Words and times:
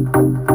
Hey, 0.00 0.49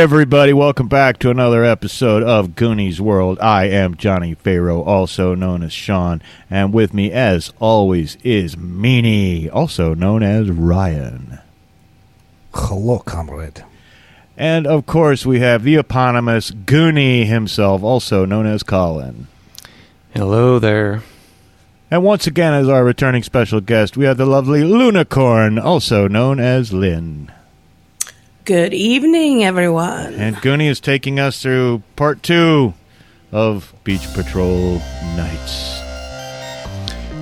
everybody, 0.00 0.54
welcome 0.54 0.88
back 0.88 1.18
to 1.18 1.28
another 1.28 1.62
episode 1.62 2.22
of 2.22 2.56
Goonies 2.56 3.02
World. 3.02 3.38
I 3.38 3.66
am 3.66 3.98
Johnny 3.98 4.32
Farrow, 4.32 4.80
also 4.82 5.34
known 5.34 5.62
as 5.62 5.74
Sean, 5.74 6.22
and 6.48 6.72
with 6.72 6.94
me, 6.94 7.12
as 7.12 7.52
always, 7.60 8.16
is 8.24 8.56
Meanie, 8.56 9.50
also 9.52 9.92
known 9.92 10.22
as 10.22 10.50
Ryan. 10.50 11.40
Hello, 12.54 13.00
comrade. 13.00 13.62
And 14.38 14.66
of 14.66 14.86
course, 14.86 15.26
we 15.26 15.40
have 15.40 15.64
the 15.64 15.76
eponymous 15.76 16.50
Goonie 16.50 17.26
himself, 17.26 17.82
also 17.82 18.24
known 18.24 18.46
as 18.46 18.62
Colin. 18.62 19.26
Hello 20.14 20.58
there. 20.58 21.02
And 21.90 22.02
once 22.02 22.26
again, 22.26 22.54
as 22.54 22.70
our 22.70 22.84
returning 22.84 23.22
special 23.22 23.60
guest, 23.60 23.98
we 23.98 24.06
have 24.06 24.16
the 24.16 24.24
lovely 24.24 24.62
Lunicorn, 24.62 25.62
also 25.62 26.08
known 26.08 26.40
as 26.40 26.72
Lynn. 26.72 27.30
Good 28.46 28.72
evening, 28.72 29.44
everyone. 29.44 30.14
And 30.14 30.34
Goonie 30.36 30.70
is 30.70 30.80
taking 30.80 31.20
us 31.20 31.42
through 31.42 31.82
part 31.94 32.22
two 32.22 32.72
of 33.30 33.74
Beach 33.84 34.10
Patrol 34.14 34.78
Nights. 35.14 35.78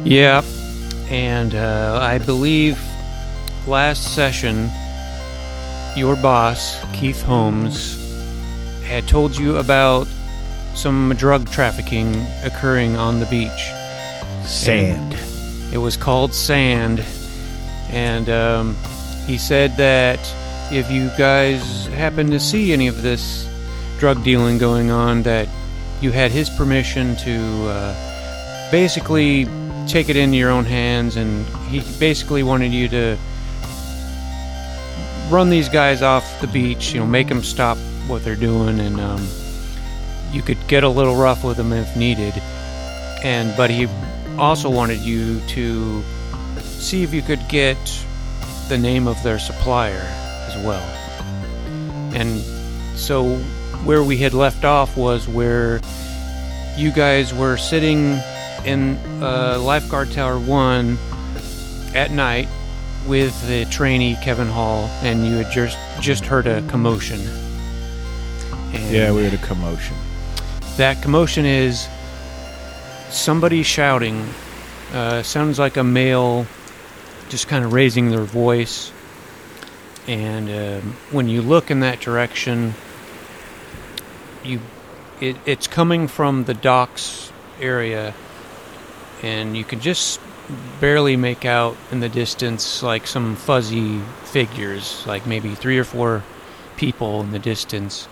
Yeah, 0.04 0.42
and 1.10 1.56
uh, 1.56 1.98
I 2.00 2.18
believe 2.18 2.80
last 3.66 4.14
session, 4.14 4.70
your 5.96 6.14
boss, 6.14 6.80
Keith 6.94 7.20
Holmes, 7.20 7.96
had 8.84 9.08
told 9.08 9.36
you 9.36 9.56
about 9.56 10.06
some 10.74 11.12
drug 11.18 11.50
trafficking 11.50 12.14
occurring 12.44 12.94
on 12.94 13.18
the 13.18 13.26
beach. 13.26 13.72
Sand. 14.46 15.16
It 15.74 15.78
was 15.78 15.96
called 15.96 16.32
Sand, 16.32 17.04
and 17.90 18.30
um, 18.30 18.76
he 19.26 19.36
said 19.36 19.76
that 19.78 20.20
if 20.70 20.90
you 20.90 21.10
guys 21.16 21.86
happen 21.86 22.30
to 22.30 22.38
see 22.38 22.72
any 22.72 22.88
of 22.88 23.02
this 23.02 23.48
drug 23.98 24.22
dealing 24.22 24.58
going 24.58 24.90
on, 24.90 25.22
that 25.22 25.48
you 26.00 26.12
had 26.12 26.30
his 26.30 26.50
permission 26.50 27.16
to 27.16 27.66
uh, 27.68 28.70
basically 28.70 29.46
take 29.86 30.08
it 30.08 30.16
into 30.16 30.36
your 30.36 30.50
own 30.50 30.64
hands, 30.64 31.16
and 31.16 31.46
he 31.68 31.80
basically 31.98 32.42
wanted 32.42 32.72
you 32.72 32.88
to 32.88 33.16
run 35.30 35.48
these 35.48 35.68
guys 35.68 36.02
off 36.02 36.40
the 36.40 36.46
beach, 36.46 36.92
you 36.92 37.00
know, 37.00 37.06
make 37.06 37.28
them 37.28 37.42
stop 37.42 37.78
what 38.06 38.22
they're 38.22 38.36
doing, 38.36 38.78
and 38.78 39.00
um, 39.00 39.26
you 40.32 40.42
could 40.42 40.58
get 40.68 40.84
a 40.84 40.88
little 40.88 41.16
rough 41.16 41.44
with 41.44 41.56
them 41.56 41.72
if 41.72 41.96
needed. 41.96 42.34
And 43.24 43.56
but 43.56 43.70
he 43.70 43.88
also 44.38 44.70
wanted 44.70 44.98
you 45.00 45.40
to 45.48 46.02
see 46.60 47.02
if 47.02 47.12
you 47.12 47.22
could 47.22 47.40
get 47.48 47.78
the 48.68 48.78
name 48.78 49.08
of 49.08 49.20
their 49.22 49.38
supplier 49.38 50.27
as 50.48 50.64
well. 50.64 50.82
And 52.14 52.40
so 52.98 53.36
where 53.84 54.02
we 54.02 54.16
had 54.16 54.34
left 54.34 54.64
off 54.64 54.96
was 54.96 55.28
where 55.28 55.80
you 56.76 56.90
guys 56.92 57.32
were 57.34 57.56
sitting 57.56 58.18
in 58.64 58.96
uh, 59.22 59.58
lifeguard 59.60 60.10
tower 60.10 60.38
one 60.38 60.98
at 61.94 62.10
night 62.10 62.48
with 63.06 63.46
the 63.48 63.64
trainee 63.66 64.16
Kevin 64.22 64.48
Hall, 64.48 64.84
and 65.02 65.24
you 65.26 65.36
had 65.36 65.50
just 65.52 65.78
just 66.00 66.24
heard 66.24 66.46
a 66.46 66.62
commotion. 66.68 67.20
And 68.72 68.92
Yeah, 68.94 69.12
we 69.12 69.24
had 69.24 69.34
a 69.34 69.38
commotion. 69.46 69.96
that 70.76 71.00
commotion 71.02 71.46
is 71.46 71.88
somebody 73.10 73.62
shouting. 73.62 74.28
Uh, 74.92 75.22
sounds 75.22 75.58
like 75.58 75.76
a 75.76 75.84
male, 75.84 76.46
just 77.28 77.48
kind 77.48 77.64
of 77.64 77.72
raising 77.72 78.10
their 78.10 78.24
voice. 78.24 78.92
And 80.08 80.48
um 80.48 80.96
when 81.12 81.28
you 81.28 81.42
look 81.42 81.70
in 81.70 81.80
that 81.80 82.00
direction, 82.00 82.74
you 84.42 84.60
it, 85.20 85.36
it's 85.46 85.66
coming 85.66 86.08
from 86.08 86.44
the 86.44 86.54
docks 86.54 87.30
area, 87.60 88.14
and 89.22 89.56
you 89.56 89.64
can 89.64 89.80
just 89.80 90.20
barely 90.80 91.16
make 91.16 91.44
out 91.44 91.76
in 91.90 92.00
the 92.00 92.08
distance 92.08 92.82
like 92.82 93.06
some 93.06 93.36
fuzzy 93.36 93.98
figures, 94.24 95.04
like 95.06 95.26
maybe 95.26 95.54
three 95.54 95.78
or 95.78 95.84
four 95.84 96.22
people 96.76 97.20
in 97.20 97.30
the 97.32 97.38
distance. 97.38 98.08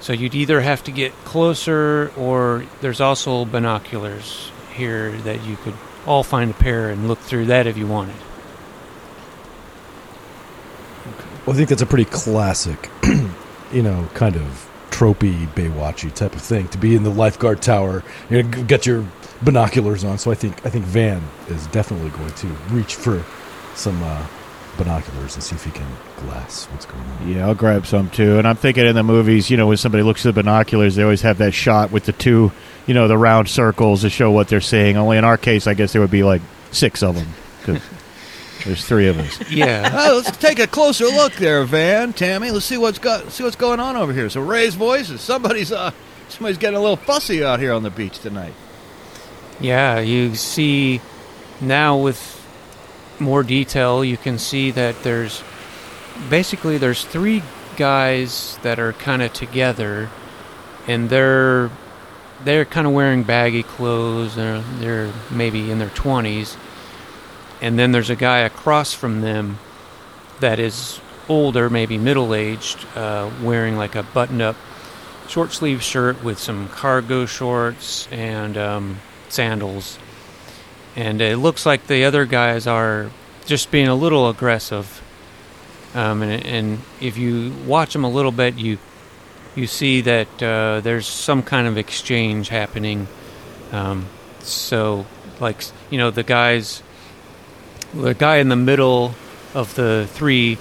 So 0.00 0.12
you'd 0.12 0.34
either 0.34 0.60
have 0.60 0.82
to 0.84 0.92
get 0.92 1.12
closer, 1.24 2.12
or 2.16 2.64
there's 2.80 3.00
also 3.00 3.44
binoculars 3.44 4.50
here 4.72 5.10
that 5.22 5.44
you 5.44 5.56
could 5.56 5.74
all 6.06 6.22
find 6.22 6.52
a 6.52 6.54
pair 6.54 6.88
and 6.88 7.08
look 7.08 7.18
through 7.18 7.46
that 7.46 7.66
if 7.66 7.76
you 7.76 7.86
wanted. 7.86 8.16
Well, 11.48 11.54
I 11.54 11.56
think 11.56 11.70
that's 11.70 11.80
a 11.80 11.86
pretty 11.86 12.04
classic, 12.04 12.90
you 13.72 13.82
know, 13.82 14.06
kind 14.12 14.36
of 14.36 14.70
tropey 14.90 15.46
Baywatchy 15.54 16.12
type 16.12 16.34
of 16.34 16.42
thing 16.42 16.68
to 16.68 16.76
be 16.76 16.94
in 16.94 17.04
the 17.04 17.10
lifeguard 17.10 17.62
tower. 17.62 18.04
You 18.28 18.42
know, 18.42 18.64
get 18.64 18.84
your 18.84 19.06
binoculars 19.40 20.04
on. 20.04 20.18
So 20.18 20.30
I 20.30 20.34
think 20.34 20.66
I 20.66 20.68
think 20.68 20.84
Van 20.84 21.22
is 21.48 21.66
definitely 21.68 22.10
going 22.10 22.32
to 22.32 22.48
reach 22.68 22.96
for 22.96 23.24
some 23.74 24.02
uh, 24.02 24.26
binoculars 24.76 25.36
and 25.36 25.42
see 25.42 25.56
if 25.56 25.64
he 25.64 25.70
can 25.70 25.86
glass 26.18 26.66
what's 26.66 26.84
going 26.84 27.02
on. 27.02 27.26
Yeah, 27.26 27.46
I'll 27.46 27.54
grab 27.54 27.86
some 27.86 28.10
too. 28.10 28.36
And 28.36 28.46
I'm 28.46 28.56
thinking 28.56 28.84
in 28.84 28.94
the 28.94 29.02
movies, 29.02 29.48
you 29.48 29.56
know, 29.56 29.68
when 29.68 29.78
somebody 29.78 30.04
looks 30.04 30.26
at 30.26 30.34
the 30.34 30.42
binoculars, 30.42 30.96
they 30.96 31.02
always 31.02 31.22
have 31.22 31.38
that 31.38 31.54
shot 31.54 31.90
with 31.90 32.04
the 32.04 32.12
two, 32.12 32.52
you 32.86 32.92
know, 32.92 33.08
the 33.08 33.16
round 33.16 33.48
circles 33.48 34.02
to 34.02 34.10
show 34.10 34.30
what 34.30 34.48
they're 34.48 34.60
seeing. 34.60 34.98
Only 34.98 35.16
in 35.16 35.24
our 35.24 35.38
case, 35.38 35.66
I 35.66 35.72
guess 35.72 35.94
there 35.94 36.02
would 36.02 36.10
be 36.10 36.24
like 36.24 36.42
six 36.72 37.02
of 37.02 37.14
them 37.14 37.80
there's 38.64 38.84
three 38.84 39.08
of 39.08 39.18
us. 39.18 39.38
Yeah. 39.50 39.90
Oh, 39.92 40.22
let's 40.24 40.36
take 40.36 40.58
a 40.58 40.66
closer 40.66 41.06
look 41.06 41.32
there, 41.34 41.64
Van, 41.64 42.12
Tammy. 42.12 42.50
Let's 42.50 42.66
see 42.66 42.76
what's 42.76 42.98
got 42.98 43.30
see 43.32 43.44
what's 43.44 43.56
going 43.56 43.80
on 43.80 43.96
over 43.96 44.12
here. 44.12 44.28
So 44.30 44.40
raise 44.40 44.74
voices. 44.74 45.20
Somebody's 45.20 45.72
uh 45.72 45.92
somebody's 46.28 46.58
getting 46.58 46.76
a 46.76 46.80
little 46.80 46.96
fussy 46.96 47.42
out 47.44 47.60
here 47.60 47.72
on 47.72 47.82
the 47.82 47.90
beach 47.90 48.18
tonight. 48.18 48.54
Yeah, 49.60 50.00
you 50.00 50.34
see 50.34 51.00
now 51.60 51.98
with 51.98 52.34
more 53.20 53.42
detail, 53.42 54.04
you 54.04 54.16
can 54.16 54.38
see 54.38 54.70
that 54.72 55.02
there's 55.02 55.42
basically 56.30 56.78
there's 56.78 57.04
three 57.04 57.42
guys 57.76 58.58
that 58.62 58.78
are 58.78 58.92
kind 58.92 59.22
of 59.22 59.32
together, 59.32 60.10
and 60.86 61.10
they're 61.10 61.70
they're 62.44 62.64
kind 62.64 62.86
of 62.86 62.92
wearing 62.92 63.24
baggy 63.24 63.62
clothes. 63.62 64.36
They're, 64.36 64.60
they're 64.78 65.12
maybe 65.30 65.70
in 65.70 65.78
their 65.78 65.90
twenties, 65.90 66.56
and 67.60 67.78
then 67.78 67.92
there's 67.92 68.10
a 68.10 68.16
guy 68.16 68.38
across 68.40 68.94
from 68.94 69.20
them 69.20 69.58
that 70.40 70.58
is 70.58 71.00
older, 71.28 71.68
maybe 71.68 71.98
middle 71.98 72.34
aged, 72.34 72.86
uh, 72.94 73.30
wearing 73.42 73.76
like 73.76 73.94
a 73.94 74.02
button 74.02 74.40
up 74.40 74.56
short 75.28 75.52
sleeve 75.52 75.82
shirt 75.82 76.24
with 76.24 76.38
some 76.38 76.68
cargo 76.68 77.26
shorts 77.26 78.08
and 78.10 78.56
um, 78.56 78.98
sandals. 79.28 79.98
And 80.96 81.20
it 81.20 81.36
looks 81.36 81.66
like 81.66 81.86
the 81.86 82.04
other 82.04 82.24
guys 82.24 82.66
are 82.66 83.10
just 83.46 83.70
being 83.70 83.88
a 83.88 83.94
little 83.94 84.28
aggressive. 84.28 85.02
Um, 85.94 86.22
and, 86.22 86.44
and 86.44 86.78
if 87.00 87.16
you 87.16 87.52
watch 87.66 87.92
them 87.92 88.04
a 88.04 88.10
little 88.10 88.32
bit, 88.32 88.56
you 88.56 88.78
you 89.54 89.66
see 89.66 90.02
that 90.02 90.42
uh, 90.42 90.80
there's 90.80 91.06
some 91.06 91.42
kind 91.42 91.66
of 91.66 91.76
exchange 91.76 92.48
happening. 92.48 93.08
Um, 93.72 94.06
so, 94.40 95.06
like 95.40 95.64
you 95.90 95.98
know, 95.98 96.10
the 96.10 96.22
guys, 96.22 96.82
the 97.94 98.14
guy 98.14 98.36
in 98.36 98.48
the 98.48 98.56
middle 98.56 99.14
of 99.54 99.74
the 99.74 100.06
three 100.12 100.58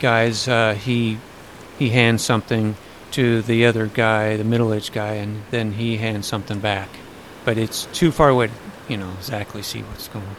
guys, 0.00 0.48
uh, 0.48 0.74
he 0.74 1.18
he 1.78 1.90
hands 1.90 2.24
something 2.24 2.76
to 3.12 3.42
the 3.42 3.66
other 3.66 3.86
guy, 3.86 4.36
the 4.36 4.44
middle-aged 4.44 4.92
guy, 4.92 5.14
and 5.14 5.42
then 5.50 5.72
he 5.72 5.96
hands 5.96 6.26
something 6.26 6.58
back. 6.58 6.88
But 7.44 7.56
it's 7.56 7.86
too 7.86 8.12
far 8.12 8.28
away, 8.28 8.48
to, 8.48 8.52
you 8.88 8.96
know, 8.96 9.10
exactly 9.16 9.62
see 9.62 9.80
what's 9.82 10.08
going 10.08 10.26
on. 10.26 10.36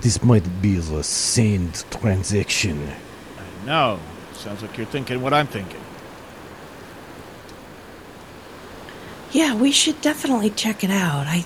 This 0.00 0.22
might 0.22 0.62
be 0.62 0.76
the 0.76 1.02
sand 1.02 1.84
transaction. 1.90 2.92
No, 3.64 3.98
sounds 4.34 4.62
like 4.62 4.76
you're 4.76 4.86
thinking 4.86 5.20
what 5.22 5.32
I'm 5.32 5.48
thinking. 5.48 5.80
Yeah, 9.32 9.56
we 9.56 9.72
should 9.72 10.00
definitely 10.00 10.50
check 10.50 10.84
it 10.84 10.90
out. 10.90 11.26
I, 11.26 11.44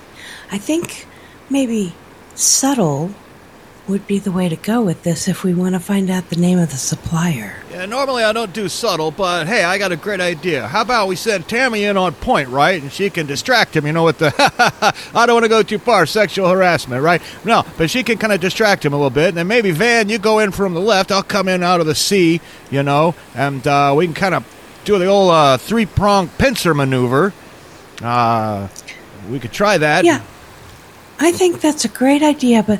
I 0.51 0.59
think 0.59 1.07
maybe 1.49 1.93
subtle 2.35 3.11
would 3.87 4.05
be 4.07 4.19
the 4.19 4.31
way 4.31 4.47
to 4.47 4.55
go 4.55 4.81
with 4.81 5.03
this 5.03 5.27
if 5.27 5.43
we 5.43 5.53
want 5.53 5.73
to 5.73 5.79
find 5.79 6.09
out 6.09 6.29
the 6.29 6.35
name 6.35 6.59
of 6.59 6.69
the 6.69 6.77
supplier. 6.77 7.55
Yeah, 7.71 7.85
normally 7.85 8.23
I 8.23 8.31
don't 8.31 8.53
do 8.53 8.69
subtle, 8.69 9.11
but 9.11 9.47
hey, 9.47 9.63
I 9.63 9.77
got 9.77 9.91
a 9.91 9.95
great 9.95 10.21
idea. 10.21 10.67
How 10.67 10.81
about 10.81 11.07
we 11.07 11.15
send 11.15 11.47
Tammy 11.47 11.83
in 11.83 11.97
on 11.97 12.13
point, 12.13 12.49
right? 12.49 12.81
And 12.81 12.91
she 12.91 13.09
can 13.09 13.25
distract 13.25 13.75
him, 13.75 13.85
you 13.85 13.91
know, 13.91 14.05
with 14.05 14.19
the, 14.19 14.33
I 15.13 15.25
don't 15.25 15.35
want 15.35 15.45
to 15.45 15.49
go 15.49 15.63
too 15.63 15.79
far, 15.79 16.05
sexual 16.05 16.47
harassment, 16.47 17.03
right? 17.03 17.21
No, 17.43 17.65
but 17.77 17.89
she 17.89 18.03
can 18.03 18.17
kind 18.17 18.31
of 18.31 18.39
distract 18.39 18.85
him 18.85 18.93
a 18.93 18.95
little 18.95 19.09
bit. 19.09 19.29
And 19.29 19.37
then 19.37 19.47
maybe, 19.47 19.71
Van, 19.71 20.09
you 20.09 20.19
go 20.19 20.39
in 20.39 20.51
from 20.51 20.73
the 20.73 20.81
left, 20.81 21.11
I'll 21.11 21.23
come 21.23 21.47
in 21.47 21.63
out 21.63 21.81
of 21.81 21.85
the 21.87 21.95
sea, 21.95 22.39
you 22.69 22.83
know, 22.83 23.15
and 23.35 23.65
uh, 23.67 23.93
we 23.97 24.05
can 24.05 24.13
kind 24.13 24.35
of 24.35 24.45
do 24.85 24.97
the 24.99 25.07
old 25.07 25.31
uh, 25.31 25.57
three 25.57 25.85
prong 25.85 26.29
pincer 26.29 26.73
maneuver. 26.73 27.33
Uh, 28.01 28.67
we 29.29 29.39
could 29.39 29.51
try 29.51 29.77
that. 29.77 30.05
Yeah. 30.05 30.21
I 31.23 31.31
think 31.31 31.61
that's 31.61 31.85
a 31.85 31.87
great 31.87 32.23
idea, 32.23 32.63
but 32.63 32.79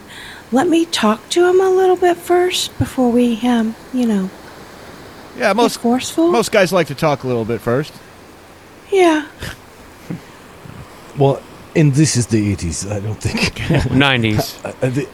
let 0.52 0.68
me 0.68 0.86
talk 0.86 1.30
to 1.30 1.48
him 1.48 1.62
a 1.62 1.70
little 1.70 1.96
bit 1.96 2.18
first 2.18 2.78
before 2.80 3.12
we, 3.12 3.40
um, 3.48 3.76
you 3.94 4.06
know, 4.08 4.30
Yeah, 5.38 5.50
get 5.50 5.56
most, 5.56 5.78
forceful. 5.80 6.32
most 6.32 6.52
guys 6.52 6.74
like 6.74 6.88
to 6.88 6.96
talk 6.96 7.24
a 7.24 7.28
little 7.28 7.46
bit 7.46 7.62
first. 7.62 7.94
yeah. 8.92 9.28
Well, 11.18 11.42
and 11.76 11.94
this 11.94 12.16
is 12.16 12.28
the 12.28 12.56
80s, 12.56 12.90
I 12.92 13.00
don't 13.00 13.22
think. 13.22 13.40
90s. 13.92 14.58
Uh, 14.66 14.90
the, 14.90 15.06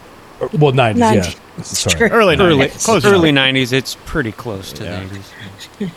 uh, 0.41 0.47
well, 0.59 0.71
90s, 0.71 0.95
90s. 0.95 1.35
yeah. 1.57 1.63
Sorry. 1.63 2.09
Early 2.11 2.35
90s. 2.35 2.39
early 2.49 2.67
Close 2.69 3.05
early 3.05 3.31
90s. 3.31 3.73
It's 3.73 3.95
pretty 4.05 4.31
close 4.31 4.71
to 4.73 4.83
Yeah. 4.83 5.03
the 5.05 5.15
80s. 5.15 5.91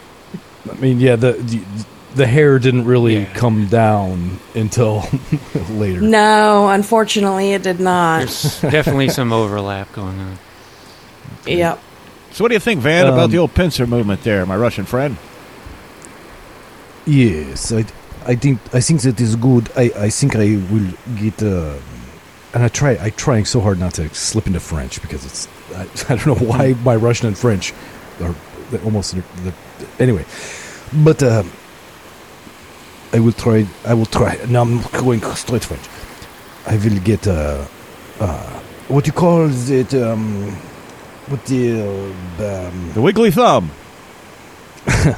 I 0.71 0.75
mean, 0.81 1.01
yeah, 1.01 1.17
the, 1.17 1.33
the 1.33 1.61
the 2.15 2.27
hair 2.27 2.59
didn't 2.59 2.85
really 2.87 3.21
Yeah. 3.21 3.33
come 3.35 3.67
down 3.67 4.39
until 4.55 5.05
later. 5.71 6.01
No, 6.01 6.69
unfortunately, 6.69 7.53
it 7.53 7.63
did 7.63 7.81
not. 7.81 8.19
There's 8.21 8.61
definitely 8.61 9.09
some 9.11 9.33
overlap 9.33 9.93
going 9.93 10.19
on. 10.19 10.39
Yep. 11.47 11.79
So, 12.33 12.45
what 12.45 12.49
do 12.49 12.55
you 12.55 12.61
think, 12.61 12.81
Van, 12.81 13.07
about 13.07 13.25
Um, 13.25 13.31
the 13.31 13.39
old 13.39 13.55
pincer 13.55 13.87
movement 13.87 14.23
there, 14.25 14.45
my 14.45 14.57
Russian 14.57 14.85
friend? 14.85 15.17
Yes, 17.07 17.73
I, 17.73 17.85
I 18.27 18.35
think 18.37 18.61
I 18.75 18.81
think 18.81 19.01
that 19.03 19.21
is 19.21 19.37
good. 19.37 19.71
I, 19.77 19.91
I 19.97 20.11
think 20.11 20.37
I 20.37 20.61
will 20.71 20.93
get. 21.17 21.43
Uh, 21.43 21.75
and 22.53 22.63
I 22.65 22.69
try 22.69 22.99
I 23.01 23.11
trying 23.11 23.45
so 23.47 23.61
hard 23.61 23.79
not 23.79 23.95
to 23.95 24.13
slip 24.15 24.47
into 24.47 24.61
French 24.61 25.01
because 25.01 25.25
it's 25.25 25.49
I, 25.75 25.83
I 26.13 26.17
don't 26.17 26.27
know 26.27 26.47
why 26.47 26.75
my 26.85 26.95
Russian 26.97 27.27
and 27.29 27.39
French 27.39 27.73
are 28.21 28.35
they're 28.71 28.83
almost 28.85 29.15
the, 29.15 29.23
the, 29.45 29.53
anyway, 29.99 30.25
but 30.93 31.23
uh, 31.23 31.43
I 33.13 33.21
will 33.21 33.33
try. 33.33 33.67
I 33.85 33.95
will 33.95 34.07
try. 34.07 34.39
Now 34.49 34.63
I'm 34.63 34.83
going 34.93 35.21
straight 35.35 35.65
French. 35.65 35.87
I 36.67 36.77
will 36.77 37.01
get 37.01 37.27
uh, 37.27 37.65
uh, 38.21 38.61
what 38.89 39.07
you 39.07 39.13
call 39.13 39.49
it 39.51 39.95
um, 39.95 40.53
what 41.27 41.45
the 41.47 41.83
uh, 41.83 42.69
um, 42.69 42.93
The 42.95 43.01
wiggly 43.01 43.31
thumb. 43.31 43.71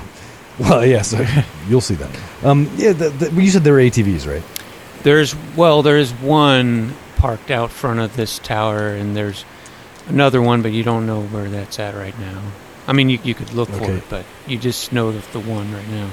well 0.58 0.84
yes 0.84 1.14
you'll 1.68 1.80
see 1.80 1.94
that 1.94 2.10
um 2.42 2.68
yeah 2.76 2.92
the, 2.92 3.08
the, 3.10 3.30
you 3.40 3.48
said 3.48 3.62
there 3.62 3.72
were 3.72 3.78
ATVs 3.78 4.26
right 4.26 4.42
There's 5.02 5.34
well, 5.56 5.82
there's 5.82 6.12
one 6.12 6.94
parked 7.16 7.50
out 7.50 7.70
front 7.70 8.00
of 8.00 8.14
this 8.16 8.38
tower, 8.38 8.88
and 8.88 9.16
there's 9.16 9.44
another 10.06 10.40
one, 10.40 10.62
but 10.62 10.72
you 10.72 10.84
don't 10.84 11.06
know 11.06 11.22
where 11.22 11.48
that's 11.48 11.78
at 11.78 11.94
right 11.94 12.16
now. 12.18 12.40
I 12.86 12.92
mean, 12.92 13.08
you, 13.10 13.18
you 13.24 13.34
could 13.34 13.52
look 13.52 13.68
for 13.68 13.90
it, 13.90 14.04
but 14.08 14.24
you 14.46 14.58
just 14.58 14.92
know 14.92 15.08
of 15.08 15.32
the 15.32 15.40
one 15.40 15.72
right 15.72 15.88
now. 15.88 16.10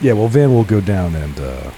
Yeah, 0.00 0.12
well, 0.14 0.28
Van 0.28 0.52
will 0.52 0.64
go 0.64 0.80
down 0.80 1.14
and 1.14 1.38
uh, 1.40 1.70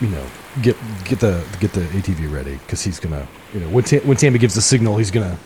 you 0.00 0.08
know 0.08 0.26
get 0.62 0.76
get 1.04 1.20
the 1.20 1.44
get 1.60 1.72
the 1.72 1.80
ATV 1.80 2.32
ready 2.32 2.54
because 2.56 2.82
he's 2.82 2.98
gonna 3.00 3.26
you 3.54 3.60
know 3.60 3.68
when 3.68 3.84
Ta- 3.84 3.98
when 3.98 4.16
Tammy 4.16 4.38
gives 4.38 4.54
the 4.54 4.62
signal, 4.62 4.96
he's 4.96 5.10
gonna 5.10 5.36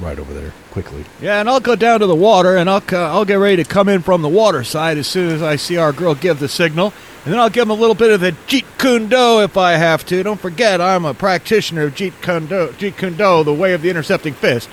ride 0.00 0.18
over 0.18 0.32
there 0.32 0.52
quickly. 0.70 1.04
Yeah, 1.20 1.40
and 1.40 1.48
I'll 1.48 1.60
go 1.60 1.76
down 1.76 2.00
to 2.00 2.06
the 2.06 2.14
water, 2.14 2.56
and 2.56 2.70
I'll, 2.70 2.82
uh, 2.92 2.96
I'll 2.96 3.24
get 3.24 3.34
ready 3.34 3.62
to 3.62 3.68
come 3.68 3.88
in 3.88 4.00
from 4.02 4.22
the 4.22 4.28
water 4.28 4.64
side 4.64 4.96
as 4.98 5.06
soon 5.06 5.30
as 5.30 5.42
I 5.42 5.56
see 5.56 5.76
our 5.76 5.92
girl 5.92 6.14
give 6.14 6.38
the 6.40 6.48
signal. 6.48 6.92
And 7.24 7.34
then 7.34 7.40
I'll 7.40 7.50
give 7.50 7.64
him 7.64 7.70
a 7.70 7.74
little 7.74 7.94
bit 7.94 8.10
of 8.10 8.20
the 8.20 8.32
Jeet 8.48 8.64
Kune 8.78 9.08
Do 9.08 9.42
if 9.42 9.58
I 9.58 9.72
have 9.72 10.06
to. 10.06 10.22
Don't 10.22 10.40
forget, 10.40 10.80
I'm 10.80 11.04
a 11.04 11.12
practitioner 11.12 11.82
of 11.82 11.94
Jeet 11.94 12.14
Kune 12.22 12.46
Do, 12.46 12.68
Jeet 12.78 12.96
Kune 12.96 13.14
Do 13.16 13.44
the 13.44 13.52
way 13.52 13.74
of 13.74 13.82
the 13.82 13.90
intercepting 13.90 14.32
fist. 14.32 14.68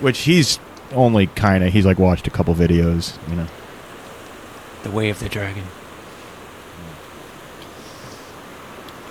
Which 0.00 0.20
he's 0.20 0.58
only 0.92 1.28
kind 1.28 1.62
of, 1.62 1.72
he's 1.72 1.86
like 1.86 2.00
watched 2.00 2.26
a 2.26 2.30
couple 2.30 2.52
videos, 2.56 3.16
you 3.30 3.36
know. 3.36 3.46
The 4.82 4.90
Way 4.90 5.10
of 5.10 5.18
the 5.20 5.28
Dragon. 5.28 5.64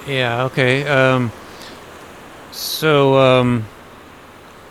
Yeah. 0.07 0.43
Okay. 0.45 0.87
Um. 0.87 1.31
So. 2.51 3.17
Um. 3.17 3.65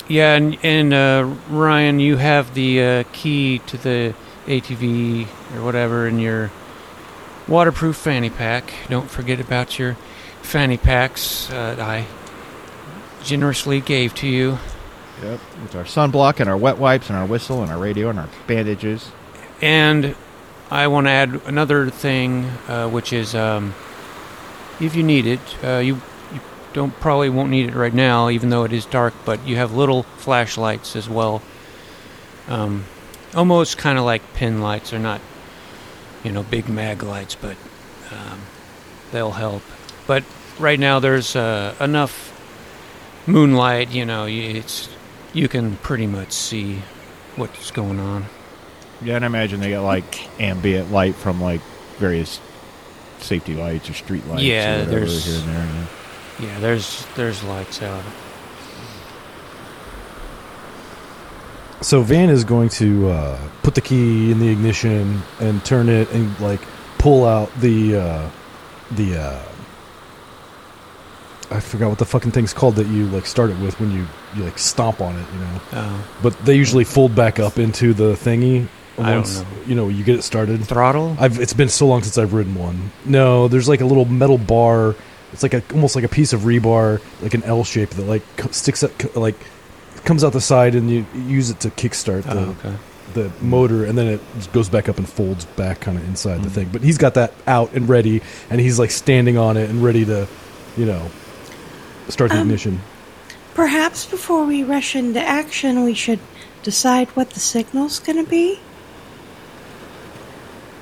Yeah, 0.09 0.35
and, 0.35 0.59
and 0.65 0.93
uh, 0.93 1.37
Ryan, 1.49 2.01
you 2.01 2.17
have 2.17 2.53
the 2.55 2.83
uh, 2.83 3.05
key 3.13 3.61
to 3.69 3.77
the 3.77 4.13
ATV 4.47 5.29
or 5.55 5.63
whatever 5.63 6.09
in 6.09 6.19
your 6.19 6.51
waterproof 7.47 7.95
fanny 7.95 8.29
pack. 8.29 8.73
Don't 8.89 9.09
forget 9.09 9.39
about 9.39 9.79
your 9.79 9.97
fanny 10.43 10.77
packs 10.77 11.49
uh, 11.51 11.77
I 11.79 12.07
generously 13.23 13.81
gave 13.81 14.13
to 14.17 14.27
you. 14.27 14.59
Yep. 15.23 15.41
With 15.63 15.75
our 15.77 15.85
sunblock 15.85 16.41
and 16.41 16.51
our 16.51 16.57
wet 16.57 16.79
wipes 16.79 17.09
and 17.09 17.17
our 17.17 17.27
whistle 17.27 17.63
and 17.63 17.71
our 17.71 17.79
radio 17.79 18.09
and 18.09 18.19
our 18.19 18.29
bandages. 18.49 19.13
And 19.63 20.17
I 20.71 20.87
want 20.87 21.09
to 21.09 21.11
add 21.11 21.41
another 21.47 21.91
thing, 21.91 22.45
uh, 22.69 22.89
which 22.89 23.13
is 23.13 23.35
um, 23.35 23.75
if 24.79 24.95
you 24.95 25.03
need 25.03 25.27
it, 25.27 25.41
uh, 25.65 25.79
you 25.79 26.01
you 26.33 26.41
don't 26.73 26.95
probably 27.01 27.29
won't 27.29 27.51
need 27.51 27.69
it 27.69 27.75
right 27.75 27.93
now, 27.93 28.29
even 28.31 28.51
though 28.51 28.63
it 28.63 28.73
is 28.73 28.87
dark. 28.87 29.13
But 29.25 29.45
you 29.45 29.57
have 29.57 29.73
little 29.75 30.05
flashlights 30.19 30.95
as 30.95 31.09
well, 31.09 31.43
um, 32.47 32.85
almost 33.35 33.79
kind 33.79 33.99
of 33.99 34.05
like 34.05 34.23
pin 34.35 34.61
lights. 34.61 34.91
They're 34.91 35.01
not, 35.01 35.21
you 36.23 36.31
know, 36.31 36.45
big 36.45 36.69
mag 36.69 37.03
lights, 37.03 37.35
but 37.35 37.57
um, 38.13 38.41
they'll 39.11 39.33
help. 39.33 39.63
But 40.07 40.23
right 40.57 40.79
now 40.79 41.01
there's 41.01 41.35
uh, 41.35 41.75
enough 41.81 42.33
moonlight. 43.27 43.91
You 43.91 44.07
know, 44.07 44.27
it's 44.27 44.89
you 45.33 45.49
can 45.49 45.79
pretty 45.79 46.07
much 46.07 46.31
see 46.31 46.83
what's 47.35 47.73
going 47.73 47.99
on. 47.99 48.27
Yeah, 49.03 49.17
and 49.17 49.25
I 49.25 49.27
imagine 49.27 49.61
they 49.61 49.71
got 49.71 49.83
like 49.85 50.41
ambient 50.41 50.93
light 50.93 51.15
from 51.15 51.41
like 51.41 51.61
various 51.99 52.41
safety 53.19 53.55
lights 53.55 53.89
or 53.91 53.95
street 53.95 54.27
lights. 54.27 54.43
Yeah, 54.43 54.77
or 54.77 54.79
whatever 54.81 54.91
there's- 55.07 55.25
here 55.27 55.35
and 55.41 55.49
there. 55.49 55.65
yeah. 55.67 55.87
Yeah, 56.41 56.59
there's 56.61 57.07
there's 57.17 57.43
lights 57.45 57.83
out. 57.83 58.03
So 61.83 62.03
Van 62.03 62.29
is 62.29 62.45
going 62.45 62.69
to 62.71 63.09
uh, 63.09 63.39
put 63.63 63.75
the 63.75 63.81
key 63.81 64.31
in 64.31 64.39
the 64.39 64.49
ignition 64.49 65.23
and 65.41 65.65
turn 65.65 65.89
it 65.89 66.11
and 66.13 66.39
like 66.41 66.61
pull 66.99 67.25
out 67.25 67.51
the 67.61 67.97
uh, 67.97 68.31
the 68.93 69.17
uh, 69.21 69.43
I 71.51 71.61
forgot 71.61 71.89
what 71.89 71.99
the 71.99 72.05
fucking 72.05 72.33
thing's 72.33 72.53
called 72.53 72.77
that 72.77 72.87
you 72.87 73.07
like 73.09 73.25
start 73.27 73.51
it 73.51 73.59
with 73.59 73.81
when 73.81 73.91
you 73.93 74.07
you 74.37 74.45
like 74.45 74.59
stomp 74.59 75.01
on 75.01 75.17
it, 75.17 75.27
you 75.33 75.39
know. 75.41 75.61
Uh, 75.73 76.03
But 76.23 76.39
they 76.45 76.55
usually 76.55 76.85
fold 76.85 77.15
back 77.15 77.39
up 77.39 77.59
into 77.59 77.93
the 77.95 78.13
thingy 78.15 78.57
I 78.57 78.59
don't 78.59 78.69
once 78.99 79.41
know. 79.41 79.47
you 79.67 79.75
know 79.75 79.89
you 79.89 80.05
get 80.05 80.17
it 80.19 80.23
started. 80.23 80.65
throttle. 80.65 81.17
I've 81.19 81.39
it's 81.41 81.53
been 81.55 81.69
so 81.69 81.87
long 81.87 82.03
since 82.03 82.19
I've 82.19 82.33
ridden 82.33 82.55
one. 82.55 82.91
No, 83.05 83.49
there's 83.49 83.69
like 83.69 83.81
a 83.81 83.87
little 83.87 84.05
metal 84.05 84.39
bar. 84.39 84.95
It's 85.33 85.43
like 85.43 85.55
a 85.55 85.63
almost 85.73 85.95
like 85.97 86.05
a 86.05 86.09
piece 86.09 86.33
of 86.33 86.41
rebar, 86.43 87.01
like 87.23 87.35
an 87.35 87.43
L 87.45 87.63
shape 87.65 87.91
that 87.91 88.05
like 88.07 88.23
sticks 88.51 88.83
up, 88.83 89.17
like 89.17 89.37
comes 90.05 90.25
out 90.25 90.33
the 90.33 90.41
side, 90.41 90.75
and 90.75 90.91
you 90.91 91.07
use 91.15 91.51
it 91.51 91.61
to 91.61 91.71
kickstart 91.71 92.25
the 92.25 92.39
oh, 92.39 92.57
okay. 92.59 92.75
the 93.15 93.31
motor, 93.41 93.85
and 93.85 93.97
then 93.97 94.07
it 94.09 94.21
goes 94.53 94.69
back 94.69 94.89
up 94.89 94.99
and 94.99 95.09
folds 95.09 95.45
back 95.45 95.81
kind 95.81 95.97
of 95.99 96.05
inside 96.09 96.43
the 96.43 96.49
Mhm. 96.49 96.53
thing. 96.53 96.69
But 96.73 96.83
he's 96.83 96.99
got 96.99 97.15
that 97.15 97.33
out 97.47 97.73
and 97.75 97.89
ready, 97.89 98.23
and 98.51 98.61
he's 98.61 98.79
like 98.79 98.91
standing 98.91 99.39
on 99.39 99.57
it 99.57 99.71
and 99.71 99.83
ready 99.85 100.05
to, 100.05 100.27
you 100.77 100.85
know, 100.87 101.11
start 102.09 102.31
the 102.31 102.37
Um, 102.39 102.43
ignition. 102.49 102.81
Perhaps 103.55 104.07
before 104.07 104.45
we 104.47 104.63
rush 104.65 104.97
into 104.97 105.21
action, 105.21 105.85
we 105.85 105.95
should 105.95 106.19
decide 106.63 107.09
what 107.15 107.31
the 107.31 107.41
signal's 107.41 107.99
going 107.99 108.17
to 108.25 108.29
be. 108.29 108.59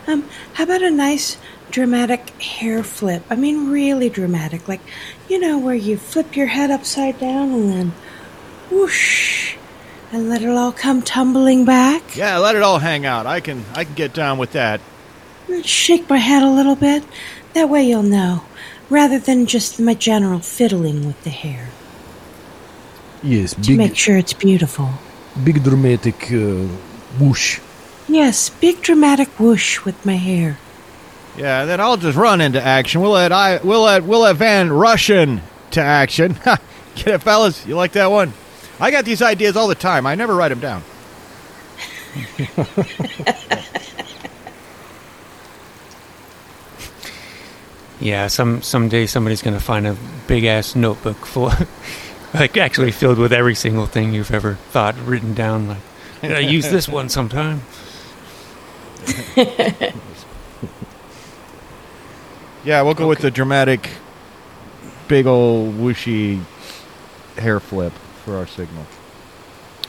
Um, 0.09 0.25
how 0.55 0.65
about 0.65 0.83
a 0.83 0.91
nice 0.91 1.37
dramatic 1.71 2.31
hair 2.41 2.83
flip? 2.83 3.23
I 3.29 3.37
mean, 3.37 3.71
really 3.71 4.09
dramatic, 4.09 4.67
like 4.67 4.81
you 5.29 5.39
know, 5.39 5.59
where 5.59 5.75
you 5.75 5.97
flip 5.99 6.35
your 6.35 6.47
head 6.47 6.71
upside 6.71 7.21
down 7.21 7.53
and 7.53 7.71
then 7.71 7.93
whoosh, 8.71 9.57
and 10.11 10.29
let 10.31 10.41
it 10.43 10.49
all 10.49 10.73
come 10.73 11.03
tumbling 11.03 11.65
back. 11.67 12.17
Yeah, 12.17 12.39
let 12.39 12.57
it 12.57 12.63
all 12.63 12.79
hang 12.79 13.05
out. 13.05 13.27
I 13.27 13.41
can 13.41 13.65
I 13.75 13.85
can 13.85 13.95
get 13.95 14.15
down 14.15 14.39
with 14.39 14.53
that. 14.53 14.81
And 15.49 15.65
Shake 15.65 16.09
my 16.09 16.19
head 16.19 16.43
a 16.43 16.51
little 16.51 16.77
bit. 16.77 17.05
That 17.53 17.69
way 17.69 17.83
you'll 17.85 18.03
know, 18.03 18.45
rather 18.89 19.19
than 19.19 19.45
just 19.47 19.79
my 19.79 19.95
general 19.95 20.41
fiddling 20.41 21.07
with 21.07 21.23
the 21.25 21.31
hair 21.31 21.69
Yes, 23.23 23.55
to 23.55 23.61
big 23.61 23.79
make 23.79 23.97
sure 23.97 24.17
it's 24.17 24.33
beautiful. 24.33 24.89
big 25.45 25.63
dramatic 25.63 26.31
uh, 26.33 26.67
whoosh. 27.19 27.61
Yes, 28.09 28.49
big 28.49 28.81
dramatic 28.81 29.29
whoosh 29.39 29.85
with 29.85 30.05
my 30.07 30.17
hair. 30.17 30.59
Yeah, 31.37 31.67
then 31.67 31.81
I'll 31.81 31.97
just 31.97 32.17
run 32.17 32.41
into 32.41 32.61
action. 32.61 33.01
We'll 33.01 33.13
let 33.13 33.33
I 33.33 33.61
we'll 33.63 33.83
let 33.83 34.03
we'll 34.05 34.21
let 34.21 34.37
Van 34.37 34.73
rush 34.73 35.11
in 35.11 35.43
to 35.73 35.81
action. 35.81 36.33
Get 36.95 37.07
it, 37.07 37.23
fellas? 37.23 37.65
You 37.67 37.77
like 37.77 37.93
that 37.93 38.11
one? 38.11 38.33
I 38.81 38.91
got 38.91 39.05
these 39.05 39.23
ideas 39.23 39.57
all 39.57 39.69
the 39.69 39.75
time. 39.75 40.07
I 40.07 40.15
never 40.15 40.35
write 40.35 40.49
them 40.49 40.61
down. 40.61 40.83
Yeah, 48.01 48.29
some 48.29 48.63
someday 48.63 49.07
somebody's 49.07 49.43
gonna 49.43 49.61
find 49.61 49.87
a 49.87 49.97
big 50.27 50.45
ass 50.45 50.77
notebook 50.77 51.27
full, 51.27 51.51
like 52.35 52.57
actually 52.57 52.93
filled 52.93 53.19
with 53.19 53.33
every 53.33 53.55
single 53.57 53.87
thing 53.87 54.15
you've 54.15 54.31
ever 54.31 54.55
thought 54.71 54.97
written 55.05 55.35
down. 55.35 55.69
Like, 55.69 55.79
"Did 56.23 56.33
I 56.33 56.39
use 56.41 56.71
this 56.71 56.89
one 56.89 57.09
sometime. 57.09 57.63
Yeah, 62.65 62.83
we'll 62.83 62.93
go 62.93 63.09
with 63.09 63.21
the 63.21 63.31
dramatic, 63.31 63.89
big 65.07 65.27
old 65.27 65.75
whooshy 65.77 66.43
hair 67.39 67.61
flip 67.61 67.95
for 68.25 68.37
our 68.37 68.47
signal. 68.47 68.85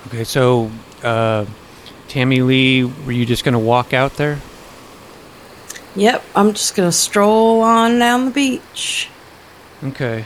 Okay, 0.08 0.24
so 0.24 0.72
uh, 1.04 1.46
Tammy 2.08 2.42
Lee, 2.42 2.84
were 2.86 3.12
you 3.12 3.26
just 3.26 3.44
gonna 3.44 3.60
walk 3.60 3.94
out 3.94 4.14
there? 4.16 4.40
Yep, 5.96 6.24
I'm 6.36 6.54
just 6.54 6.76
gonna 6.76 6.92
stroll 6.92 7.62
on 7.62 8.00
down 8.00 8.26
the 8.26 8.32
beach. 8.32 9.10
Okay. 9.84 10.24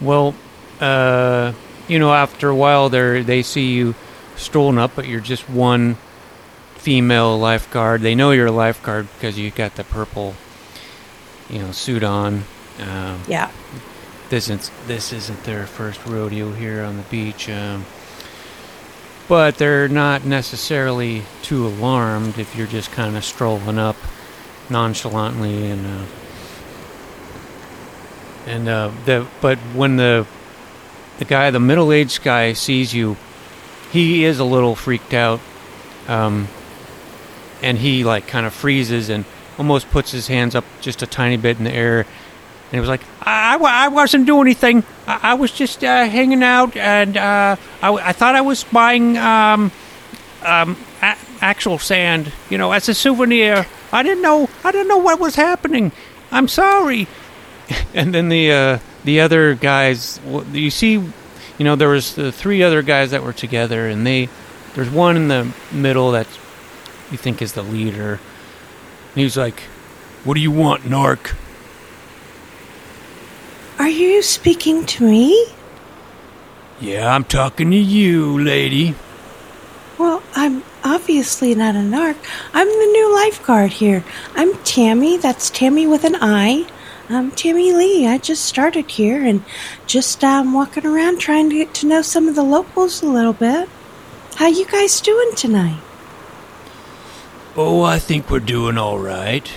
Well, 0.00 0.34
uh, 0.80 1.52
you 1.88 1.98
know, 1.98 2.12
after 2.12 2.50
a 2.50 2.54
while, 2.54 2.90
they 2.90 3.22
they 3.22 3.42
see 3.42 3.72
you 3.72 3.94
strolling 4.36 4.76
up, 4.76 4.96
but 4.96 5.06
you're 5.06 5.20
just 5.20 5.48
one 5.48 5.96
female 6.82 7.38
lifeguard. 7.38 8.00
They 8.02 8.14
know 8.16 8.32
you're 8.32 8.48
a 8.48 8.52
lifeguard 8.52 9.06
because 9.14 9.38
you 9.38 9.50
got 9.52 9.76
the 9.76 9.84
purple, 9.84 10.34
you 11.48 11.60
know, 11.60 11.70
suit 11.72 12.02
on. 12.02 12.42
Um, 12.80 13.20
Yeah. 13.28 13.50
this 14.30 14.48
isn't 14.48 14.70
this 14.86 15.12
isn't 15.12 15.44
their 15.44 15.66
first 15.66 16.00
rodeo 16.06 16.52
here 16.52 16.82
on 16.82 16.96
the 16.96 17.02
beach. 17.04 17.48
Um, 17.48 17.84
but 19.28 19.58
they're 19.58 19.88
not 19.88 20.24
necessarily 20.24 21.22
too 21.42 21.66
alarmed 21.66 22.38
if 22.38 22.56
you're 22.56 22.66
just 22.66 22.90
kind 22.92 23.16
of 23.16 23.24
strolling 23.24 23.78
up 23.78 23.96
nonchalantly 24.68 25.70
and 25.70 25.86
uh, 25.86 26.04
and 28.46 28.68
uh, 28.68 28.90
the 29.04 29.26
but 29.40 29.58
when 29.74 29.96
the 29.96 30.26
the 31.18 31.24
guy 31.24 31.50
the 31.50 31.60
middle-aged 31.60 32.22
guy 32.24 32.52
sees 32.52 32.92
you 32.92 33.16
he 33.92 34.24
is 34.24 34.38
a 34.40 34.44
little 34.44 34.74
freaked 34.74 35.14
out 35.14 35.40
um, 36.08 36.48
and 37.62 37.78
he 37.78 38.04
like 38.04 38.26
kind 38.26 38.46
of 38.46 38.52
freezes 38.52 39.08
and 39.08 39.24
almost 39.58 39.90
puts 39.90 40.10
his 40.10 40.26
hands 40.26 40.54
up 40.54 40.64
just 40.80 41.02
a 41.02 41.06
tiny 41.06 41.36
bit 41.36 41.58
in 41.58 41.64
the 41.64 41.72
air. 41.72 42.00
And 42.00 42.72
he 42.72 42.80
was 42.80 42.88
like 42.88 43.02
i, 43.20 43.56
I, 43.56 43.84
I 43.84 43.88
wasn't 43.88 44.26
doing 44.26 44.46
anything. 44.46 44.84
I, 45.06 45.20
I 45.22 45.34
was 45.34 45.52
just 45.52 45.84
uh, 45.84 46.06
hanging 46.06 46.42
out 46.42 46.76
and 46.76 47.16
uh, 47.16 47.56
I, 47.82 47.92
I 47.92 48.12
thought 48.12 48.34
i 48.34 48.40
was 48.40 48.64
buying 48.64 49.18
um, 49.18 49.70
um, 50.42 50.76
a- 51.02 51.16
actual 51.40 51.78
sand 51.78 52.32
you 52.50 52.58
know 52.58 52.72
as 52.72 52.88
a 52.88 52.94
souvenir. 52.94 53.66
I 53.92 54.02
didn't 54.02 54.22
know 54.22 54.48
i 54.64 54.72
didn't 54.72 54.88
know 54.88 54.98
what 54.98 55.20
was 55.20 55.34
happening. 55.36 55.92
I'm 56.30 56.48
sorry. 56.48 57.06
And 57.94 58.14
then 58.14 58.28
the 58.28 58.52
uh, 58.52 58.78
the 59.04 59.20
other 59.20 59.54
guys 59.54 60.18
you 60.52 60.70
see 60.70 60.92
you 60.92 61.64
know 61.64 61.76
there 61.76 61.88
was 61.88 62.14
the 62.14 62.32
three 62.32 62.62
other 62.62 62.82
guys 62.82 63.10
that 63.12 63.22
were 63.22 63.32
together 63.32 63.86
and 63.86 64.06
they 64.06 64.28
there's 64.74 64.90
one 64.90 65.16
in 65.16 65.28
the 65.28 65.52
middle 65.70 66.12
that 66.12 66.26
you 67.12 67.18
think 67.18 67.40
is 67.42 67.52
the 67.52 67.62
leader 67.62 68.12
and 68.14 69.14
he's 69.22 69.36
like 69.36 69.60
what 70.24 70.34
do 70.34 70.40
you 70.40 70.50
want 70.50 70.82
narc 70.82 71.34
Are 73.78 73.88
you 73.88 74.22
speaking 74.22 74.84
to 74.86 75.04
me? 75.04 75.46
yeah 76.80 77.14
i'm 77.14 77.24
talking 77.24 77.70
to 77.70 77.76
you 77.76 78.38
lady 78.38 78.94
Well, 79.98 80.22
I'm 80.34 80.64
obviously 80.82 81.54
not 81.54 81.76
a 81.76 81.78
narc. 81.78 82.16
I'm 82.54 82.66
the 82.66 82.90
new 82.92 83.14
lifeguard 83.14 83.70
here. 83.72 84.02
I'm 84.34 84.52
Tammy. 84.64 85.16
That's 85.16 85.48
Tammy 85.50 85.86
with 85.86 86.02
an 86.04 86.16
I. 86.20 86.66
I'm 87.08 87.30
Tammy 87.30 87.72
Lee. 87.72 88.06
I 88.08 88.18
just 88.18 88.44
started 88.46 88.90
here 88.90 89.22
and 89.24 89.44
just 89.86 90.24
um, 90.24 90.54
walking 90.54 90.86
around 90.86 91.20
trying 91.20 91.50
to 91.50 91.56
get 91.56 91.72
to 91.74 91.86
know 91.86 92.02
some 92.02 92.26
of 92.26 92.34
the 92.34 92.42
locals 92.42 93.00
a 93.02 93.06
little 93.06 93.34
bit. 93.34 93.68
How 94.36 94.48
you 94.48 94.66
guys 94.66 95.00
doing 95.00 95.30
tonight? 95.36 95.78
Oh 97.56 97.82
i 97.82 97.98
think 97.98 98.30
we're 98.30 98.40
doing 98.40 98.78
all 98.78 98.98
right 98.98 99.52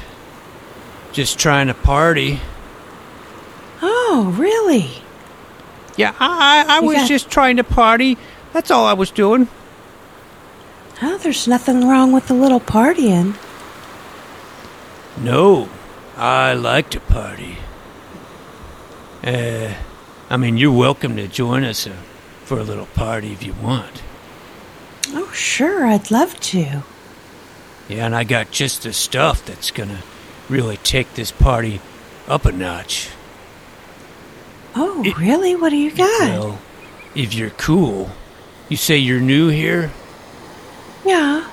just 1.11 1.39
trying 1.39 1.67
to 1.67 1.73
party 1.73 2.39
Oh, 3.81 4.33
really? 4.37 5.01
yeah 5.97 6.13
i 6.19 6.65
i, 6.67 6.77
I 6.77 6.79
was 6.81 6.97
got- 6.97 7.07
just 7.07 7.29
trying 7.29 7.57
to 7.57 7.63
party 7.63 8.17
that's 8.53 8.71
all 8.71 8.85
i 8.85 8.93
was 8.93 9.11
doing 9.11 9.47
Oh, 11.01 11.17
there's 11.17 11.45
nothing 11.45 11.89
wrong 11.89 12.13
with 12.13 12.31
a 12.31 12.33
little 12.33 12.61
partying. 12.61 13.35
No, 15.17 15.67
I 16.15 16.53
like 16.53 16.89
to 16.91 17.01
party. 17.01 17.57
Uh, 19.21 19.73
I 20.29 20.37
mean, 20.37 20.55
you're 20.55 20.71
welcome 20.71 21.17
to 21.17 21.27
join 21.27 21.65
us 21.65 21.85
uh, 21.85 21.91
for 22.45 22.59
a 22.59 22.63
little 22.63 22.85
party 22.85 23.33
if 23.33 23.43
you 23.43 23.53
want. 23.61 24.01
Oh, 25.09 25.29
sure, 25.33 25.85
I'd 25.85 26.09
love 26.11 26.39
to. 26.39 26.83
Yeah, 27.87 28.05
and 28.05 28.15
I 28.15 28.23
got 28.23 28.51
just 28.51 28.83
the 28.83 28.93
stuff 28.93 29.45
that's 29.45 29.71
gonna 29.71 29.99
really 30.49 30.77
take 30.77 31.13
this 31.13 31.31
party 31.31 31.81
up 32.27 32.45
a 32.45 32.51
notch. 32.51 33.09
Oh, 34.75 35.03
It- 35.05 35.17
really? 35.17 35.55
What 35.55 35.69
do 35.69 35.77
you 35.77 35.91
got? 35.91 36.19
Well, 36.21 36.59
if 37.13 37.33
you're 37.33 37.51
cool, 37.51 38.09
you 38.69 38.77
say 38.77 38.97
you're 38.97 39.19
new 39.21 39.49
here? 39.49 39.91
yeah. 41.05 41.45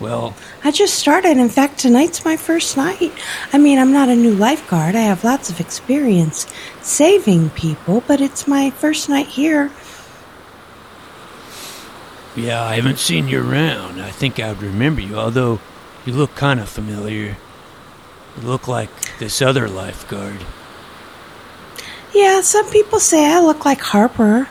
Well, 0.00 0.34
I 0.64 0.72
just 0.72 0.94
started. 0.94 1.36
In 1.38 1.48
fact, 1.48 1.78
tonight's 1.78 2.24
my 2.24 2.36
first 2.36 2.76
night. 2.76 3.12
I 3.52 3.58
mean, 3.58 3.78
I'm 3.78 3.92
not 3.92 4.08
a 4.08 4.16
new 4.16 4.32
lifeguard. 4.34 4.96
I 4.96 5.02
have 5.02 5.22
lots 5.22 5.48
of 5.48 5.60
experience 5.60 6.44
saving 6.80 7.50
people, 7.50 8.02
but 8.08 8.20
it's 8.20 8.48
my 8.48 8.70
first 8.70 9.08
night 9.08 9.28
here. 9.28 9.70
Yeah, 12.36 12.62
I 12.62 12.76
haven't 12.76 12.98
seen 12.98 13.28
you 13.28 13.40
around. 13.40 14.00
I 14.00 14.10
think 14.10 14.40
I'd 14.40 14.62
remember 14.62 15.00
you, 15.00 15.16
although 15.16 15.60
you 16.06 16.12
look 16.12 16.34
kind 16.34 16.60
of 16.60 16.68
familiar. 16.68 17.36
You 18.36 18.42
look 18.42 18.66
like 18.66 19.18
this 19.18 19.42
other 19.42 19.68
lifeguard. 19.68 20.44
Yeah, 22.14 22.40
some 22.40 22.68
people 22.70 23.00
say 23.00 23.30
I 23.30 23.40
look 23.40 23.64
like 23.64 23.80
Harper. 23.80 24.48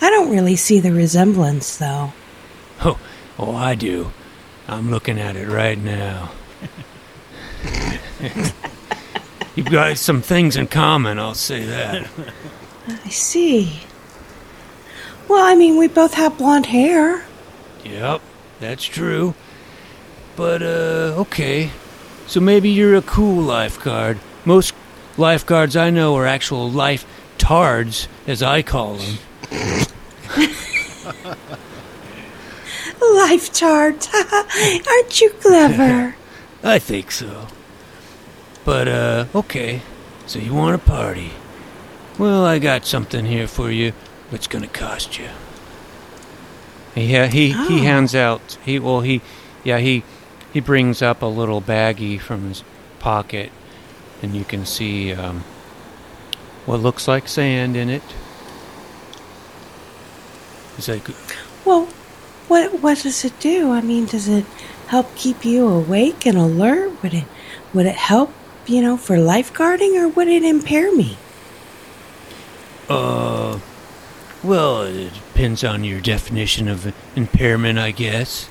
I 0.00 0.10
don't 0.10 0.30
really 0.30 0.56
see 0.56 0.80
the 0.80 0.92
resemblance, 0.92 1.76
though. 1.76 2.12
Oh, 2.82 2.98
oh, 3.38 3.54
I 3.54 3.74
do. 3.74 4.12
I'm 4.68 4.90
looking 4.90 5.18
at 5.18 5.36
it 5.36 5.48
right 5.48 5.78
now. 5.78 6.32
You've 9.56 9.70
got 9.70 9.98
some 9.98 10.22
things 10.22 10.56
in 10.56 10.68
common, 10.68 11.18
I'll 11.18 11.34
say 11.34 11.64
that. 11.64 12.08
I 12.88 13.08
see. 13.08 13.80
Well, 15.30 15.46
I 15.46 15.54
mean, 15.54 15.76
we 15.76 15.86
both 15.86 16.14
have 16.14 16.38
blonde 16.38 16.66
hair. 16.66 17.24
Yep, 17.84 18.20
that's 18.58 18.82
true. 18.82 19.36
But, 20.34 20.60
uh, 20.60 21.14
okay. 21.20 21.70
So 22.26 22.40
maybe 22.40 22.68
you're 22.68 22.96
a 22.96 23.02
cool 23.02 23.40
lifeguard. 23.40 24.18
Most 24.44 24.74
lifeguards 25.16 25.76
I 25.76 25.90
know 25.90 26.16
are 26.16 26.26
actual 26.26 26.68
life 26.68 27.06
tards, 27.38 28.08
as 28.26 28.42
I 28.42 28.62
call 28.62 28.96
them. 28.96 29.18
Life 33.00 33.52
tart. 33.52 34.12
Aren't 34.14 35.20
you 35.20 35.30
clever? 35.40 36.16
I 36.64 36.80
think 36.80 37.12
so. 37.12 37.46
But, 38.64 38.88
uh, 38.88 39.26
okay. 39.32 39.82
So 40.26 40.40
you 40.40 40.54
want 40.54 40.74
a 40.74 40.78
party? 40.78 41.30
Well, 42.18 42.44
I 42.44 42.58
got 42.58 42.84
something 42.84 43.24
here 43.24 43.46
for 43.46 43.70
you. 43.70 43.92
What's 44.30 44.46
gonna 44.46 44.68
cost 44.68 45.18
you? 45.18 45.28
Yeah, 46.94 47.26
he 47.26 47.48
he 47.48 47.54
Oh. 47.54 47.82
hands 47.82 48.14
out. 48.14 48.58
He 48.64 48.78
well 48.78 49.00
he, 49.00 49.20
yeah 49.64 49.78
he 49.78 50.02
he 50.52 50.60
brings 50.60 51.02
up 51.02 51.22
a 51.22 51.26
little 51.26 51.60
baggie 51.60 52.20
from 52.20 52.48
his 52.48 52.62
pocket, 52.98 53.50
and 54.22 54.34
you 54.34 54.44
can 54.44 54.66
see 54.66 55.12
um, 55.12 55.44
what 56.66 56.80
looks 56.80 57.06
like 57.08 57.28
sand 57.28 57.76
in 57.76 57.88
it. 57.88 58.02
He's 60.76 60.88
like, 60.88 61.08
well, 61.64 61.86
what 62.48 62.80
what 62.80 62.98
does 63.02 63.24
it 63.24 63.38
do? 63.40 63.70
I 63.72 63.80
mean, 63.80 64.06
does 64.06 64.28
it 64.28 64.44
help 64.88 65.14
keep 65.16 65.44
you 65.44 65.66
awake 65.68 66.26
and 66.26 66.36
alert? 66.38 67.02
Would 67.02 67.14
it 67.14 67.24
would 67.74 67.86
it 67.86 67.96
help, 67.96 68.32
you 68.66 68.80
know, 68.82 68.96
for 68.96 69.16
lifeguarding, 69.16 69.94
or 70.00 70.08
would 70.08 70.28
it 70.28 70.42
impair 70.44 70.94
me? 70.94 71.16
Uh, 72.88 73.58
well, 74.42 74.82
it 74.82 75.12
depends 75.12 75.64
on 75.64 75.84
your 75.84 76.00
definition 76.00 76.68
of 76.68 76.94
impairment, 77.16 77.78
I 77.78 77.90
guess. 77.90 78.48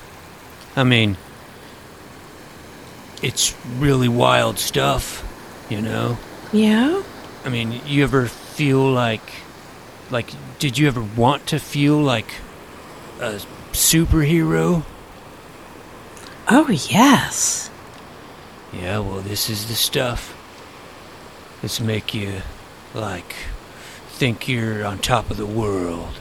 I 0.76 0.84
mean, 0.84 1.16
it's 3.22 3.54
really 3.78 4.08
wild 4.08 4.58
stuff, 4.58 5.26
you 5.68 5.80
know? 5.80 6.18
Yeah. 6.52 7.02
I 7.44 7.48
mean, 7.48 7.80
you 7.86 8.02
ever 8.04 8.26
feel 8.26 8.90
like 8.90 9.30
like, 10.10 10.30
did 10.58 10.78
you 10.78 10.88
ever 10.88 11.02
want 11.02 11.46
to 11.46 11.58
feel 11.58 11.96
like 11.96 12.34
a 13.20 13.40
superhero? 13.72 14.84
Oh, 16.48 16.68
yes. 16.68 17.70
Yeah, 18.72 18.98
well, 18.98 19.20
this 19.20 19.48
is 19.48 19.68
the 19.68 19.74
stuff. 19.74 20.36
This 21.62 21.80
make 21.80 22.14
you, 22.14 22.42
like, 22.94 23.34
think 24.20 24.46
you're 24.46 24.84
on 24.84 24.98
top 24.98 25.30
of 25.30 25.38
the 25.38 25.46
world. 25.46 26.18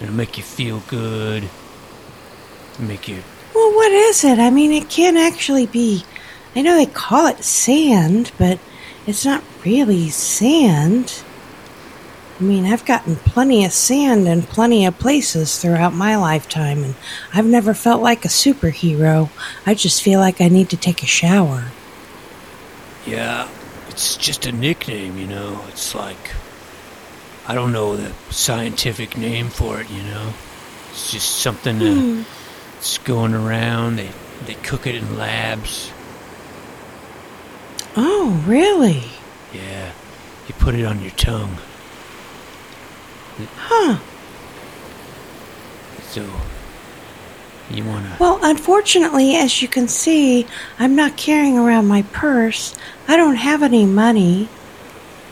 It'll 0.00 0.12
make 0.12 0.36
you 0.36 0.42
feel 0.42 0.80
good. 0.88 1.48
Make 2.80 3.06
you. 3.06 3.22
Well, 3.54 3.72
what 3.76 3.92
is 3.92 4.24
it? 4.24 4.40
I 4.40 4.50
mean, 4.50 4.72
it 4.72 4.90
can't 4.90 5.16
actually 5.16 5.66
be. 5.66 6.04
I 6.56 6.62
know 6.62 6.74
they 6.74 6.86
call 6.86 7.28
it 7.28 7.44
sand, 7.44 8.32
but 8.38 8.58
it's 9.06 9.24
not 9.24 9.44
really 9.64 10.08
sand. 10.08 11.22
I 12.40 12.42
mean, 12.42 12.64
I've 12.64 12.84
gotten 12.84 13.14
plenty 13.14 13.64
of 13.64 13.70
sand 13.70 14.26
in 14.26 14.42
plenty 14.42 14.84
of 14.84 14.98
places 14.98 15.58
throughout 15.58 15.94
my 15.94 16.16
lifetime, 16.16 16.82
and 16.82 16.96
I've 17.32 17.46
never 17.46 17.72
felt 17.72 18.02
like 18.02 18.24
a 18.24 18.28
superhero. 18.28 19.30
I 19.64 19.74
just 19.74 20.02
feel 20.02 20.18
like 20.18 20.40
I 20.40 20.48
need 20.48 20.70
to 20.70 20.76
take 20.76 21.04
a 21.04 21.06
shower. 21.06 21.66
Yeah, 23.06 23.48
it's 23.90 24.16
just 24.16 24.44
a 24.44 24.50
nickname, 24.50 25.16
you 25.18 25.28
know. 25.28 25.64
It's 25.68 25.94
like. 25.94 26.32
I 27.50 27.54
don't 27.54 27.72
know 27.72 27.96
the 27.96 28.12
scientific 28.32 29.16
name 29.18 29.48
for 29.48 29.80
it, 29.80 29.90
you 29.90 30.04
know. 30.04 30.32
It's 30.92 31.10
just 31.10 31.38
something 31.40 31.80
Hmm. 31.80 32.22
that's 32.74 32.98
going 32.98 33.34
around. 33.34 33.96
They, 33.96 34.10
they 34.46 34.54
cook 34.54 34.86
it 34.86 34.94
in 34.94 35.18
labs. 35.18 35.90
Oh, 37.96 38.40
really? 38.46 39.02
Yeah, 39.52 39.90
you 40.46 40.54
put 40.60 40.76
it 40.76 40.84
on 40.84 41.02
your 41.02 41.10
tongue. 41.10 41.56
Huh. 43.56 43.98
So, 46.02 46.24
you 47.68 47.84
wanna. 47.84 48.16
Well, 48.20 48.38
unfortunately, 48.44 49.34
as 49.34 49.60
you 49.60 49.66
can 49.66 49.88
see, 49.88 50.46
I'm 50.78 50.94
not 50.94 51.16
carrying 51.16 51.58
around 51.58 51.88
my 51.88 52.02
purse. 52.12 52.76
I 53.08 53.16
don't 53.16 53.34
have 53.34 53.64
any 53.64 53.86
money. 53.86 54.48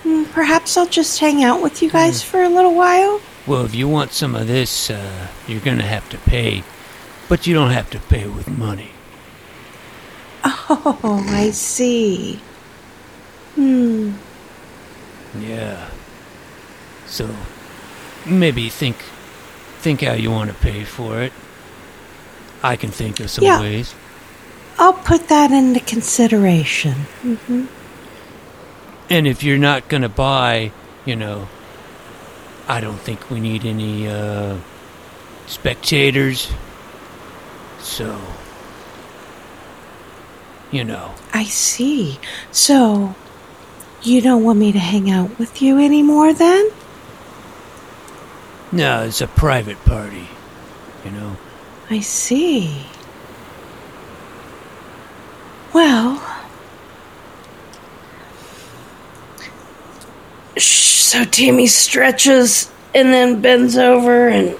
Hmm, 0.02 0.24
Perhaps 0.24 0.76
I'll 0.76 0.86
just 0.86 1.18
hang 1.18 1.42
out 1.42 1.60
with 1.62 1.82
you 1.82 1.90
guys 1.90 2.22
for 2.22 2.42
a 2.42 2.48
little 2.48 2.74
while. 2.74 3.20
Well, 3.46 3.64
if 3.64 3.74
you 3.74 3.88
want 3.88 4.12
some 4.12 4.34
of 4.34 4.46
this, 4.46 4.90
uh, 4.90 5.28
you're 5.46 5.60
gonna 5.60 5.82
have 5.86 6.08
to 6.10 6.18
pay. 6.18 6.62
But 7.28 7.46
you 7.46 7.54
don't 7.54 7.70
have 7.70 7.90
to 7.90 7.98
pay 7.98 8.26
with 8.26 8.48
money. 8.48 8.90
Oh, 10.44 11.24
I 11.28 11.50
see. 11.50 12.40
Hmm. 13.54 14.12
Yeah. 15.38 15.88
So, 17.06 17.28
maybe 18.26 18.68
think, 18.68 18.96
think 19.80 20.02
how 20.02 20.12
you 20.12 20.30
want 20.30 20.50
to 20.50 20.56
pay 20.56 20.84
for 20.84 21.20
it. 21.22 21.32
I 22.62 22.76
can 22.76 22.90
think 22.90 23.20
of 23.20 23.30
some 23.30 23.44
Yeah. 23.44 23.60
ways. 23.60 23.94
I'll 24.78 24.92
put 24.92 25.28
that 25.28 25.50
into 25.50 25.80
consideration. 25.80 27.06
hmm 27.22 27.64
And 29.10 29.26
if 29.26 29.42
you're 29.42 29.58
not 29.58 29.88
gonna 29.88 30.08
buy, 30.08 30.72
you 31.04 31.16
know, 31.16 31.48
I 32.68 32.80
don't 32.80 32.98
think 32.98 33.30
we 33.30 33.40
need 33.40 33.64
any 33.64 34.06
uh, 34.06 34.58
spectators. 35.46 36.52
So, 37.80 38.20
you 40.70 40.84
know, 40.84 41.14
I 41.32 41.44
see. 41.44 42.18
So, 42.52 43.14
you 44.02 44.20
don't 44.20 44.44
want 44.44 44.58
me 44.58 44.72
to 44.72 44.78
hang 44.78 45.10
out 45.10 45.38
with 45.38 45.62
you 45.62 45.78
anymore 45.78 46.32
then? 46.32 46.70
no, 48.70 49.04
it's 49.04 49.22
a 49.22 49.26
private 49.26 49.82
party. 49.86 50.28
You 51.04 51.10
know. 51.12 51.36
I 51.88 52.00
see. 52.00 52.84
Well. 55.72 56.22
So 60.58 61.24
Tammy 61.24 61.66
stretches 61.66 62.70
and 62.94 63.12
then 63.12 63.40
bends 63.40 63.76
over 63.76 64.28
and 64.28 64.56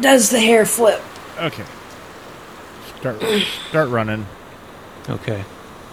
does 0.00 0.30
the 0.30 0.40
hair 0.40 0.64
flip. 0.66 1.00
Okay. 1.38 1.64
Start 2.98 3.22
start 3.68 3.88
running 3.90 4.26
Okay. 5.08 5.44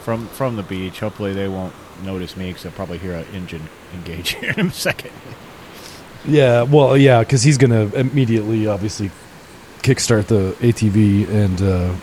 from 0.04 0.28
from 0.30 0.56
the 0.56 0.64
beach. 0.64 1.00
Hopefully 1.00 1.34
they 1.34 1.48
won't 1.48 1.74
notice 2.04 2.36
me 2.36 2.48
because 2.48 2.64
they'll 2.64 2.72
probably 2.72 2.98
hear 2.98 3.14
an 3.14 3.26
engine 3.34 3.70
engage 3.94 4.30
here 4.36 4.54
in 4.58 4.68
a 4.68 4.72
second. 4.72 5.12
Yeah, 6.26 6.64
well, 6.64 6.96
yeah, 6.98 7.20
because 7.20 7.44
he's 7.44 7.58
gonna 7.58 7.86
immediately, 7.96 8.66
obviously, 8.68 9.12
kickstart 9.82 10.28
the 10.28 10.56
ATV 10.62 11.28
and 11.30 11.62
uh, 11.62 11.96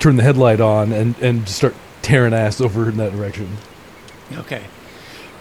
turn 0.00 0.16
the 0.16 0.22
headlight 0.24 0.60
on 0.60 0.92
and 0.92 1.16
and 1.20 1.48
start 1.48 1.74
tearing 2.02 2.34
ass 2.34 2.60
over 2.60 2.88
in 2.88 2.96
that 2.96 3.12
direction. 3.12 3.56
Okay. 4.32 4.64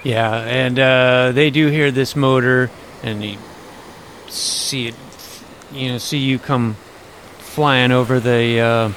Yeah, 0.06 0.36
and 0.36 0.78
uh, 0.78 1.32
they 1.34 1.50
do 1.50 1.66
hear 1.70 1.90
this 1.90 2.16
motor, 2.16 2.70
and 3.02 3.26
you 3.26 3.40
see 4.28 4.90
it, 4.90 4.96
you 5.74 5.90
know, 5.90 5.98
see 5.98 6.20
you 6.20 6.38
come 6.38 6.76
flying 7.40 7.92
over 7.92 8.20
the 8.20 8.60
uh, 8.60 8.92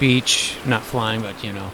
beach. 0.00 0.56
Not 0.66 0.82
flying, 0.82 1.22
but 1.22 1.44
you 1.44 1.52
know, 1.52 1.70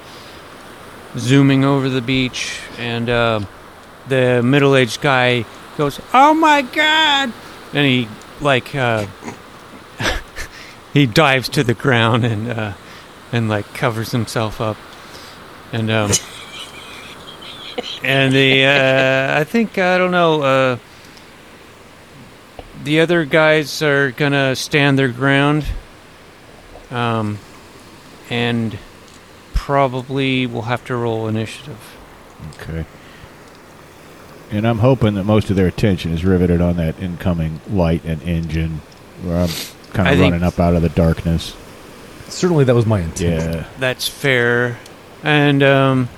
zooming 1.17 1.65
over 1.65 1.89
the 1.89 2.03
beach, 2.03 2.61
and 2.77 3.09
uh, 3.09 3.41
the 4.09 4.43
middle-aged 4.43 5.01
guy 5.01 5.47
goes, 5.79 5.99
"Oh 6.13 6.35
my 6.35 6.61
god!" 6.61 7.33
and 7.73 7.87
he 7.87 8.09
like 8.43 8.75
uh, 8.75 9.07
he 10.93 11.07
dives 11.07 11.49
to 11.49 11.65
the 11.65 11.73
ground 11.73 12.27
and 12.27 12.51
uh, 12.51 12.73
and 13.33 13.49
like 13.49 13.73
covers 13.73 14.13
himself 14.13 14.61
up, 14.61 14.77
and 15.73 15.91
um. 15.91 16.11
And 18.03 18.33
the 18.33 18.65
uh, 18.65 19.41
I 19.41 19.45
think 19.45 19.79
I 19.79 19.99
don't 19.99 20.11
know. 20.11 20.43
Uh, 20.43 20.77
the 22.85 23.01
other 23.01 23.25
guys 23.25 23.83
are 23.83 24.11
gonna 24.13 24.57
stand 24.57 24.99
their 24.99 25.09
ground, 25.09 25.65
um, 26.91 27.39
and 28.31 28.79
probably 29.55 30.47
will 30.47 30.63
have 30.63 30.85
to 30.87 30.97
roll 30.97 31.29
initiative. 31.29 31.97
Okay. 32.61 32.85
And 34.51 34.67
I'm 34.67 34.79
hoping 34.79 35.15
that 35.15 35.25
most 35.25 35.51
of 35.51 35.57
their 35.57 35.69
attention 35.69 36.13
is 36.13 36.25
riveted 36.25 36.61
on 36.61 36.77
that 36.79 36.99
incoming 37.01 37.61
light 37.71 38.03
and 38.05 38.21
engine, 38.23 38.81
where 39.23 39.43
I'm 39.43 39.49
kind 39.93 40.09
I 40.09 40.13
of 40.13 40.19
think- 40.19 40.33
running 40.33 40.47
up 40.47 40.59
out 40.59 40.75
of 40.75 40.83
the 40.83 40.89
darkness. 40.89 41.55
Certainly, 42.29 42.65
that 42.65 42.75
was 42.75 42.87
my 42.87 43.01
intent. 43.01 43.55
Yeah. 43.55 43.65
That's 43.79 44.07
fair, 44.09 44.79
and 45.25 45.63
um, 45.65 46.09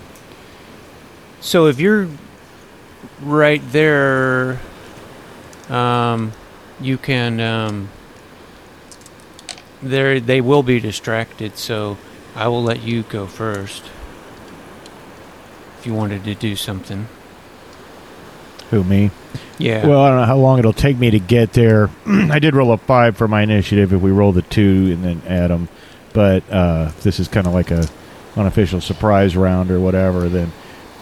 so 1.43 1.67
if 1.67 1.79
you're 1.79 2.09
right 3.21 3.61
there, 3.73 4.59
um, 5.69 6.33
you 6.81 6.97
can 6.97 7.41
um, 7.41 7.91
there 9.83 10.21
they 10.21 10.41
will 10.41 10.63
be 10.63 10.81
distracted. 10.81 11.59
So 11.59 11.99
I 12.35 12.49
will 12.49 12.63
let 12.63 12.83
you 12.83 13.03
go 13.03 13.27
first. 13.27 13.85
If 15.79 15.87
you 15.87 15.95
wanted 15.95 16.23
to 16.25 16.35
do 16.37 16.55
something, 16.55 17.09
Who 18.71 18.85
me? 18.85 19.11
yeah. 19.59 19.85
Well, 19.85 20.01
I 20.01 20.09
don't 20.11 20.21
know 20.21 20.27
how 20.27 20.37
long 20.37 20.61
it'll 20.61 20.73
take 20.73 20.97
me 20.97 21.11
to 21.11 21.19
get 21.19 21.53
there. 21.55 21.91
I 22.07 22.39
did 22.39 22.55
roll 22.55 22.71
a 22.71 22.79
five 22.79 23.17
for 23.17 23.27
my 23.27 23.43
initiative. 23.43 23.93
If 23.93 24.01
we 24.01 24.13
roll 24.13 24.31
the 24.31 24.43
two 24.43 24.91
and 24.93 25.05
then 25.05 25.23
add 25.27 25.51
them, 25.51 25.69
but 26.13 26.49
uh, 26.51 26.93
this 27.03 27.19
is 27.19 27.27
kind 27.27 27.49
of 27.49 27.53
like 27.53 27.73
a 27.73 27.89
unofficial 28.37 28.81
surprise 28.81 29.37
round 29.37 29.73
or 29.73 29.81
whatever. 29.81 30.29
Then, 30.29 30.53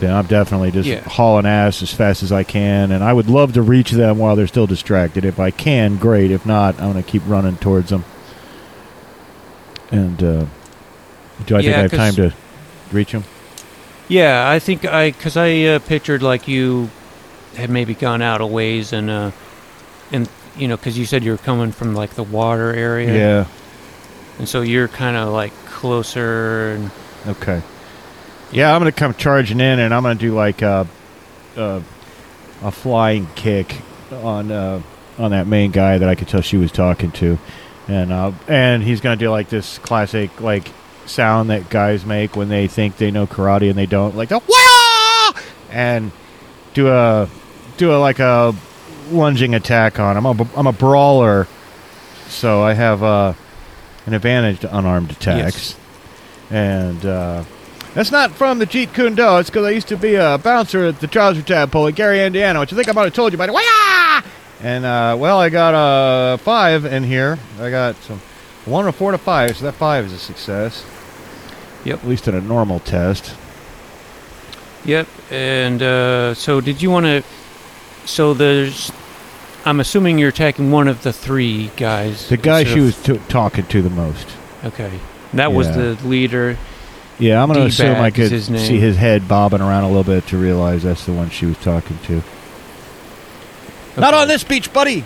then 0.01 0.13
I'm 0.13 0.27
definitely 0.27 0.71
just 0.73 0.89
Yeah. 0.89 1.01
hauling 1.03 1.47
ass 1.47 1.83
as 1.83 1.93
fast 1.93 2.23
as 2.23 2.33
I 2.33 2.43
can, 2.43 2.91
and 2.91 3.05
I 3.05 3.13
would 3.13 3.29
love 3.31 3.53
to 3.55 3.63
reach 3.63 3.91
them 3.93 4.19
while 4.19 4.35
they're 4.35 4.47
still 4.47 4.67
distracted. 4.67 5.25
If 5.25 5.39
I 5.39 5.51
can, 5.51 5.97
great. 5.97 6.31
If 6.31 6.45
not, 6.45 6.75
I'm 6.81 6.93
going 6.93 7.03
to 7.05 7.09
keep 7.09 7.23
running 7.27 7.57
towards 7.59 7.91
them. 7.91 8.05
And 9.91 10.23
uh, 10.23 10.45
do 11.47 11.57
I 11.57 11.63
think 11.63 11.75
I 11.77 11.81
have 11.83 11.91
time 11.91 12.15
to 12.15 12.33
reach 12.93 13.13
them? 13.13 13.25
Yeah, 14.09 14.49
I 14.49 14.59
think 14.59 14.85
I 14.85 15.11
because 15.11 15.37
I 15.37 15.63
uh, 15.63 15.79
pictured 15.81 16.23
like 16.23 16.49
you 16.49 16.91
had 17.57 17.71
maybe 17.71 17.95
gone 17.95 18.23
out 18.23 18.41
a 18.41 18.47
ways 18.47 18.93
and 18.93 19.11
uh, 19.11 19.31
and 20.13 20.29
you 20.57 20.67
know 20.69 20.77
because 20.77 20.99
you 20.99 21.05
said 21.07 21.23
you 21.25 21.31
were 21.33 21.39
coming 21.39 21.71
from 21.73 21.95
like 21.95 22.11
the 22.11 22.23
water 22.25 22.73
area, 22.75 23.15
Yeah. 23.17 23.45
and 24.39 24.49
so 24.49 24.63
you're 24.63 24.89
kind 24.89 25.17
of 25.17 25.29
like 25.33 25.53
closer 25.67 26.73
and 26.73 26.91
Okay. 27.29 27.61
Yeah, 28.53 28.75
I'm 28.75 28.81
gonna 28.81 28.93
come 28.93 29.15
charging 29.15 29.61
in, 29.61 29.79
and 29.79 29.95
I'm 29.95 30.03
gonna 30.03 30.17
do 30.17 30.35
like 30.35 30.63
a 30.63 30.87
a, 31.57 31.83
a 32.63 32.71
flying 32.71 33.29
kick 33.35 33.77
on 34.11 34.51
uh, 34.51 34.83
on 35.19 35.31
that 35.31 35.47
main 35.47 35.71
guy 35.71 35.99
that 35.99 36.09
I 36.09 36.15
could 36.15 36.29
tell 36.29 36.41
she 36.41 36.57
was 36.57 36.73
talking 36.73 37.13
to, 37.13 37.39
and 37.87 38.13
uh, 38.13 38.33
and 38.49 38.83
he's 38.83 39.01
gonna 39.01 39.17
do 39.17 39.31
like 39.31 39.49
this 39.49 39.79
classic 39.79 40.41
like 40.41 40.69
sound 41.07 41.51
that 41.51 41.69
guys 41.69 42.05
make 42.05 42.37
when 42.37 42.49
they 42.49 42.67
think 42.67 42.97
they 42.97 43.11
know 43.11 43.27
karate 43.27 43.69
and 43.69 43.79
they 43.79 43.87
don't, 43.87 44.17
like 44.17 44.29
the 44.29 44.39
Wah! 44.39 45.41
and 45.71 46.13
do 46.75 46.89
a 46.89 47.29
do 47.77 47.95
a 47.95 47.99
like 47.99 48.19
a 48.19 48.55
lunging 49.11 49.55
attack 49.55 49.99
on 49.99 50.17
him. 50.17 50.27
I'm 50.27 50.41
a, 50.41 50.49
I'm 50.57 50.67
a 50.67 50.73
brawler, 50.73 51.47
so 52.29 52.63
I 52.63 52.75
have 52.75 53.03
uh, 53.03 53.35
an 54.07 54.15
advantage 54.15 54.61
to 54.61 54.77
unarmed 54.77 55.13
attacks. 55.13 55.77
And 56.51 57.05
uh, 57.07 57.45
that's 57.95 58.11
not 58.11 58.33
from 58.33 58.59
the 58.59 58.67
Jeet 58.67 58.95
Kune 58.95 59.15
Do. 59.15 59.39
It's 59.39 59.51
because 59.51 59.67
I 59.67 59.71
used 59.71 59.89
to 59.89 59.97
be 59.97 60.15
a 60.15 60.39
bouncer 60.39 60.85
at 60.85 61.01
the 61.01 61.07
Trouser 61.07 61.43
Tadpole 61.43 61.89
in 61.89 61.95
Gary, 61.95 62.23
Indiana, 62.25 62.61
which 62.61 62.73
I 62.73 62.77
think 62.77 62.89
I 62.89 62.93
might 62.93 63.05
have 63.05 63.15
told 63.15 63.33
you 63.33 63.37
about. 63.37 63.53
way. 63.53 63.63
Ah! 63.65 64.25
And 64.63 64.85
uh, 64.85 65.17
well, 65.19 65.39
I 65.39 65.49
got 65.49 65.75
a 65.75 66.39
five 66.39 66.85
in 66.85 67.05
here. 67.05 67.39
I 67.59 67.71
got 67.71 67.97
some 67.97 68.21
one, 68.67 68.87
a 68.87 68.93
four, 68.93 69.11
to 69.13 69.19
five. 69.19 69.57
So 69.57 69.65
that 69.65 69.75
five 69.75 70.05
is 70.05 70.13
a 70.13 70.19
success. 70.19 70.85
Yep. 71.85 72.01
At 72.01 72.09
least 72.09 72.29
in 72.29 72.35
a 72.35 72.41
normal 72.41 72.81
test. 72.81 73.35
Yep. 74.85 75.09
And 75.31 75.83
uh, 75.83 76.35
so, 76.35 76.61
did 76.61 76.83
you 76.83 76.91
want 76.91 77.07
to? 77.07 77.23
So 78.07 78.35
there's. 78.35 78.93
I'm 79.65 79.81
assuming 79.81 80.19
you're 80.19 80.31
attacking 80.31 80.71
one 80.71 80.89
of 80.89 81.03
the 81.03 81.13
three 81.13 81.71
guys. 81.77 82.29
The 82.29 82.37
guy 82.37 82.65
she 82.65 82.81
was 82.81 83.03
t- 83.03 83.21
talking 83.29 83.67
to 83.67 83.83
the 83.83 83.91
most. 83.91 84.27
Okay. 84.65 85.01
That 85.35 85.53
was 85.53 85.69
the 85.69 85.99
leader. 86.07 86.59
Yeah, 87.21 87.43
I'm 87.43 87.49
going 87.49 87.61
to 87.61 87.67
assume 87.67 87.97
I 87.97 88.11
D-Bag 88.11 88.19
is 88.19 88.31
could 88.47 88.55
his 88.55 88.67
see 88.67 88.79
his 88.79 88.97
head 88.97 89.29
bobbing 89.29 89.61
around 89.61 89.85
a 89.85 89.89
little 89.89 90.05
bit 90.05 90.27
to 90.29 90.39
realize 90.39 90.83
that's 90.83 91.05
the 91.07 91.13
one 91.13 91.31
she 91.31 91.47
was 91.47 91.59
talking 91.59 91.99
to. 92.05 92.23
Not 93.97 94.15
on 94.15 94.27
this 94.29 94.43
beach, 94.43 94.73
buddy. 94.73 95.05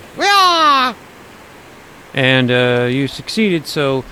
and 2.13 2.49
uh, 2.49 2.87
you 2.89 3.07
succeeded. 3.07 3.67
So, 3.67 4.05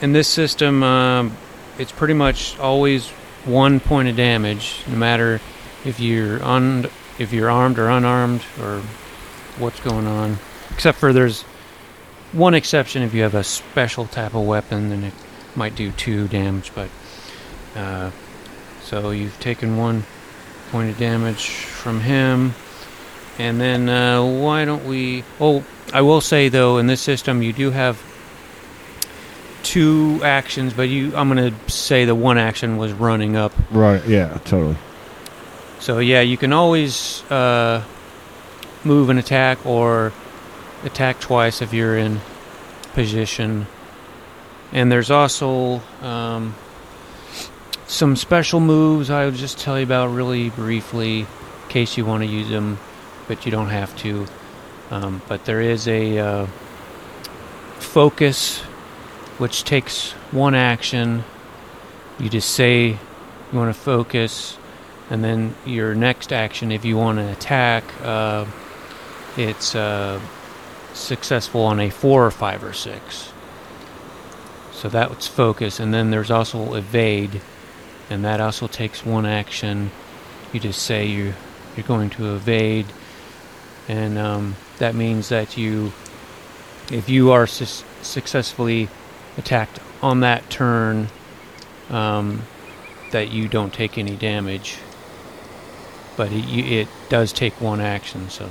in 0.00 0.12
this 0.12 0.28
system, 0.28 0.82
um, 0.82 1.36
it's 1.78 1.92
pretty 1.92 2.14
much 2.14 2.58
always 2.58 3.08
one 3.44 3.80
point 3.80 4.08
of 4.08 4.16
damage, 4.16 4.82
no 4.86 4.96
matter 4.96 5.40
if 5.84 5.98
you're 5.98 6.42
un- 6.44 6.88
if 7.18 7.32
you're 7.32 7.50
armed 7.50 7.78
or 7.78 7.88
unarmed 7.88 8.42
or 8.60 8.80
what's 9.58 9.80
going 9.80 10.06
on. 10.06 10.38
Except 10.70 10.98
for 10.98 11.12
there's 11.12 11.42
one 12.32 12.54
exception 12.54 13.02
if 13.02 13.12
you 13.12 13.22
have 13.22 13.34
a 13.34 13.42
special 13.44 14.06
type 14.06 14.34
of 14.34 14.46
weapon, 14.46 14.90
then 14.90 15.02
it 15.04 15.14
might 15.56 15.74
do 15.74 15.90
two 15.92 16.28
damage. 16.28 16.70
But 16.74 16.88
uh, 17.74 18.10
so 18.82 19.10
you've 19.10 19.38
taken 19.40 19.76
one 19.76 20.04
point 20.70 20.90
of 20.90 20.98
damage 20.98 21.50
from 21.50 22.00
him. 22.00 22.54
And 23.38 23.60
then 23.60 23.88
uh, 23.88 24.24
why 24.24 24.64
don't 24.64 24.84
we? 24.84 25.24
Oh, 25.40 25.64
I 25.92 26.02
will 26.02 26.20
say 26.20 26.48
though, 26.48 26.78
in 26.78 26.86
this 26.86 27.00
system, 27.00 27.42
you 27.42 27.52
do 27.52 27.70
have 27.70 28.00
two 29.62 30.20
actions, 30.22 30.74
but 30.74 30.88
you 30.88 31.14
I'm 31.16 31.28
gonna 31.28 31.54
say 31.68 32.04
the 32.04 32.14
one 32.14 32.38
action 32.38 32.76
was 32.76 32.92
running 32.92 33.36
up. 33.36 33.52
Right, 33.70 34.04
yeah, 34.06 34.38
totally. 34.44 34.76
So 35.78 35.98
yeah, 35.98 36.20
you 36.20 36.36
can 36.36 36.52
always 36.52 37.22
uh, 37.30 37.82
move 38.84 39.08
and 39.08 39.18
attack 39.18 39.64
or 39.64 40.12
attack 40.84 41.20
twice 41.20 41.62
if 41.62 41.72
you're 41.72 41.96
in 41.96 42.20
position. 42.94 43.66
And 44.72 44.90
there's 44.90 45.10
also 45.10 45.80
um, 46.02 46.54
some 47.90 48.14
special 48.14 48.60
moves 48.60 49.10
I'll 49.10 49.32
just 49.32 49.58
tell 49.58 49.76
you 49.76 49.84
about 49.84 50.12
really 50.12 50.48
briefly, 50.50 51.20
in 51.20 51.26
case 51.68 51.96
you 51.96 52.06
want 52.06 52.22
to 52.22 52.28
use 52.28 52.48
them, 52.48 52.78
but 53.26 53.44
you 53.44 53.50
don't 53.50 53.68
have 53.68 53.96
to. 53.98 54.26
Um, 54.92 55.20
but 55.26 55.44
there 55.44 55.60
is 55.60 55.88
a 55.88 56.18
uh, 56.18 56.46
focus, 57.80 58.60
which 59.38 59.64
takes 59.64 60.12
one 60.30 60.54
action. 60.54 61.24
You 62.20 62.28
just 62.28 62.50
say 62.50 62.90
you 62.90 63.58
want 63.58 63.74
to 63.74 63.80
focus, 63.80 64.56
and 65.10 65.24
then 65.24 65.56
your 65.66 65.96
next 65.96 66.32
action, 66.32 66.70
if 66.70 66.84
you 66.84 66.96
want 66.96 67.18
to 67.18 67.32
attack, 67.32 67.82
uh, 68.04 68.46
it's 69.36 69.74
uh, 69.74 70.20
successful 70.94 71.62
on 71.62 71.80
a 71.80 71.90
four 71.90 72.24
or 72.24 72.30
five 72.30 72.62
or 72.62 72.72
six. 72.72 73.32
So 74.72 74.88
that's 74.88 75.26
focus, 75.26 75.80
and 75.80 75.92
then 75.92 76.10
there's 76.10 76.30
also 76.30 76.74
evade, 76.74 77.40
and 78.10 78.24
that 78.24 78.40
also 78.40 78.66
takes 78.66 79.06
one 79.06 79.24
action. 79.24 79.90
You 80.52 80.60
just 80.60 80.82
say 80.82 81.06
you 81.06 81.32
you're 81.76 81.86
going 81.86 82.10
to 82.10 82.34
evade, 82.34 82.86
and 83.88 84.18
um, 84.18 84.56
that 84.78 84.94
means 84.94 85.28
that 85.28 85.56
you, 85.56 85.92
if 86.90 87.08
you 87.08 87.30
are 87.30 87.46
sus- 87.46 87.84
successfully 88.02 88.88
attacked 89.38 89.78
on 90.02 90.20
that 90.20 90.50
turn, 90.50 91.08
um, 91.88 92.42
that 93.12 93.30
you 93.30 93.48
don't 93.48 93.72
take 93.72 93.96
any 93.96 94.16
damage. 94.16 94.78
But 96.16 96.32
it, 96.32 96.44
it 96.44 96.88
does 97.08 97.32
take 97.32 97.60
one 97.60 97.80
action, 97.80 98.28
so. 98.28 98.50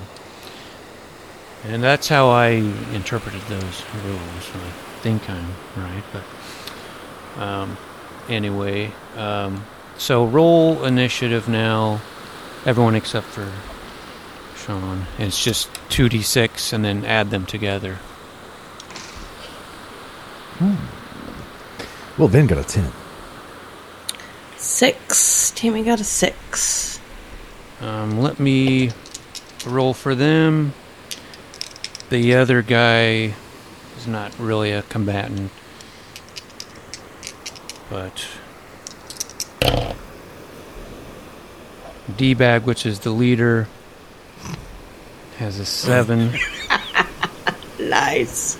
And 1.66 1.84
that's 1.84 2.08
how 2.08 2.30
I 2.30 2.50
interpreted 2.94 3.42
those 3.50 3.84
rules. 4.06 4.50
I 4.56 5.02
think 5.02 5.30
I'm 5.30 5.54
right, 5.76 6.04
but 6.14 7.42
um, 7.42 7.78
anyway, 8.30 8.92
um, 9.16 9.66
so 9.98 10.26
roll 10.26 10.86
initiative 10.86 11.48
now. 11.48 12.02
Everyone 12.66 12.96
except 12.96 13.28
for 13.28 13.52
Sean. 14.56 15.08
It's 15.18 15.44
just 15.44 15.70
two 15.90 16.10
d 16.10 16.22
six, 16.22 16.74
and 16.74 16.84
then 16.84 17.06
add 17.06 17.30
them 17.30 17.46
together. 17.46 18.00
Well, 22.18 22.28
Van 22.28 22.48
got 22.48 22.58
a 22.58 22.64
10. 22.66 22.92
Six. 24.58 25.52
Tammy 25.56 25.84
got 25.84 26.02
a 26.02 26.04
six. 26.04 27.00
Um, 27.80 28.20
let 28.20 28.42
me 28.42 28.92
roll 29.66 29.94
for 29.94 30.16
them. 30.16 30.74
The 32.10 32.36
other 32.36 32.62
guy 32.62 33.34
is 33.98 34.08
not 34.08 34.38
really 34.38 34.72
a 34.72 34.82
combatant, 34.84 35.52
but 37.90 38.28
D-Bag, 42.18 42.64
which 42.64 42.86
is 42.86 43.00
the 43.00 43.12
leader, 43.12 43.68
has 45.38 45.60
a 45.60 45.66
seven. 45.66 46.34
Nice. 47.80 48.58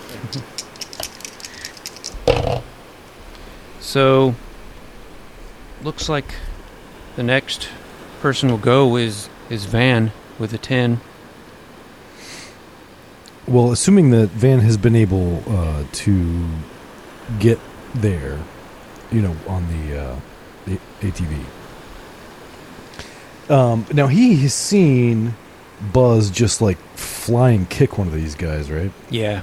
So, 3.80 4.34
looks 5.84 6.08
like 6.08 6.36
the 7.16 7.24
next 7.24 7.70
person 8.22 8.50
will 8.50 8.58
go 8.58 8.96
is 8.96 9.30
is 9.50 9.66
Van 9.66 10.12
with 10.38 10.54
a 10.54 10.58
ten. 10.58 11.02
Well, 13.46 13.72
assuming 13.72 14.12
that 14.12 14.30
Van 14.30 14.60
has 14.60 14.78
been 14.78 14.96
able 14.96 15.44
uh, 15.48 15.84
to 15.92 16.48
get 17.40 17.60
there, 17.94 18.40
you 19.12 19.22
know, 19.22 19.36
on 19.48 19.68
the 19.68 20.00
uh, 20.00 20.20
ATV. 21.02 21.44
Um, 23.50 23.86
now 23.92 24.08
he 24.08 24.36
has 24.38 24.54
seen 24.54 25.34
Buzz 25.92 26.30
just 26.30 26.62
like 26.62 26.78
flying 26.96 27.66
kick 27.66 27.98
one 27.98 28.08
of 28.08 28.14
these 28.14 28.36
guys, 28.36 28.70
right? 28.70 28.92
Yeah. 29.10 29.42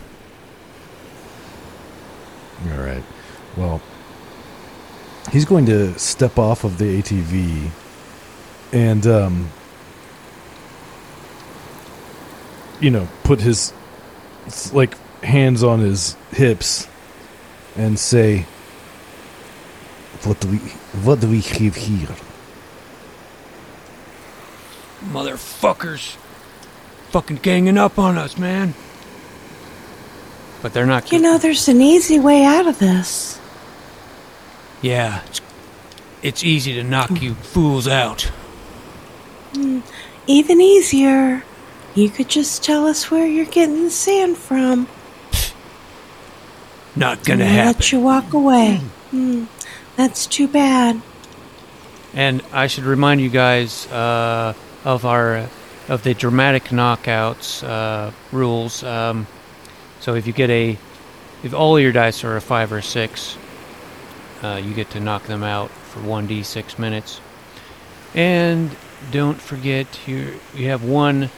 All 2.71 2.79
right. 2.79 3.03
Well, 3.57 3.83
he's 5.33 5.45
going 5.45 5.67
to 5.67 5.99
step 5.99 6.39
off 6.39 6.65
of 6.65 6.79
the 6.79 7.03
ATV 7.03 7.71
and, 8.73 9.07
um, 9.07 9.51
you 12.81 12.91
know, 12.91 13.09
put 13.25 13.41
his 13.41 13.73
like 14.73 14.97
hands 15.23 15.63
on 15.65 15.81
his 15.81 16.17
hips 16.31 16.87
and 17.77 17.99
say, 17.99 18.47
"What 20.27 20.41
do 20.41 20.49
we? 20.49 20.59
What 21.07 21.21
do 21.21 21.29
we 21.29 21.41
have 21.41 21.77
here?" 21.77 22.17
Motherfuckers. 25.05 26.17
Fucking 27.11 27.37
ganging 27.43 27.79
up 27.79 27.99
on 27.99 28.19
us, 28.19 28.37
man. 28.37 28.75
But 30.63 30.73
they're 30.73 30.87
not. 30.87 31.13
You 31.13 31.21
know, 31.21 31.39
there's 31.39 31.69
an 31.69 31.81
easy 31.81 32.19
way 32.19 32.45
out 32.45 32.67
of 32.67 32.79
this. 32.79 33.39
Yeah. 34.83 35.23
It's, 35.27 35.41
it's 36.23 36.45
easy 36.45 36.75
to 36.75 36.83
knock 36.83 37.23
you 37.23 37.35
fools 37.35 37.87
out. 37.87 38.31
Even 40.27 40.61
easier. 40.61 41.45
You 41.95 42.11
could 42.11 42.29
just 42.29 42.63
tell 42.63 42.87
us 42.87 43.11
where 43.11 43.27
you're 43.27 43.47
getting 43.47 43.85
the 43.85 43.91
sand 43.91 44.37
from. 44.37 44.89
Not 46.95 47.25
gonna 47.25 47.45
and 47.45 47.53
happen. 47.53 47.81
Let 47.81 47.93
you 47.93 48.01
walk 48.01 48.33
away. 48.33 48.81
Hmm. 49.11 49.45
That's 49.97 50.27
too 50.27 50.47
bad. 50.47 51.01
And 52.15 52.43
I 52.53 52.67
should 52.67 52.85
remind 52.85 53.21
you 53.21 53.31
guys 53.31 53.87
uh, 53.89 54.55
of 54.85 55.05
our 55.05 55.49
of 55.89 56.03
the 56.03 56.15
dramatic 56.15 56.65
knockouts 56.65 57.63
uh, 57.63 58.11
rules. 58.33 58.83
Um, 58.83 59.27
so 60.01 60.15
if 60.15 60.27
you 60.27 60.33
get 60.33 60.51
a 60.51 60.79
if 61.43 61.55
all 61.55 61.79
your 61.79 61.93
dice 61.93 62.25
are 62.25 62.37
a 62.37 62.41
five 62.41 62.73
or 62.73 62.83
six, 62.83 63.37
uh, 64.43 64.61
you 64.63 64.75
get 64.75 64.91
to 64.91 65.01
knock 65.01 65.25
them 65.25 65.43
out 65.43 65.71
for 65.71 66.01
one 66.01 66.27
d 66.27 66.43
six 66.43 66.79
minutes. 66.79 67.21
And 68.15 68.75
don't 69.11 69.41
forget 69.41 69.87
you 70.07 70.41
you 70.55 70.69
have 70.69 70.85
one. 70.85 71.31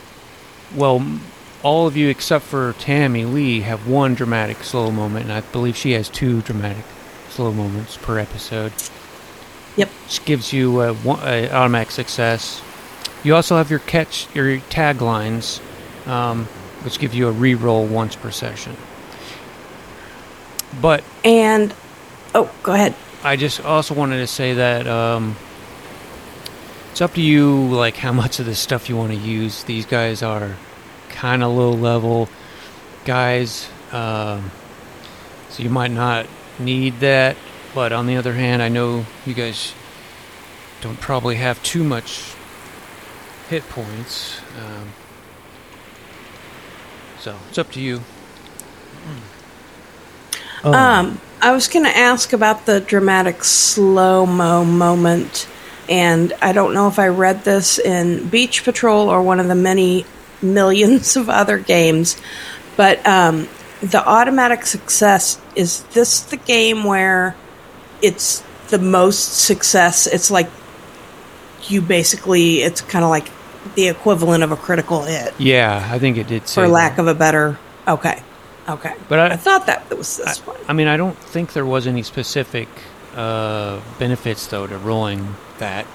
Well, 0.75 1.21
all 1.63 1.87
of 1.87 1.97
you 1.97 2.09
except 2.09 2.45
for 2.45 2.75
Tammy 2.75 3.25
Lee 3.25 3.63
have 3.63 3.89
one 3.89 4.15
dramatic 4.15 4.63
slow 4.63 4.91
moment, 4.91 5.25
and 5.25 5.33
I 5.33 5.41
believe 5.41 5.77
she 5.77 5.93
has 5.93 6.09
two 6.09 6.43
dramatic 6.43 6.85
slow 7.39 7.53
moments 7.53 7.97
per 7.97 8.19
episode. 8.19 8.73
Yep. 9.77 9.89
Which 9.89 10.25
gives 10.25 10.53
you 10.53 10.81
a, 10.81 10.93
a 11.23 11.49
automatic 11.53 11.93
success. 11.93 12.61
You 13.23 13.37
also 13.37 13.57
have 13.57 13.71
your 13.71 13.79
catch, 13.79 14.27
your 14.35 14.59
taglines, 14.59 15.61
um, 16.09 16.47
which 16.83 16.99
give 16.99 17.15
you 17.15 17.29
a 17.29 17.31
re-roll 17.31 17.87
once 17.87 18.17
per 18.17 18.33
session. 18.33 18.77
But 20.81 21.05
And 21.23 21.73
oh, 22.35 22.51
go 22.65 22.73
ahead. 22.73 22.97
I 23.23 23.37
just 23.37 23.65
also 23.65 23.95
wanted 23.95 24.19
to 24.19 24.27
say 24.27 24.55
that 24.55 24.89
um, 24.89 25.37
it's 26.91 27.01
up 27.01 27.15
to 27.15 27.21
you, 27.21 27.69
like 27.69 27.97
how 27.97 28.13
much 28.13 28.41
of 28.41 28.47
this 28.47 28.59
stuff 28.59 28.89
you 28.89 28.97
want 28.97 29.13
to 29.13 29.19
use. 29.19 29.63
These 29.63 29.87
guys 29.87 30.25
are 30.25 30.57
kind 31.11 31.45
of 31.45 31.53
low 31.53 31.71
level 31.71 32.29
guys, 33.05 33.69
um, 33.93 34.51
so 35.51 35.63
you 35.63 35.71
might 35.71 35.93
not 35.93 36.27
need 36.59 37.01
that. 37.01 37.37
But 37.75 37.93
on 37.93 38.07
the 38.07 38.17
other 38.17 38.33
hand, 38.33 38.63
I 38.63 38.69
know 38.69 39.07
you 39.27 39.35
guys 39.35 39.75
don't 40.81 41.01
probably 41.01 41.37
have 41.37 41.63
too 41.63 41.85
much 41.85 42.35
hit 43.49 43.69
points, 43.69 44.41
um, 44.59 44.89
so 47.19 47.37
it's 47.49 47.59
up 47.59 47.71
to 47.73 47.81
you. 47.81 48.01
Um, 50.65 51.21
I 51.41 51.53
was 51.53 51.69
going 51.69 51.85
to 51.85 51.97
ask 51.97 52.33
about 52.33 52.67
the 52.67 52.81
dramatic 52.81 53.45
slow 53.45 54.27
mo 54.27 54.65
moment, 54.65 55.49
and 55.89 56.33
I 56.43 56.53
don't 56.53 56.75
know 56.75 56.89
if 56.89 56.99
I 56.99 57.09
read 57.09 57.45
this 57.45 57.79
in 57.79 58.29
Beach 58.29 58.65
Patrol 58.65 59.09
or 59.09 59.23
one 59.23 59.41
of 59.41 59.49
the 59.49 59.55
many 59.55 60.05
millions 60.43 61.17
of 61.17 61.29
other 61.29 61.59
games, 61.59 62.21
but 62.77 63.05
um, 63.07 63.49
the 63.81 64.05
automatic 64.07 64.67
success 64.67 65.41
is 65.55 65.83
this 65.95 66.21
the 66.21 66.37
game 66.37 66.85
where 66.85 67.37
it's 68.03 68.43
the 68.69 68.79
most 68.79 69.41
success? 69.45 70.07
It's 70.07 70.31
like 70.31 70.49
you 71.69 71.81
basically, 71.83 72.63
it's 72.63 72.81
kind 72.81 73.05
of 73.05 73.11
like 73.11 73.29
the 73.75 73.89
equivalent 73.89 74.43
of 74.43 74.53
a 74.53 74.57
critical 74.57 75.03
hit, 75.03 75.35
Yeah, 75.39 75.89
I 75.93 75.99
think 75.99 76.17
it 76.17 76.27
did. 76.29 76.49
Say 76.49 76.55
for 76.63 76.67
that. 76.67 76.73
lack 76.73 76.99
of 76.99 77.07
a 77.07 77.15
better. 77.15 77.59
Okay. 77.87 78.23
Okay. 78.69 78.95
But 79.09 79.19
I- 79.19 79.27
I 79.33 79.37
thought 79.37 79.67
that 79.67 79.89
was 79.97 80.17
this 80.19 80.39
one. 80.47 80.57
I 80.69 80.73
mean, 80.73 80.89
I 80.89 80.97
don't 80.97 81.17
think 81.19 81.53
there 81.53 81.67
was 81.67 81.87
any 81.87 82.03
specific 82.03 82.69
uh, 83.17 83.81
benefits 83.99 84.47
though 84.47 84.67
to 84.67 84.79
rolling 84.79 85.35
that, 85.59 85.87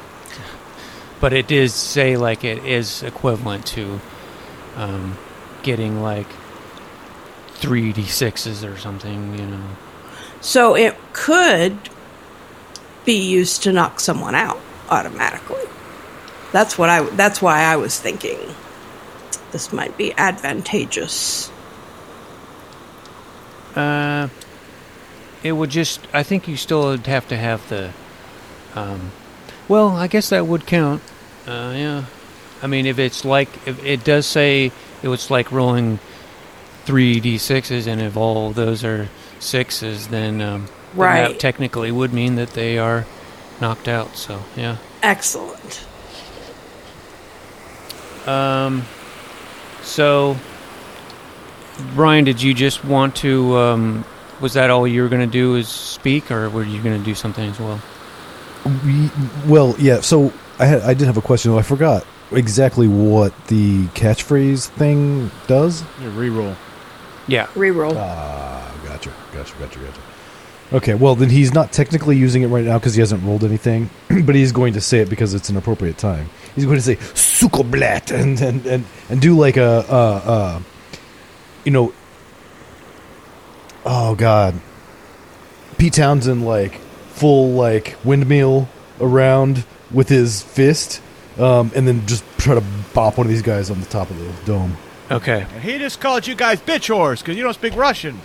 but 1.22 1.32
it 1.34 1.48
does 1.48 1.74
say 1.74 2.18
like 2.18 2.44
it 2.44 2.66
is 2.66 3.02
equivalent 3.04 3.66
to 3.68 4.00
um, 4.76 5.18
getting 5.62 6.02
like 6.02 6.28
three 7.64 7.94
d 7.94 8.04
sixes 8.04 8.62
or 8.66 8.78
something. 8.78 9.40
You 9.40 9.46
know. 9.46 9.64
So 10.42 10.76
it 10.76 10.98
could 11.14 11.78
be 13.06 13.18
used 13.18 13.64
to 13.64 13.72
knock 13.72 14.02
someone 14.02 14.36
out 14.36 14.60
automatically. 14.90 15.64
That's 16.52 16.78
what 16.78 16.90
I. 16.90 17.04
That's 17.12 17.42
why 17.42 17.62
I 17.62 17.78
was 17.78 17.98
thinking 17.98 18.38
this 19.54 19.72
might 19.72 19.98
be 19.98 20.14
advantageous. 20.18 21.50
Uh, 23.76 24.28
it 25.42 25.54
would 25.54 25.70
just. 25.70 26.06
I 26.14 26.24
think 26.24 26.50
you 26.50 26.58
still 26.58 26.84
would 26.84 27.08
have 27.08 27.30
to 27.30 27.38
have 27.38 27.68
the. 27.70 27.94
Um, 28.76 29.12
well, 29.70 29.92
I 29.92 30.08
guess 30.08 30.30
that 30.30 30.46
would 30.46 30.68
count. 30.68 31.02
Uh, 31.48 31.74
yeah. 31.74 32.04
I 32.62 32.68
mean, 32.68 32.86
if 32.86 33.00
it's 33.00 33.24
like, 33.24 33.50
if 33.66 33.84
it 33.86 34.04
does 34.04 34.26
say 34.26 34.72
it 35.02 35.08
was 35.08 35.32
like 35.32 35.52
rolling 35.52 36.00
three 36.86 37.20
d 37.20 37.38
sixes, 37.38 37.88
and 37.88 38.02
if 38.02 38.18
all 38.18 38.52
those 38.52 38.84
are 38.84 39.10
sixes, 39.40 40.08
then 40.08 40.42
um, 40.42 40.68
then 40.96 41.32
that 41.32 41.40
technically 41.40 41.92
would 41.92 42.14
mean 42.14 42.36
that 42.36 42.52
they 42.52 42.78
are 42.78 43.06
knocked 43.62 43.88
out. 43.88 44.16
So 44.16 44.42
yeah. 44.56 44.78
Excellent. 45.02 45.86
Um, 48.26 48.84
so, 49.82 50.38
Brian, 51.94 52.24
did 52.24 52.42
you 52.42 52.54
just 52.54 52.86
want 52.86 53.16
to? 53.18 53.58
Um, 53.58 54.06
was 54.40 54.54
that 54.54 54.70
all 54.70 54.88
you 54.88 55.02
were 55.02 55.10
going 55.10 55.26
to 55.28 55.32
do? 55.32 55.56
Is 55.56 55.68
speak, 55.68 56.32
or 56.32 56.50
were 56.50 56.64
you 56.64 56.82
going 56.82 56.98
to 56.98 57.04
do 57.04 57.16
something 57.16 57.50
as 57.50 57.60
well? 57.60 57.82
We, 58.86 59.10
well, 59.46 59.76
yeah. 59.78 60.00
So 60.00 60.32
I 60.60 60.66
had 60.66 60.82
I 60.82 60.94
did 60.94 61.06
have 61.08 61.18
a 61.18 61.22
question. 61.22 61.52
though. 61.52 61.60
I 61.60 61.64
forgot 61.64 62.06
exactly 62.32 62.88
what 62.88 63.34
the 63.48 63.86
catchphrase 63.88 64.68
thing 64.70 65.30
does. 65.48 65.84
Your 66.02 66.12
reroll. 66.12 66.56
Yeah. 67.28 67.48
Reroll. 67.48 67.96
Ah, 67.98 68.74
gotcha, 68.86 69.12
gotcha, 69.34 69.54
gotcha, 69.60 69.80
gotcha. 69.80 70.02
Okay, 70.74 70.96
well 70.96 71.14
then 71.14 71.30
he's 71.30 71.54
not 71.54 71.72
technically 71.72 72.18
using 72.18 72.42
it 72.42 72.48
right 72.48 72.66
now 72.66 72.80
because 72.80 72.96
he 72.96 73.00
hasn't 73.00 73.24
rolled 73.24 73.44
anything, 73.44 73.90
but 74.26 74.34
he's 74.34 74.52
going 74.52 74.74
to 74.74 74.82
say 74.82 75.00
it 75.00 75.10
because 75.10 75.34
it's 75.34 75.50
an 75.50 75.58
appropriate 75.58 75.98
time. 75.98 76.30
He's 76.56 76.66
going 76.66 76.78
to 76.78 76.82
say 76.82 76.96
"sukoblat" 76.96 78.12
and 78.12 78.42
and 78.42 78.66
and 78.66 78.86
and 79.10 79.22
do 79.22 79.38
like 79.38 79.58
a 79.58 79.86
uh 79.88 80.22
uh, 80.26 80.62
you 81.64 81.72
know, 81.72 81.94
oh 83.86 84.16
god, 84.16 84.56
Pete 85.78 85.94
Townshend 85.94 86.44
like 86.46 86.80
full 87.12 87.52
like 87.52 87.96
windmill 88.04 88.68
around 89.00 89.66
with 89.92 90.10
his 90.10 90.42
fist, 90.42 91.02
um, 91.38 91.72
and 91.76 91.88
then 91.88 92.06
just 92.08 92.24
try 92.40 92.56
to 92.56 92.64
bop 92.96 93.18
one 93.18 93.28
of 93.28 93.32
these 93.32 93.44
guys 93.44 93.70
on 93.70 93.80
the 93.80 93.86
top 93.88 94.10
of 94.10 94.18
the 94.18 94.46
dome. 94.46 94.76
Okay. 95.14 95.46
And 95.54 95.62
he 95.64 95.78
just 95.78 96.02
called 96.02 96.26
you 96.28 96.36
guys 96.36 96.60
bitch 96.60 96.90
whores 96.94 97.20
because 97.20 97.38
you 97.38 97.44
don't 97.44 97.54
speak 97.54 97.76
Russian. 97.76 98.20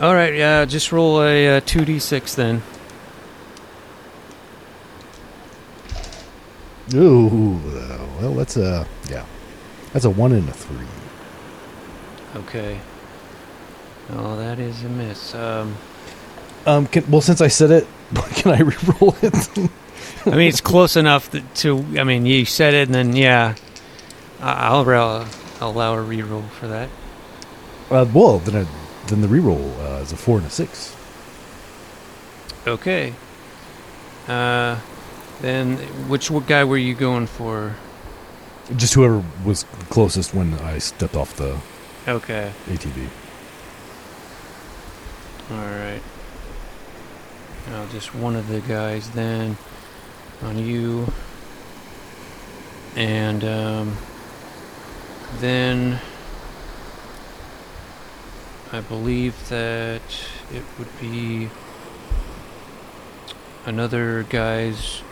All 0.00 0.14
right. 0.14 0.34
Yeah. 0.34 0.64
Just 0.66 0.92
roll 0.92 1.20
a 1.22 1.60
two 1.62 1.84
d 1.84 1.98
six 1.98 2.34
then. 2.34 2.62
Ooh, 6.94 7.60
uh, 7.66 7.98
well, 8.20 8.32
that's 8.34 8.56
a 8.56 8.86
yeah, 9.10 9.24
that's 9.92 10.06
a 10.06 10.10
one 10.10 10.32
and 10.32 10.48
a 10.48 10.52
three. 10.52 10.86
Okay. 12.36 12.80
Oh, 14.12 14.36
that 14.36 14.58
is 14.58 14.84
a 14.84 14.88
miss. 14.88 15.34
Um, 15.34 15.76
Um, 16.64 16.86
can, 16.86 17.10
well, 17.10 17.20
since 17.20 17.40
I 17.42 17.48
said 17.48 17.70
it, 17.70 17.86
can 18.36 18.52
I 18.52 18.60
re-roll 18.60 19.14
it? 19.22 19.34
I 20.26 20.30
mean, 20.30 20.48
it's 20.48 20.62
close 20.62 20.96
enough 20.96 21.30
that 21.30 21.54
to. 21.56 21.84
I 21.98 22.04
mean, 22.04 22.24
you 22.24 22.46
said 22.46 22.72
it, 22.72 22.88
and 22.88 22.94
then 22.94 23.14
yeah, 23.14 23.54
I- 23.54 23.60
I'll, 24.40 24.84
rel- 24.84 25.26
I'll 25.60 25.70
allow 25.70 25.94
a 25.94 25.98
reroll 25.98 26.48
for 26.50 26.68
that. 26.68 26.88
uh, 27.90 28.06
well, 28.12 28.38
then 28.38 28.64
I, 28.64 29.06
then 29.08 29.20
the 29.20 29.28
re-roll 29.28 29.74
uh, 29.80 30.00
is 30.00 30.12
a 30.12 30.16
four 30.16 30.38
and 30.38 30.46
a 30.46 30.50
six. 30.50 30.94
Okay. 32.66 33.14
Uh, 34.28 34.78
then 35.40 35.76
which 36.08 36.30
guy 36.46 36.64
were 36.64 36.76
you 36.76 36.94
going 36.94 37.26
for? 37.26 37.74
Just 38.76 38.94
whoever 38.94 39.24
was 39.44 39.64
closest 39.88 40.34
when 40.34 40.54
I 40.54 40.78
stepped 40.78 41.16
off 41.16 41.34
the 41.36 41.58
Okay. 42.06 42.52
ATV. 42.66 43.08
All 45.50 45.56
right. 45.56 46.02
Now 47.68 47.86
just 47.86 48.14
one 48.14 48.36
of 48.36 48.48
the 48.48 48.60
guys 48.60 49.10
then 49.10 49.56
on 50.42 50.58
you, 50.58 51.10
and 52.96 53.42
um, 53.44 53.96
then 55.36 56.00
I 58.72 58.80
believe 58.80 59.48
that 59.48 60.02
it 60.52 60.62
would 60.78 61.00
be 61.00 61.48
another 63.64 64.24
guy's 64.24 65.02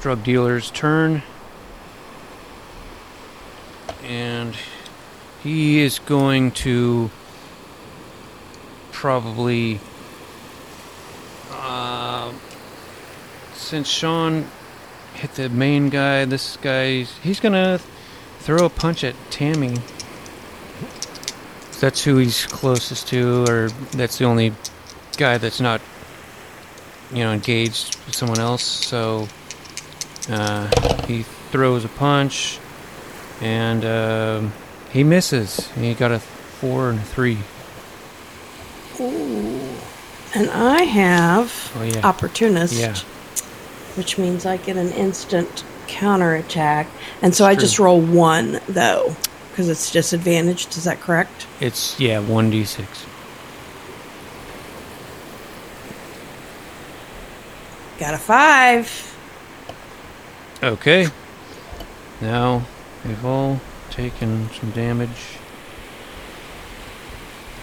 drug 0.00 0.24
dealer's 0.24 0.70
turn, 0.70 1.22
and 4.02 4.56
he 5.42 5.80
is 5.80 5.98
going 5.98 6.50
to 6.52 7.10
probably 8.90 9.80
uh, 11.50 12.32
since 13.54 13.88
Sean 13.88 14.46
hit 15.14 15.34
the 15.34 15.48
main 15.48 15.88
guy, 15.88 16.24
this 16.24 16.56
guy's. 16.58 17.16
he's 17.18 17.40
gonna 17.40 17.80
throw 18.42 18.66
a 18.66 18.70
punch 18.70 19.04
at 19.04 19.14
Tammy. 19.30 19.76
That's 21.80 22.04
who 22.04 22.16
he's 22.18 22.46
closest 22.46 23.08
to, 23.08 23.44
or 23.48 23.68
that's 23.92 24.18
the 24.18 24.24
only 24.24 24.52
guy 25.16 25.38
that's 25.38 25.60
not, 25.60 25.80
you 27.12 27.24
know, 27.24 27.32
engaged 27.32 27.96
with 28.06 28.14
someone 28.14 28.38
else. 28.38 28.62
So 28.62 29.28
uh, 30.30 30.68
he 31.06 31.22
throws 31.50 31.84
a 31.84 31.88
punch, 31.88 32.58
and 33.40 33.84
um, 33.84 34.52
he 34.92 35.02
misses. 35.02 35.68
He 35.72 35.94
got 35.94 36.12
a 36.12 36.20
four 36.20 36.90
and 36.90 37.00
a 37.00 37.02
three. 37.02 37.38
Ooh. 39.00 39.58
And 40.34 40.48
I 40.50 40.82
have 40.84 41.72
Oh 41.76 41.82
yeah. 41.82 42.00
opportunist, 42.06 42.74
Yeah. 42.74 42.94
which 43.96 44.18
means 44.18 44.46
I 44.46 44.56
get 44.56 44.76
an 44.76 44.90
instant 44.92 45.64
counterattack. 45.88 46.86
And 47.20 47.34
so 47.34 47.44
I 47.44 47.54
True. 47.54 47.60
just 47.60 47.78
roll 47.78 48.00
one, 48.00 48.60
though, 48.68 49.16
because 49.50 49.68
it's 49.68 49.90
disadvantaged. 49.92 50.76
Is 50.76 50.84
that 50.84 51.00
correct? 51.00 51.46
It's 51.60 51.98
yeah, 52.00 52.20
one 52.20 52.50
d 52.50 52.64
six. 52.64 53.06
Got 57.98 58.14
a 58.14 58.18
five. 58.18 59.16
Okay. 60.62 61.08
Now 62.20 62.62
we've 63.04 63.24
all 63.24 63.60
taken 63.90 64.48
some 64.50 64.70
damage. 64.70 65.38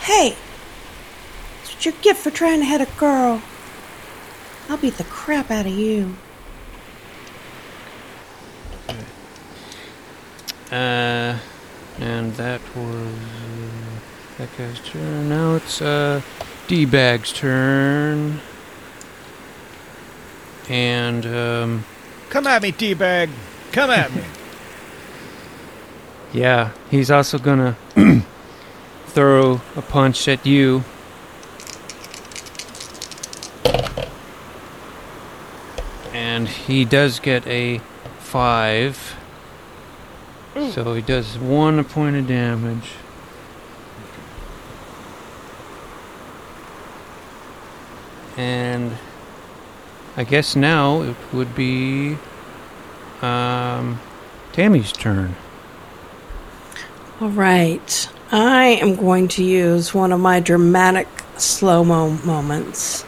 Hey, 0.02 0.36
that's 1.60 1.76
what 1.76 1.86
you 1.86 1.92
get 2.02 2.18
for 2.18 2.32
trying 2.32 2.60
to 2.60 2.66
hit 2.66 2.82
a 2.82 2.88
girl. 2.98 3.42
I'll 4.70 4.78
beat 4.78 4.96
the 4.96 5.04
crap 5.06 5.50
out 5.52 5.66
of 5.66 5.72
you. 5.72 6.16
Uh, 10.72 11.38
and 12.00 12.34
that 12.36 12.62
was 12.76 13.08
uh, 13.08 14.38
that 14.38 14.58
guy's 14.58 14.80
turn. 14.82 15.30
Now 15.30 15.56
it's 15.56 15.82
uh, 15.82 16.22
D 16.68 16.86
Bag's 16.86 17.34
turn. 17.34 18.40
And 20.70 21.26
um, 21.26 21.86
Come 22.30 22.46
at 22.46 22.62
me, 22.62 22.70
D-bag. 22.70 23.32
Come 23.72 23.90
at 23.90 24.14
me. 24.14 24.24
yeah, 26.34 26.72
he's 26.92 27.10
also 27.10 27.40
gonna 27.40 27.76
throw 29.08 29.62
a 29.76 29.82
punch 29.82 30.28
at 30.28 30.46
you. 30.46 30.84
And 36.14 36.48
he 36.48 36.86
does 36.86 37.20
get 37.20 37.48
a 37.48 37.82
five. 38.30 39.16
So 40.72 40.94
he 40.94 41.02
does 41.02 41.38
one 41.40 41.84
point 41.84 42.16
of 42.16 42.28
damage. 42.28 42.92
And 48.38 48.96
I 50.16 50.24
guess 50.24 50.56
now 50.56 51.02
it 51.02 51.16
would 51.34 51.56
be 51.56 52.18
um, 53.24 54.00
Tammy's 54.54 54.92
turn. 54.92 55.36
All 57.20 57.30
right. 57.30 58.10
I 58.32 58.78
am 58.80 58.96
going 58.96 59.28
to 59.30 59.44
use 59.44 59.94
one 59.94 60.12
of 60.12 60.20
my 60.20 60.40
dramatic 60.40 61.08
slow 61.38 61.84
mo 61.84 62.12
moments. 62.24 63.04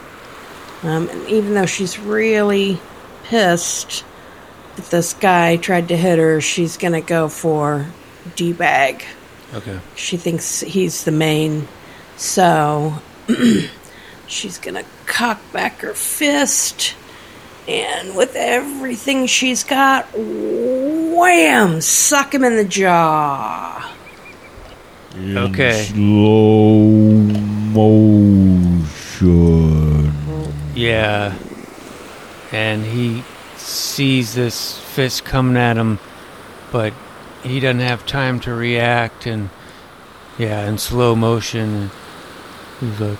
Um, 0.82 1.08
and 1.08 1.28
even 1.28 1.54
though 1.54 1.66
she's 1.66 1.96
really 1.98 2.80
pissed 3.22 4.04
that 4.76 4.86
this 4.86 5.12
guy 5.14 5.56
tried 5.56 5.88
to 5.88 5.96
hit 5.96 6.18
her, 6.18 6.40
she's 6.40 6.76
going 6.76 6.92
to 6.94 7.00
go 7.00 7.28
for 7.28 7.86
D 8.36 8.52
bag. 8.52 9.04
Okay. 9.54 9.78
She 9.94 10.16
thinks 10.16 10.60
he's 10.60 11.04
the 11.04 11.12
main. 11.12 11.68
So 12.16 12.94
she's 14.26 14.58
going 14.58 14.74
to 14.74 14.84
cock 15.06 15.40
back 15.52 15.80
her 15.80 15.94
fist. 15.94 16.94
And 17.68 18.16
with 18.16 18.34
everything 18.34 19.26
she's 19.26 19.62
got, 19.62 20.08
wham! 20.14 21.80
Suck 21.80 22.34
him 22.34 22.42
in 22.42 22.56
the 22.56 22.64
jaw. 22.64 23.94
Okay. 25.16 25.84
Slow 25.84 27.12
motion. 27.72 28.82
Yeah. 30.74 31.36
And 32.50 32.84
he 32.84 33.22
sees 33.62 34.34
this 34.34 34.78
fist 34.78 35.24
coming 35.24 35.56
at 35.56 35.76
him, 35.76 35.98
but 36.70 36.92
he 37.42 37.60
doesn't 37.60 37.80
have 37.80 38.04
time 38.06 38.40
to 38.40 38.52
react. 38.54 39.26
And 39.26 39.50
yeah, 40.38 40.68
in 40.68 40.78
slow 40.78 41.14
motion, 41.16 41.90
he's 42.80 43.00
like, 43.00 43.18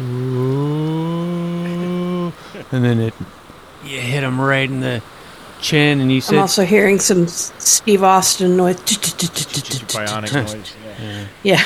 "Ooh," 0.00 1.12
and 2.70 2.84
then 2.84 3.00
it 3.00 3.14
you 3.84 4.00
hit 4.00 4.22
him 4.22 4.40
right 4.40 4.68
in 4.68 4.80
the 4.80 5.02
chin, 5.60 6.00
and 6.00 6.10
he 6.10 6.22
I'm 6.28 6.38
also 6.38 6.64
hearing 6.64 6.98
some 6.98 7.26
Steve 7.28 8.02
Austin 8.02 8.56
noise. 8.56 8.76
Bionic 8.76 10.32
noise. 10.54 10.74
Yeah. 11.42 11.62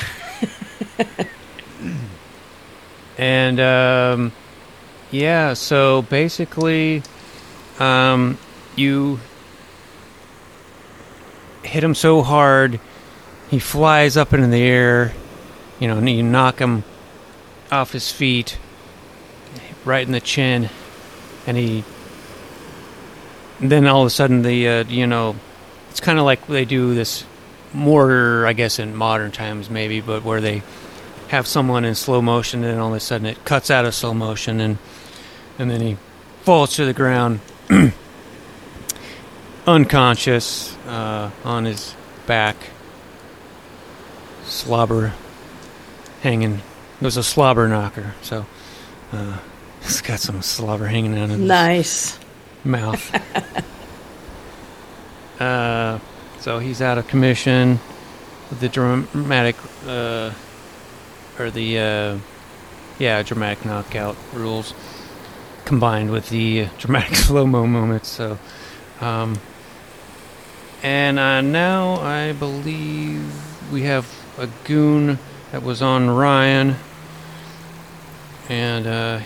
Yeah. 0.98 1.24
And 3.18 3.60
um, 3.60 4.32
yeah, 5.10 5.52
so 5.54 6.02
basically, 6.02 7.02
um, 7.78 8.38
you 8.76 9.20
hit 11.62 11.82
him 11.82 11.94
so 11.94 12.22
hard, 12.22 12.80
he 13.50 13.58
flies 13.58 14.16
up 14.16 14.32
into 14.32 14.48
the 14.48 14.62
air. 14.62 15.12
You 15.80 15.88
know, 15.88 15.98
and 15.98 16.08
you 16.08 16.22
knock 16.22 16.60
him 16.60 16.84
off 17.72 17.90
his 17.90 18.12
feet, 18.12 18.56
right 19.84 20.06
in 20.06 20.12
the 20.12 20.20
chin, 20.20 20.70
and 21.44 21.56
he. 21.56 21.82
Then 23.58 23.88
all 23.88 24.02
of 24.02 24.06
a 24.06 24.10
sudden, 24.10 24.42
the 24.42 24.68
uh, 24.68 24.84
you 24.84 25.08
know, 25.08 25.34
it's 25.90 25.98
kind 25.98 26.20
of 26.20 26.24
like 26.24 26.46
they 26.46 26.64
do 26.64 26.94
this 26.94 27.24
more, 27.72 28.46
I 28.46 28.52
guess, 28.52 28.78
in 28.78 28.94
modern 28.94 29.32
times 29.32 29.70
maybe, 29.70 30.00
but 30.00 30.22
where 30.22 30.40
they 30.40 30.62
have 31.28 31.48
someone 31.48 31.84
in 31.84 31.96
slow 31.96 32.22
motion, 32.22 32.62
and 32.62 32.78
all 32.78 32.90
of 32.90 32.94
a 32.94 33.00
sudden 33.00 33.26
it 33.26 33.44
cuts 33.44 33.68
out 33.68 33.84
of 33.84 33.92
slow 33.92 34.14
motion, 34.14 34.60
and 34.60 34.78
and 35.58 35.68
then 35.68 35.80
he 35.80 35.96
falls 36.42 36.76
to 36.76 36.84
the 36.84 36.92
ground, 36.92 37.40
unconscious, 39.66 40.76
uh, 40.86 41.30
on 41.44 41.64
his 41.64 41.94
back, 42.26 42.56
slobber 44.44 45.14
hanging. 46.22 46.54
It 47.00 47.04
was 47.04 47.16
a 47.16 47.22
slobber 47.22 47.68
knocker, 47.68 48.14
so 48.22 48.46
uh, 49.12 49.38
he's 49.82 50.00
got 50.00 50.20
some 50.20 50.42
slobber 50.42 50.86
hanging 50.86 51.16
out 51.18 51.24
of 51.24 51.30
his 51.30 51.40
Nice. 51.40 52.18
mouth. 52.64 53.64
uh, 55.40 55.98
so 56.40 56.58
he's 56.58 56.82
out 56.82 56.98
of 56.98 57.06
commission 57.08 57.78
with 58.50 58.60
the 58.60 58.68
dramatic, 58.68 59.56
uh, 59.86 60.32
or 61.38 61.50
the, 61.50 61.78
uh, 61.78 62.18
yeah, 62.98 63.22
dramatic 63.22 63.64
knockout 63.64 64.16
rules 64.34 64.74
combined 65.64 66.10
with 66.10 66.28
the 66.28 66.68
dramatic 66.78 67.14
slow 67.26 67.46
mo 67.46 67.66
moments. 67.66 68.08
So, 68.08 68.38
um, 69.00 69.38
and 70.82 71.18
uh, 71.18 71.40
now 71.40 71.94
I 71.94 72.32
believe 72.32 73.32
we 73.72 73.82
have 73.82 74.06
a 74.38 74.48
goon 74.64 75.18
that 75.52 75.62
was 75.62 75.82
on 75.82 76.10
Ryan, 76.10 76.76
and 78.48 78.86
uh, 78.86 79.20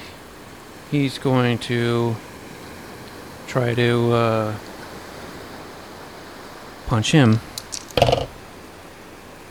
he's 0.90 1.18
going 1.18 1.58
to 1.58 2.16
try 3.46 3.74
to 3.74 4.12
uh, 4.12 4.54
punch 6.86 7.12
him. 7.12 7.40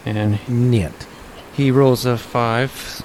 And 0.06 0.40
Niet. 0.48 1.08
he 1.54 1.72
rolls 1.72 2.06
a 2.06 2.18
five. 2.18 3.02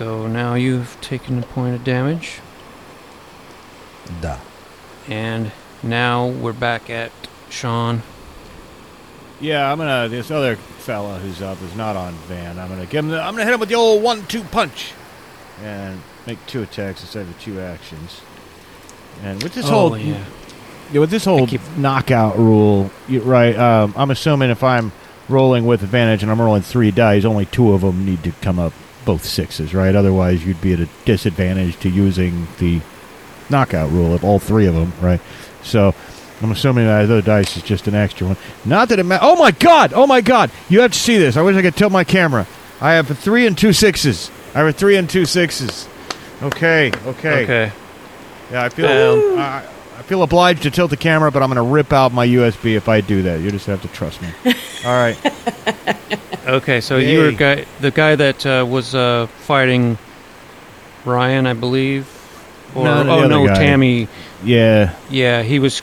Damn. 0.00 0.06
So 0.06 0.26
now 0.26 0.54
you've 0.54 0.98
taken 1.02 1.38
a 1.38 1.42
point 1.42 1.74
of 1.74 1.84
damage. 1.84 2.40
Da. 4.22 4.38
And 5.08 5.52
now 5.82 6.26
we're 6.28 6.54
back 6.54 6.88
at 6.88 7.12
Sean. 7.50 8.02
Yeah, 9.40 9.70
I'm 9.70 9.78
gonna. 9.78 10.08
This 10.08 10.30
other 10.30 10.56
fella 10.56 11.18
who's 11.18 11.42
up 11.42 11.60
is 11.62 11.76
not 11.76 11.96
on 11.96 12.14
Van. 12.14 12.58
I'm 12.58 12.68
gonna 12.68 12.86
give 12.86 13.04
him. 13.04 13.10
The, 13.10 13.20
I'm 13.20 13.34
gonna 13.34 13.44
hit 13.44 13.54
him 13.54 13.60
with 13.60 13.68
the 13.68 13.74
old 13.74 14.02
one-two 14.02 14.44
punch, 14.44 14.92
and 15.62 16.00
make 16.26 16.44
two 16.46 16.62
attacks 16.62 17.02
instead 17.02 17.26
of 17.26 17.38
two 17.40 17.60
actions. 17.60 18.22
And 19.22 19.42
with 19.42 19.54
this 19.54 19.66
oh, 19.66 19.70
whole 19.70 19.98
yeah. 19.98 20.24
Yeah, 20.92 21.00
with 21.00 21.10
this 21.10 21.24
whole 21.24 21.46
keep- 21.46 21.76
knockout 21.76 22.38
rule, 22.38 22.90
you, 23.06 23.20
right? 23.20 23.56
Um, 23.56 23.94
I'm 23.96 24.10
assuming 24.10 24.50
if 24.50 24.64
I'm 24.64 24.92
rolling 25.28 25.66
with 25.66 25.82
advantage 25.82 26.22
and 26.22 26.32
I'm 26.32 26.40
rolling 26.40 26.62
three 26.62 26.90
dice, 26.90 27.24
only 27.24 27.46
two 27.46 27.72
of 27.72 27.82
them 27.82 28.04
need 28.04 28.24
to 28.24 28.32
come 28.32 28.58
up 28.58 28.72
both 29.10 29.24
sixes, 29.24 29.74
right? 29.74 29.96
Otherwise, 29.96 30.46
you'd 30.46 30.60
be 30.60 30.72
at 30.72 30.78
a 30.78 30.88
disadvantage 31.04 31.76
to 31.80 31.88
using 31.88 32.46
the 32.60 32.80
knockout 33.48 33.90
rule 33.90 34.14
of 34.14 34.22
all 34.22 34.38
three 34.38 34.66
of 34.66 34.74
them, 34.76 34.92
right? 35.00 35.20
So 35.64 35.92
I'm 36.40 36.52
assuming 36.52 36.86
that 36.86 37.02
other 37.02 37.20
dice 37.20 37.56
is 37.56 37.64
just 37.64 37.88
an 37.88 37.96
extra 37.96 38.28
one. 38.28 38.36
Not 38.64 38.88
that 38.90 39.00
it 39.00 39.02
matters. 39.02 39.26
Oh 39.28 39.34
my 39.34 39.50
god! 39.50 39.92
Oh 39.96 40.06
my 40.06 40.20
god! 40.20 40.52
You 40.68 40.80
have 40.82 40.92
to 40.92 40.98
see 40.98 41.18
this. 41.18 41.36
I 41.36 41.42
wish 41.42 41.56
I 41.56 41.62
could 41.62 41.74
tilt 41.74 41.90
my 41.90 42.04
camera. 42.04 42.46
I 42.80 42.92
have 42.92 43.10
a 43.10 43.14
three 43.16 43.48
and 43.48 43.58
two 43.58 43.72
sixes. 43.72 44.30
I 44.54 44.58
have 44.60 44.68
a 44.68 44.72
three 44.72 44.96
and 44.96 45.10
two 45.10 45.26
sixes. 45.26 45.88
Okay, 46.40 46.92
okay. 47.06 47.42
Okay. 47.42 47.72
Yeah, 48.52 48.62
I 48.64 48.68
feel 48.68 48.86
Um, 48.86 49.38
I, 49.40 49.64
I 49.98 50.02
feel 50.02 50.22
obliged 50.22 50.62
to 50.62 50.70
tilt 50.70 50.90
the 50.90 50.96
camera, 50.96 51.32
but 51.32 51.42
I'm 51.42 51.48
going 51.52 51.56
to 51.56 51.74
rip 51.74 51.92
out 51.92 52.12
my 52.12 52.28
USB 52.28 52.76
if 52.76 52.88
I 52.88 53.00
do 53.00 53.22
that. 53.22 53.40
You 53.40 53.50
just 53.50 53.66
have 53.66 53.82
to 53.82 53.88
trust 53.88 54.22
me. 54.22 54.28
All 54.86 54.92
right. 54.92 55.16
Okay, 56.46 56.80
so 56.80 56.96
you 56.96 57.18
were 57.20 57.32
guy, 57.32 57.64
the 57.80 57.90
guy 57.90 58.16
that 58.16 58.44
uh, 58.44 58.66
was 58.68 58.94
uh, 58.94 59.26
fighting 59.40 59.98
Ryan, 61.04 61.46
I 61.46 61.52
believe. 61.52 62.08
Or 62.74 62.84
No, 62.84 63.08
oh 63.08 63.28
no, 63.28 63.46
guy. 63.46 63.54
Tammy. 63.54 64.08
Yeah, 64.42 64.94
Yeah, 65.10 65.42
he 65.42 65.58
was. 65.58 65.82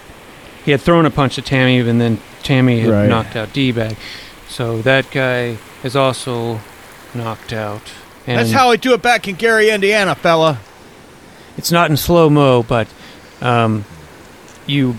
He 0.65 0.71
had 0.71 0.81
thrown 0.81 1.05
a 1.05 1.09
punch 1.11 1.37
at 1.37 1.45
Tammy, 1.45 1.79
and 1.79 2.01
then 2.01 2.19
Tammy 2.43 2.81
had 2.81 2.89
Right. 2.89 3.07
knocked 3.07 3.35
out 3.37 3.53
D-bag. 3.53 3.95
So 4.49 4.81
that 4.81 5.09
guy 5.11 5.57
is 5.83 5.95
also 5.95 6.59
knocked 7.13 7.53
out. 7.53 7.81
And 8.25 8.39
that's 8.39 8.51
how 8.51 8.69
I 8.69 8.75
do 8.75 8.93
it 8.93 9.01
back 9.01 9.27
in 9.27 9.35
Gary, 9.35 9.69
Indiana, 9.69 10.15
fella. 10.15 10.59
It's 11.57 11.71
not 11.71 11.89
in 11.89 11.95
slow 11.95 12.29
mo, 12.29 12.63
but 12.63 12.87
um, 13.41 13.85
you. 14.65 14.97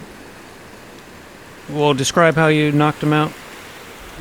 Well, 1.68 1.92
describe 1.92 2.34
how 2.36 2.46
you 2.46 2.72
knocked 2.72 3.02
him 3.02 3.12
out. 3.12 3.32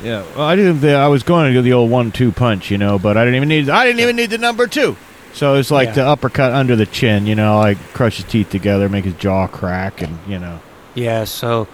Yeah, 0.02 0.24
well, 0.36 0.46
I 0.46 0.54
didn't. 0.56 0.84
I 0.88 1.08
was 1.08 1.22
going 1.22 1.46
to 1.52 1.58
do 1.58 1.62
the 1.62 1.72
old 1.72 1.90
one-two 1.90 2.32
punch, 2.32 2.70
you 2.70 2.78
know, 2.78 2.98
but 2.98 3.16
I 3.16 3.24
didn't 3.24 3.36
even 3.36 3.48
need. 3.48 3.68
I 3.68 3.84
didn't 3.84 4.00
even 4.00 4.16
need 4.16 4.30
the 4.30 4.38
number 4.38 4.66
two. 4.66 4.96
So 5.34 5.54
it's 5.54 5.70
like 5.70 5.88
Yeah. 5.88 5.94
the 5.94 6.06
uppercut 6.06 6.52
under 6.52 6.74
the 6.76 6.86
chin, 6.86 7.26
you 7.26 7.34
know, 7.34 7.58
like 7.58 7.78
crush 7.94 8.16
his 8.16 8.24
teeth 8.26 8.50
together, 8.50 8.88
make 8.88 9.04
his 9.04 9.14
jaw 9.14 9.46
crack, 9.46 10.00
and 10.02 10.18
you 10.26 10.38
know. 10.38 10.60
Yeah. 10.94 11.24
So 11.24 11.66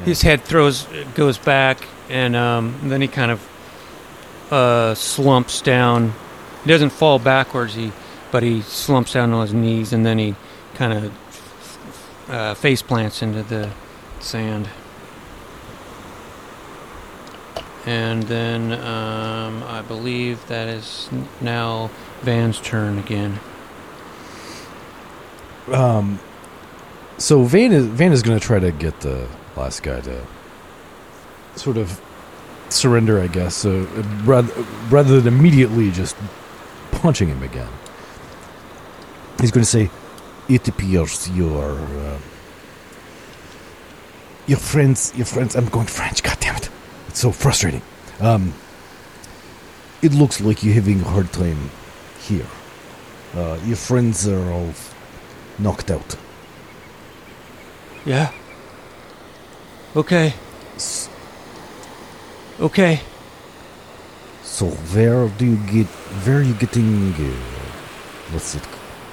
Yeah. 0.00 0.04
his 0.06 0.22
head 0.22 0.42
throws 0.44 0.86
goes 1.14 1.38
back, 1.38 1.78
and 2.10 2.34
um, 2.36 2.74
then 2.84 3.00
he 3.00 3.08
kind 3.08 3.30
of 3.30 3.40
uh, 4.52 4.94
slumps 4.94 5.60
down. 5.60 6.12
He 6.64 6.68
doesn't 6.70 6.90
fall 6.90 7.18
backwards. 7.18 7.74
He, 7.74 7.92
but 8.30 8.42
he 8.42 8.60
slumps 8.62 9.12
down 9.12 9.32
on 9.32 9.42
his 9.42 9.54
knees, 9.54 9.92
and 9.92 10.04
then 10.04 10.18
he 10.18 10.34
kind 10.74 10.92
of 10.92 11.12
uh, 12.28 12.54
face 12.54 12.82
plants 12.82 13.22
into 13.22 13.42
the 13.42 13.70
sand. 14.20 14.68
And 17.88 18.24
then 18.24 18.72
um, 18.72 19.62
I 19.62 19.80
believe 19.80 20.46
that 20.48 20.68
is 20.68 21.08
now 21.40 21.90
Van's 22.20 22.60
turn 22.60 22.98
again. 22.98 23.40
Um, 25.72 26.20
so 27.16 27.44
Van 27.44 27.72
is 27.72 27.86
Van 27.86 28.12
is 28.12 28.22
going 28.22 28.38
to 28.38 28.44
try 28.44 28.58
to 28.58 28.72
get 28.72 29.00
the 29.00 29.26
last 29.56 29.82
guy 29.82 30.02
to 30.02 30.20
sort 31.56 31.78
of 31.78 31.98
surrender, 32.68 33.22
I 33.22 33.26
guess. 33.26 33.54
So 33.54 33.84
rather 34.22 34.52
rather 34.90 35.18
than 35.22 35.32
immediately 35.32 35.90
just 35.90 36.14
punching 36.90 37.28
him 37.28 37.42
again, 37.42 37.72
he's 39.40 39.50
going 39.50 39.64
to 39.64 39.70
say, 39.70 39.88
"It 40.46 40.68
appears 40.68 41.30
your 41.30 41.78
uh, 41.78 42.18
your 44.46 44.58
friends, 44.58 45.14
your 45.16 45.24
friends." 45.24 45.56
I'm 45.56 45.70
going 45.70 45.86
French. 45.86 46.22
God 46.22 46.36
damn 46.38 46.56
it! 46.56 46.68
It's 47.08 47.20
so 47.20 47.32
frustrating. 47.32 47.82
Um, 48.20 48.54
it 50.02 50.12
looks 50.12 50.40
like 50.40 50.62
you're 50.62 50.74
having 50.74 51.00
a 51.00 51.04
hard 51.04 51.32
time 51.32 51.70
here. 52.20 52.46
Uh, 53.34 53.58
your 53.64 53.76
friends 53.76 54.26
are 54.28 54.50
all 54.52 54.72
knocked 55.58 55.90
out. 55.90 56.16
Yeah. 58.04 58.32
Okay. 59.96 60.34
S- 60.76 61.08
Okay. 62.60 63.00
So 64.42 64.66
where 64.66 65.28
do 65.28 65.46
you 65.46 65.56
get? 65.72 65.86
Where 66.26 66.38
are 66.38 66.42
you 66.42 66.54
getting? 66.54 67.12
Uh, 67.14 67.30
what's 68.32 68.54
it? 68.56 68.66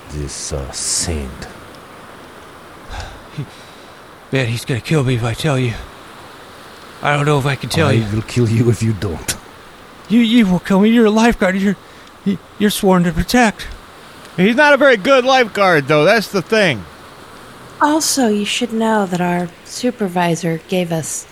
This 0.10 0.52
uh, 0.52 0.72
sand. 0.72 1.48
Bet 4.32 4.48
he's 4.48 4.66
gonna 4.66 4.82
kill 4.82 5.04
me 5.04 5.16
if 5.16 5.24
I 5.24 5.34
tell 5.36 5.60
you. 5.60 5.74
I 7.06 7.16
don't 7.16 7.28
know 7.28 7.38
if 7.38 7.46
I 7.46 7.56
can 7.56 7.70
tell 7.70 7.90
I 7.90 7.94
you. 7.94 8.16
will 8.16 8.24
kill 8.24 8.50
you 8.50 8.72
if 8.72 8.82
you 8.82 8.94
don't. 8.94 9.38
You 10.10 10.22
you 10.22 10.48
will 10.48 10.60
kill 10.60 10.80
me. 10.80 10.90
You're 10.90 11.06
a 11.06 11.12
lifeguard. 11.12 11.56
You're 11.56 11.78
you're 12.58 12.72
sworn 12.72 13.04
to 13.04 13.12
protect. 13.12 13.68
He's 14.38 14.56
not 14.56 14.74
a 14.74 14.78
very 14.78 14.98
good 14.98 15.24
lifeguard, 15.24 15.88
though. 15.88 16.04
That's 16.04 16.30
the 16.32 16.42
thing. 16.42 16.84
Also, 17.80 18.28
you 18.28 18.44
should 18.44 18.74
know 18.74 19.06
that 19.06 19.22
our 19.22 19.50
supervisor 19.66 20.60
gave 20.68 20.92
us 20.92 21.28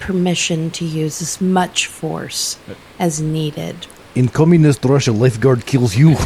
permission 0.00 0.70
to 0.72 0.84
use 0.84 1.22
as 1.22 1.40
much 1.40 1.86
force 1.86 2.58
as 2.98 3.20
needed. 3.22 3.86
In 4.14 4.28
communist 4.28 4.84
Russia, 4.84 5.12
lifeguard 5.12 5.64
kills 5.66 5.96
you. 5.96 6.16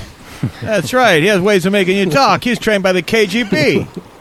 That's 0.60 0.92
right. 0.92 1.22
He 1.22 1.28
has 1.28 1.40
ways 1.40 1.64
of 1.64 1.72
making 1.72 1.96
you 1.96 2.06
talk. 2.06 2.42
He's 2.44 2.58
trained 2.58 2.82
by 2.82 2.92
the 2.92 3.02
KGB. 3.02 3.88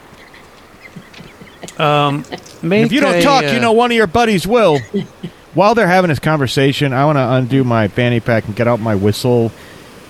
Um, 1.77 2.25
if 2.31 2.91
you 2.91 3.01
don't 3.01 3.15
a, 3.15 3.21
talk, 3.21 3.43
uh, 3.43 3.47
you 3.47 3.59
know 3.59 3.71
one 3.71 3.91
of 3.91 3.97
your 3.97 4.07
buddies 4.07 4.47
will. 4.47 4.79
While 5.53 5.75
they're 5.75 5.87
having 5.87 6.09
this 6.09 6.19
conversation, 6.19 6.93
I 6.93 7.05
want 7.05 7.17
to 7.17 7.31
undo 7.31 7.63
my 7.63 7.87
fanny 7.87 8.19
pack 8.19 8.45
and 8.45 8.55
get 8.55 8.67
out 8.67 8.79
my 8.79 8.95
whistle, 8.95 9.51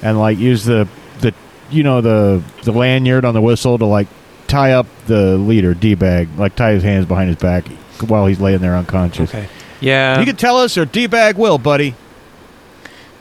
and 0.02 0.18
like 0.18 0.38
use 0.38 0.64
the 0.64 0.88
the 1.20 1.34
you 1.70 1.84
know 1.84 2.00
the 2.00 2.42
the 2.64 2.72
lanyard 2.72 3.26
on 3.26 3.34
the 3.34 3.42
whistle 3.42 3.78
to 3.78 3.86
like 3.86 4.08
tie 4.48 4.72
up 4.72 4.88
the 5.08 5.38
leader 5.38 5.74
D 5.74 5.96
bag, 5.96 6.30
like 6.38 6.56
tie 6.56 6.72
his 6.72 6.84
hands 6.84 7.06
behind 7.06 7.28
his 7.30 7.38
back 7.38 7.68
while 8.08 8.26
he's 8.26 8.40
laying 8.40 8.60
there 8.60 8.76
unconscious. 8.76 9.30
Okay. 9.30 9.50
Yeah. 9.82 10.20
You 10.20 10.26
can 10.26 10.36
tell 10.36 10.58
us, 10.58 10.78
or 10.78 10.86
D 10.86 11.08
bag 11.08 11.38
will, 11.38 11.58
buddy. 11.58 11.96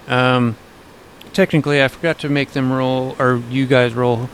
Um, 0.06 0.56
technically, 1.32 1.82
I 1.82 1.88
forgot 1.88 2.20
to 2.20 2.28
make 2.28 2.52
them 2.52 2.72
roll, 2.72 3.16
or 3.18 3.42
you 3.50 3.66
guys 3.66 3.94
roll, 3.94 4.28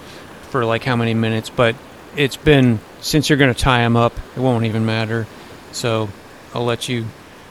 for 0.51 0.65
like 0.65 0.85
how 0.85 0.97
many 0.97 1.15
minutes. 1.15 1.51
But 1.51 1.77
it's 2.17 2.37
been 2.37 2.81
since 3.01 3.29
you're 3.29 3.39
gonna 3.39 3.55
tie 3.55 3.81
him 3.85 3.97
up, 3.97 4.13
it 4.37 4.41
won't 4.41 4.65
even 4.65 4.85
matter. 4.87 5.27
So 5.73 6.09
I'll 6.55 6.65
let 6.65 6.89
you 6.89 7.07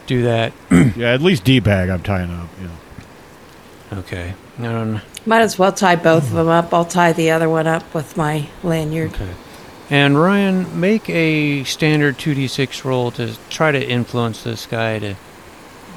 do 0.06 0.24
that. 0.24 0.54
Yeah, 0.98 1.14
at 1.14 1.22
least 1.22 1.44
D 1.44 1.60
bag. 1.60 1.90
I'm 1.90 2.02
tying 2.02 2.32
up. 2.32 2.48
Yeah. 2.60 4.00
Okay. 4.00 4.34
Um, 4.58 5.02
Might 5.28 5.42
as 5.42 5.60
well 5.60 5.72
tie 5.72 5.96
both 5.96 6.24
of 6.24 6.32
them 6.34 6.48
up. 6.48 6.74
I'll 6.74 6.86
tie 6.86 7.14
the 7.14 7.30
other 7.32 7.48
one 7.50 7.68
up 7.68 7.94
with 7.94 8.18
my 8.18 8.50
lanyard. 8.64 9.14
okay. 9.14 9.30
And 9.92 10.20
Ryan, 10.20 10.80
make 10.80 11.08
a 11.10 11.64
standard 11.66 12.18
2d6 12.18 12.84
roll 12.84 13.12
to 13.12 13.38
try 13.50 13.72
to 13.72 13.88
influence 13.88 14.44
this 14.44 14.66
guy 14.66 14.98
to 15.00 15.16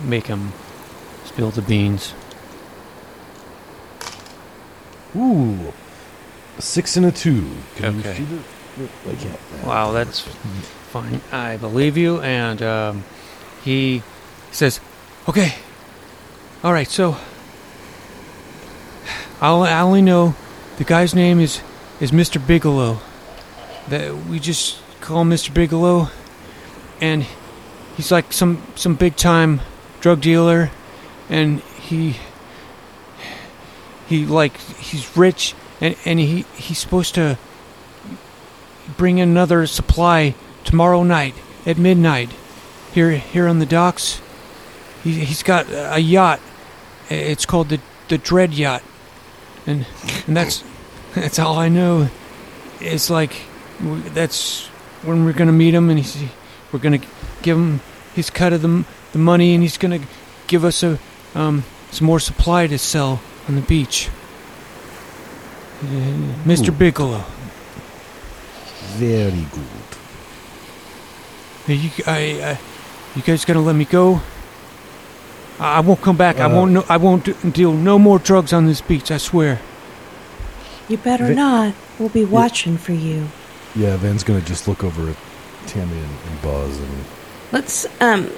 make 0.05 0.26
him 0.26 0.53
spill 1.24 1.51
the 1.51 1.62
beans. 1.62 2.12
Ooh, 5.16 5.72
a 6.59 6.62
six 6.62 6.96
and 6.96 7.07
a 7.07 7.11
two. 7.12 7.48
Can 7.76 7.94
you 7.94 8.01
Okay. 8.01 8.26
Wow, 9.64 9.93
that's 9.93 10.21
fine. 10.21 11.21
I 11.33 11.57
believe 11.57 11.97
you. 11.97 12.21
And 12.21 12.62
um, 12.62 13.05
he 13.64 14.03
says, 14.53 14.81
"Okay, 15.29 15.55
all 16.62 16.73
right. 16.73 16.89
So 16.89 17.16
I'll, 19.41 19.62
I 19.62 19.81
only 19.81 20.03
know 20.03 20.35
the 20.79 20.85
guy's 20.85 21.14
name 21.14 21.41
is 21.41 21.62
is 22.01 22.11
Mr. 22.11 22.45
Bigelow. 22.45 22.99
That 23.89 24.14
we 24.27 24.39
just 24.39 24.79
call 25.01 25.23
him 25.23 25.31
Mr. 25.31 25.53
Bigelow, 25.53 26.09
and 27.01 27.27
he's 27.97 28.12
like 28.12 28.33
some 28.33 28.62
some 28.77 28.95
big 28.95 29.16
time 29.16 29.61
drug 30.01 30.21
dealer, 30.21 30.71
and 31.29 31.61
he 31.61 32.16
he 34.09 34.27
like 34.27 34.57
he's 34.79 35.16
rich, 35.16 35.55
and 35.81 35.97
and 36.05 36.18
he 36.18 36.45
he's 36.57 36.79
supposed 36.79 37.14
to." 37.16 37.39
Bring 38.97 39.20
another 39.20 39.66
supply 39.66 40.34
tomorrow 40.64 41.03
night 41.03 41.34
at 41.66 41.78
midnight 41.78 42.30
here 42.93 43.11
here 43.12 43.47
on 43.47 43.59
the 43.59 43.66
docks. 43.66 44.20
He, 45.03 45.24
he's 45.24 45.43
got 45.43 45.66
a 45.70 46.01
yacht. 46.01 46.41
It's 47.09 47.47
called 47.47 47.68
the 47.68 47.80
the 48.09 48.18
Dread 48.18 48.53
Yacht, 48.55 48.82
and 49.66 49.86
and 50.26 50.36
that's 50.36 50.64
that's 51.14 51.38
all 51.38 51.59
I 51.59 51.68
know. 51.68 52.09
It's 52.80 53.11
like 53.11 53.43
that's 53.80 54.66
when 55.03 55.24
we're 55.24 55.32
gonna 55.32 55.53
meet 55.53 55.74
him, 55.74 55.91
and 55.91 55.99
he's 55.99 56.22
we're 56.72 56.80
gonna 56.80 57.01
give 57.43 57.57
him 57.57 57.80
his 58.14 58.30
cut 58.30 58.53
of 58.53 58.62
the 58.62 58.84
the 59.12 59.18
money, 59.18 59.55
and 59.55 59.62
he's 59.62 59.78
gonna 59.78 60.01
give 60.47 60.64
us 60.64 60.82
a 60.82 60.99
um 61.34 61.64
some 61.91 62.07
more 62.07 62.20
supply 62.20 62.66
to 62.66 62.78
sell 62.78 63.20
on 63.49 63.57
the 63.57 63.62
beach. 63.62 64.09
Uh, 65.82 65.86
Mr. 66.45 66.76
Bigelow. 66.76 67.24
Very 68.99 69.47
good. 69.53 69.91
Hey, 71.66 71.74
you, 71.74 71.91
I, 72.07 72.53
I, 72.53 72.59
you 73.16 73.22
guys 73.22 73.45
gonna 73.45 73.61
let 73.61 73.74
me 73.76 73.84
go? 73.84 74.20
I, 75.59 75.76
I 75.76 75.80
won't 75.80 76.01
come 76.01 76.16
back. 76.16 76.38
I 76.38 76.45
Uh, 76.45 76.55
won't. 76.55 76.72
No, 76.72 76.84
I 76.88 76.97
won't 76.97 77.24
d- 77.24 77.34
deal 77.51 77.72
no 77.72 77.99
more 77.99 78.18
drugs 78.18 78.53
on 78.53 78.66
this 78.66 78.80
beach. 78.80 79.11
I 79.11 79.18
swear. 79.18 79.61
You 80.88 80.97
better 80.97 81.26
Vi- 81.28 81.34
not. 81.34 81.74
We'll 81.99 82.09
be 82.09 82.24
watching 82.24 82.76
for 82.78 82.93
you. 82.93 83.28
Yeah, 83.76 83.97
Van's 83.97 84.24
gonna 84.24 84.41
just 84.41 84.66
look 84.66 84.82
over 84.82 85.11
at 85.11 85.16
Tammy 85.66 85.97
and, 85.99 86.16
and 86.28 86.43
Buzz 86.43 86.76
and 86.78 87.05
Let's 87.53 87.86
um, 88.01 88.30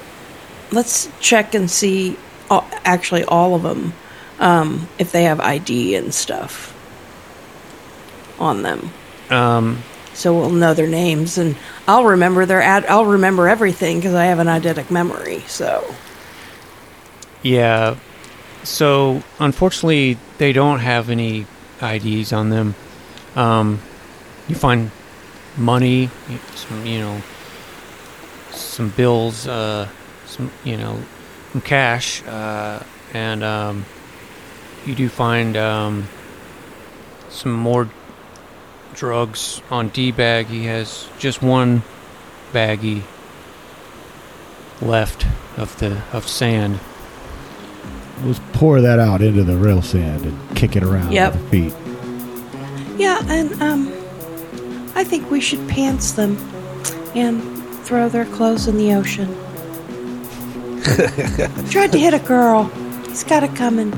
let's 0.71 1.09
check 1.19 1.55
and 1.55 1.69
see. 1.69 2.17
all 2.49 2.65
actually, 2.83 3.23
all 3.25 3.55
of 3.55 3.63
them, 3.63 3.93
um, 4.39 4.87
if 4.99 5.11
they 5.11 5.23
have 5.23 5.39
ID 5.39 5.95
and 5.95 6.13
stuff 6.13 6.69
on 8.39 8.61
them, 8.63 8.91
Um, 9.29 9.81
so 10.13 10.33
we'll 10.33 10.49
know 10.49 10.73
their 10.73 10.87
names 10.87 11.37
and 11.37 11.55
I'll 11.87 12.05
remember 12.05 12.45
their 12.45 12.61
ad. 12.61 12.85
I'll 12.85 13.05
remember 13.05 13.47
everything 13.47 13.97
because 13.97 14.13
I 14.13 14.25
have 14.25 14.39
an 14.39 14.47
eidetic 14.47 14.91
memory. 14.91 15.39
So 15.47 15.95
yeah. 17.41 17.97
So 18.63 19.21
unfortunately, 19.39 20.17
they 20.37 20.53
don't 20.53 20.79
have 20.79 21.09
any 21.09 21.45
IDs 21.81 22.31
on 22.31 22.49
them. 22.49 22.75
Um, 23.35 23.81
you 24.47 24.55
find 24.55 24.91
money, 25.57 26.09
some 26.55 26.85
you 26.85 26.99
know, 26.99 27.21
some 28.51 28.89
bills, 28.89 29.47
uh, 29.47 29.89
some 30.25 30.51
you 30.63 30.77
know, 30.77 31.01
some 31.51 31.61
cash, 31.61 32.23
uh, 32.23 32.81
and 33.13 33.43
um, 33.43 33.85
you 34.85 34.95
do 34.95 35.09
find 35.09 35.57
um, 35.57 36.07
some 37.29 37.51
more 37.51 37.89
drugs 38.93 39.61
on 39.69 39.89
D 39.89 40.11
bag. 40.11 40.47
He 40.47 40.65
has 40.65 41.07
just 41.19 41.41
one 41.41 41.81
baggie 42.51 43.03
left 44.81 45.25
of 45.57 45.77
the 45.79 46.01
of 46.11 46.27
sand. 46.27 46.79
Let's 48.23 48.39
pour 48.53 48.79
that 48.81 48.99
out 48.99 49.21
into 49.21 49.43
the 49.43 49.57
real 49.57 49.81
sand 49.81 50.25
and 50.25 50.57
kick 50.57 50.75
it 50.75 50.83
around 50.83 51.11
Yep. 51.11 51.33
with 51.33 51.43
the 51.43 51.49
feet. 51.49 51.73
Yeah, 52.99 53.19
and 53.27 53.61
um, 53.61 53.87
I 54.95 55.03
think 55.03 55.29
we 55.31 55.41
should 55.41 55.67
pants 55.67 56.11
them 56.11 56.37
and 57.15 57.41
throw 57.83 58.07
their 58.09 58.25
clothes 58.25 58.67
in 58.67 58.77
the 58.77 58.93
ocean. 58.93 59.27
Tried 61.69 61.91
to 61.91 61.97
hit 61.99 62.13
a 62.13 62.19
girl. 62.19 62.65
He's 63.07 63.23
got 63.23 63.43
it 63.43 63.55
coming. 63.55 63.91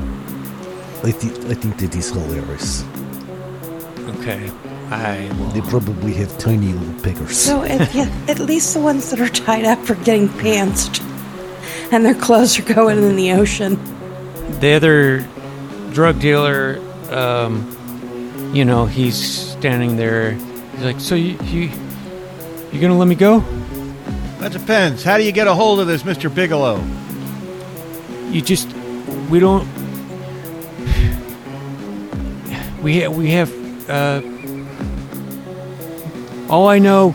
I, 1.03 1.11
th- 1.11 1.45
I 1.45 1.53
think 1.53 1.77
that 1.79 1.93
is 1.95 2.09
hilarious. 2.11 2.83
Okay, 4.19 4.49
I 4.91 5.29
will. 5.39 5.47
They 5.49 5.61
probably 5.61 6.13
have 6.13 6.37
tiny 6.37 6.73
little 6.73 7.01
pickers. 7.01 7.37
So 7.37 7.63
at, 7.63 7.93
yeah, 7.93 8.09
at 8.27 8.39
least 8.39 8.73
the 8.73 8.81
ones 8.81 9.09
that 9.09 9.19
are 9.19 9.29
tied 9.29 9.65
up 9.65 9.89
are 9.89 9.95
getting 9.95 10.27
pantsed, 10.29 11.01
and 11.91 12.05
their 12.05 12.15
clothes 12.15 12.59
are 12.59 12.73
going 12.73 12.97
in 12.97 13.15
the 13.15 13.31
ocean. 13.31 13.79
the 14.59 14.73
other 14.73 15.25
drug 15.91 16.19
dealer, 16.19 16.79
um, 17.09 17.71
you 18.53 18.65
know, 18.65 18.85
he's 18.85 19.15
standing 19.17 19.97
there. 19.97 20.31
He's 20.31 20.83
like, 20.83 20.99
"So 20.99 21.15
you 21.15 21.37
you 21.45 21.69
you 22.71 22.79
gonna 22.79 22.97
let 22.97 23.07
me 23.07 23.15
go? 23.15 23.39
That 24.39 24.51
depends. 24.51 25.03
How 25.03 25.17
do 25.17 25.23
you 25.23 25.31
get 25.31 25.47
a 25.47 25.53
hold 25.55 25.79
of 25.79 25.87
this 25.87 26.03
Mr. 26.03 26.33
Bigelow? 26.33 26.83
You 28.29 28.41
just 28.41 28.67
we 29.29 29.39
don't 29.39 29.65
we 32.83 33.07
we 33.07 33.31
have 33.31 33.89
uh, 33.89 34.21
all 36.49 36.67
I 36.67 36.79
know 36.79 37.13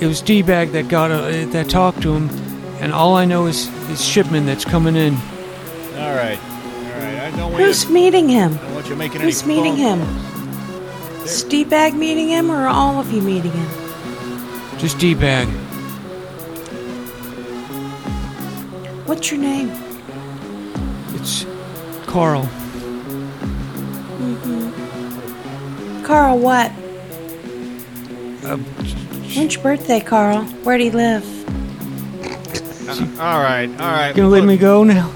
it 0.00 0.06
was 0.06 0.20
D 0.20 0.42
bag 0.42 0.70
that 0.72 0.88
got 0.88 1.10
uh, 1.10 1.46
that 1.46 1.70
talked 1.70 2.02
to 2.02 2.14
him, 2.14 2.28
and 2.80 2.92
all 2.92 3.16
I 3.16 3.24
know 3.24 3.46
is 3.46 3.70
this 3.88 4.04
shipment 4.04 4.46
that's 4.46 4.64
coming 4.64 4.96
in. 4.96 5.14
All 5.14 6.14
right. 6.14 6.38
All 6.38 7.00
right. 7.00 7.18
I 7.18 7.30
don't 7.36 7.52
want 7.52 7.64
Who's 7.64 7.84
you, 7.84 7.94
meeting 7.94 8.28
him? 8.28 8.54
I 8.54 8.56
don't 8.58 8.74
want 8.74 8.88
you 8.88 8.96
making 8.96 9.20
Who's 9.22 9.42
any 9.42 9.54
meeting 9.54 9.76
phone 9.76 10.00
him? 10.00 10.06
Steebag 11.24 11.94
meeting 11.94 12.28
him, 12.28 12.50
or 12.50 12.66
all 12.66 13.00
of 13.00 13.10
you 13.12 13.22
meeting 13.22 13.52
him? 13.52 13.68
Just 14.78 14.98
D 14.98 15.14
bag. 15.14 15.48
What's 19.06 19.30
your 19.30 19.40
name? 19.40 19.70
It's 21.14 21.46
Carl. 22.06 22.42
Mm-hmm. 24.18 26.04
Carl. 26.04 26.38
What? 26.38 26.70
Uh, 28.46 28.56
When's 28.56 29.54
your 29.54 29.62
birthday, 29.62 30.00
Carl? 30.00 30.44
Where 30.62 30.78
do 30.78 30.84
you 30.84 30.92
live? 30.92 31.24
All 33.20 33.40
right. 33.40 33.66
All 33.68 33.90
right. 33.92 34.12
Gonna 34.14 34.28
let 34.28 34.44
me 34.44 34.56
go 34.56 34.84
now? 34.84 35.12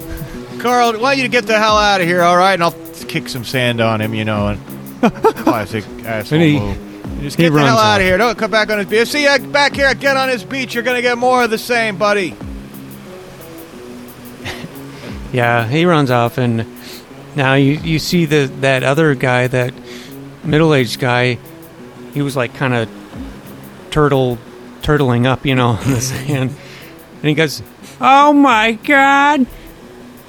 Carl, 0.59 0.93
I 0.95 0.97
want 0.97 1.17
you 1.17 1.23
to 1.23 1.29
get 1.29 1.47
the 1.47 1.57
hell 1.59 1.77
out 1.79 2.01
of 2.01 2.07
here, 2.07 2.23
all 2.23 2.37
right? 2.37 2.55
And 2.55 2.63
I'll 2.65 2.75
kick 3.07 3.29
some 3.29 3.45
sand 3.45 3.81
on 3.81 4.01
him, 4.01 4.13
you 4.15 4.25
know, 4.25 4.49
and 4.49 4.61
classic 5.37 5.85
asshole 6.05 6.39
And 6.41 6.49
he- 6.51 6.59
move. 6.59 6.87
Just 7.21 7.37
he 7.37 7.43
get 7.45 7.51
the 7.53 7.59
hell 7.61 7.77
out 7.77 7.95
off. 7.97 8.01
of 8.01 8.03
here. 8.07 8.17
Don't 8.19 8.39
come 8.39 8.51
back 8.51 8.71
on 8.71 8.79
his 8.79 8.87
beach. 8.89 9.09
See 9.09 9.25
you 9.31 9.39
back 9.49 9.75
here. 9.75 9.93
Get 9.95 10.17
on 10.17 10.31
his 10.31 10.43
beach. 10.43 10.73
You're 10.75 10.83
going 10.83 10.97
to 10.97 11.03
get 11.03 11.19
more 11.19 11.45
of 11.45 11.51
the 11.51 11.59
same, 11.59 11.97
buddy. 11.99 12.35
Yeah, 15.33 15.69
he 15.69 15.85
runs 15.85 16.11
off, 16.11 16.39
and 16.39 16.67
now 17.37 17.55
you 17.55 17.75
you 17.75 18.01
see 18.01 18.25
the 18.25 18.47
that 18.63 18.83
other 18.83 19.15
guy, 19.15 19.47
that 19.47 19.73
middle 20.43 20.75
aged 20.75 20.99
guy. 20.99 21.39
He 22.15 22.21
was 22.21 22.35
like 22.37 22.53
kind 22.55 22.75
of 22.75 22.89
turtle 23.91 24.39
turtling 24.83 25.27
up, 25.27 25.45
you 25.45 25.55
know, 25.55 25.79
in 25.85 25.91
the 25.93 26.01
sand, 26.01 26.51
and 26.51 27.25
he 27.25 27.35
goes, 27.35 27.63
"Oh 28.01 28.33
my 28.33 28.73
God, 28.73 29.47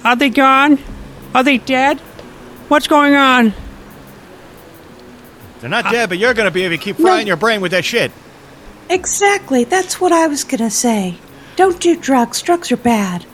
are 0.03 0.15
they 0.15 0.29
gone? 0.29 0.79
Are 1.33 1.43
they 1.43 1.57
dead? 1.57 1.99
What's 2.69 2.87
going 2.87 3.15
on?" 3.15 3.53
They're 5.59 5.69
not 5.69 5.85
uh, 5.85 5.91
dead, 5.91 6.09
but 6.09 6.17
you're 6.17 6.33
going 6.33 6.47
to 6.47 6.51
be 6.53 6.63
if 6.63 6.71
you 6.71 6.77
keep 6.79 6.97
frying 6.97 7.27
your 7.27 7.37
brain 7.37 7.61
with 7.61 7.71
that 7.71 7.85
shit. 7.85 8.11
Exactly. 8.89 9.63
That's 9.63 10.01
what 10.01 10.11
I 10.11 10.27
was 10.27 10.43
gonna 10.43 10.69
say. 10.71 11.17
Don't 11.55 11.79
do 11.79 11.95
drugs. 11.95 12.41
Drugs 12.41 12.71
are 12.71 12.77
bad. 12.77 13.25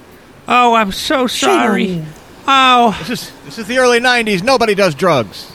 Oh, 0.47 0.73
I'm 0.75 0.91
so 0.91 1.25
Shame 1.27 1.49
on 1.49 1.55
sorry. 1.59 1.85
you. 1.85 2.05
Oh, 2.47 2.95
This 3.07 3.23
is 3.23 3.31
this 3.45 3.57
is 3.57 3.67
the 3.67 3.79
early 3.79 3.99
'90s. 3.99 4.43
Nobody 4.43 4.75
does 4.75 4.93
drugs. 4.93 5.51